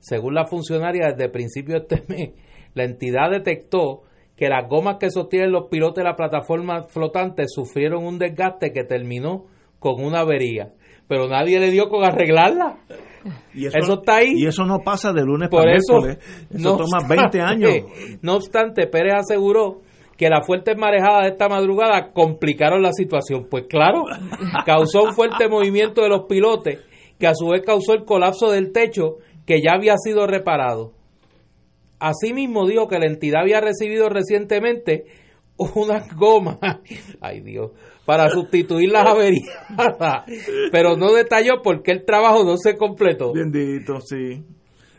[0.00, 2.30] Según la funcionaria, desde principio de este mes,
[2.74, 4.02] la entidad detectó
[4.36, 8.82] que las gomas que sostienen los pilotes de la plataforma flotante sufrieron un desgaste que
[8.84, 9.46] terminó
[9.78, 10.72] con una avería.
[11.06, 12.78] Pero nadie le dio con arreglarla.
[13.54, 14.32] Y eso, está ahí.
[14.34, 17.70] Y eso no pasa de lunes Por para eso, Eso toma 20 años.
[18.20, 19.80] No obstante, Pérez aseguró
[20.16, 23.46] que las fuertes marejadas de esta madrugada complicaron la situación.
[23.50, 24.04] Pues claro,
[24.64, 26.80] causó un fuerte movimiento de los pilotes
[27.18, 30.92] que a su vez causó el colapso del techo que ya había sido reparado.
[31.98, 35.04] Asimismo dijo que la entidad había recibido recientemente
[35.56, 36.58] unas gomas,
[37.20, 37.70] ay Dios,
[38.04, 40.24] para sustituir las averiadas,
[40.72, 43.32] pero no detalló por qué el trabajo no se completó.
[43.32, 44.42] Bendito, sí.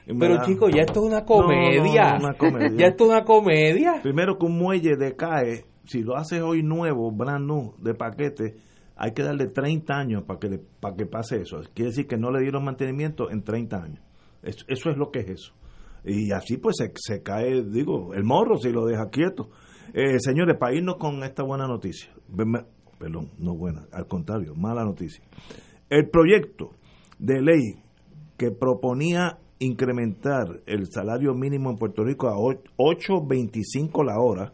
[0.05, 2.19] Pero chicos, ya esto es una comedia.
[2.77, 3.99] Ya esto es una comedia.
[4.03, 8.55] Primero que un muelle decae, si lo haces hoy nuevo, brand new, de paquete,
[8.95, 11.59] hay que darle 30 años para que, para que pase eso.
[11.73, 13.99] Quiere decir que no le dieron mantenimiento en 30 años.
[14.43, 15.53] Eso, es lo que es eso.
[16.03, 19.49] Y así pues se, se cae, digo, el morro si lo deja quieto.
[19.93, 22.11] Eh, señores, para irnos con esta buena noticia.
[22.99, 25.23] Perdón, no buena, al contrario, mala noticia.
[25.89, 26.71] el proyecto
[27.19, 27.83] de ley
[28.37, 34.53] que proponía incrementar el salario mínimo en Puerto Rico a 8.25 la hora,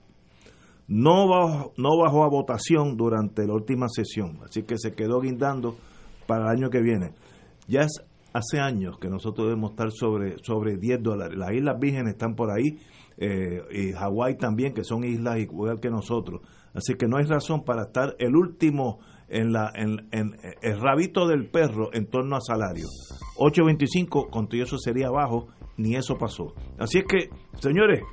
[0.88, 5.76] no bajó, no bajó a votación durante la última sesión, así que se quedó guindando
[6.28, 7.14] para el año que viene.
[7.68, 8.04] Ya es
[8.34, 11.38] hace años que nosotros debemos estar sobre, sobre 10 dólares.
[11.38, 12.78] Las Islas Vírgenes están por ahí,
[13.18, 16.42] eh, y Hawái también, que son islas igual que nosotros.
[16.74, 19.00] Así que no hay razón para estar el último
[19.32, 20.10] en, la, en,
[20.62, 22.86] el rabito del perro en torno a salario.
[23.38, 25.48] 8.25, con todo eso sería bajo,
[25.78, 26.54] ni eso pasó.
[26.78, 27.30] Así es que,
[27.60, 28.04] señores,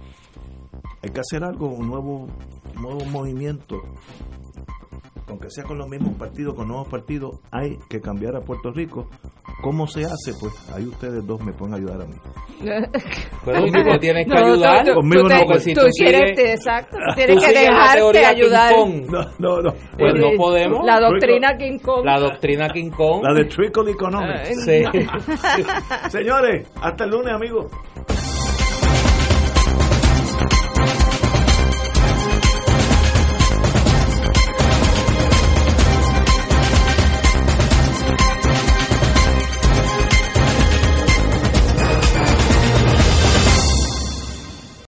[1.03, 2.27] hay que hacer algo, un nuevo,
[2.81, 3.83] nuevo movimiento
[5.29, 9.09] aunque sea con los mismos partidos, con nuevos partidos, hay que cambiar a Puerto Rico
[9.61, 10.33] ¿Cómo se hace?
[10.39, 12.15] Pues ahí ustedes dos me pueden ayudar a mí.
[13.45, 14.85] Pero tú no tienes que ayudar.
[14.85, 18.73] Tú, Conmigo no, pues, tú, quieres, exacto, tienes que dejarte ayudar.
[18.73, 19.73] No, no, no.
[19.99, 20.85] Pues no podemos.
[20.85, 22.05] La doctrina King Kong.
[22.05, 23.25] La doctrina King Kong.
[23.25, 24.65] La de Trickle Economics.
[24.65, 24.85] Sí.
[26.11, 27.67] Señores, hasta el lunes, amigos.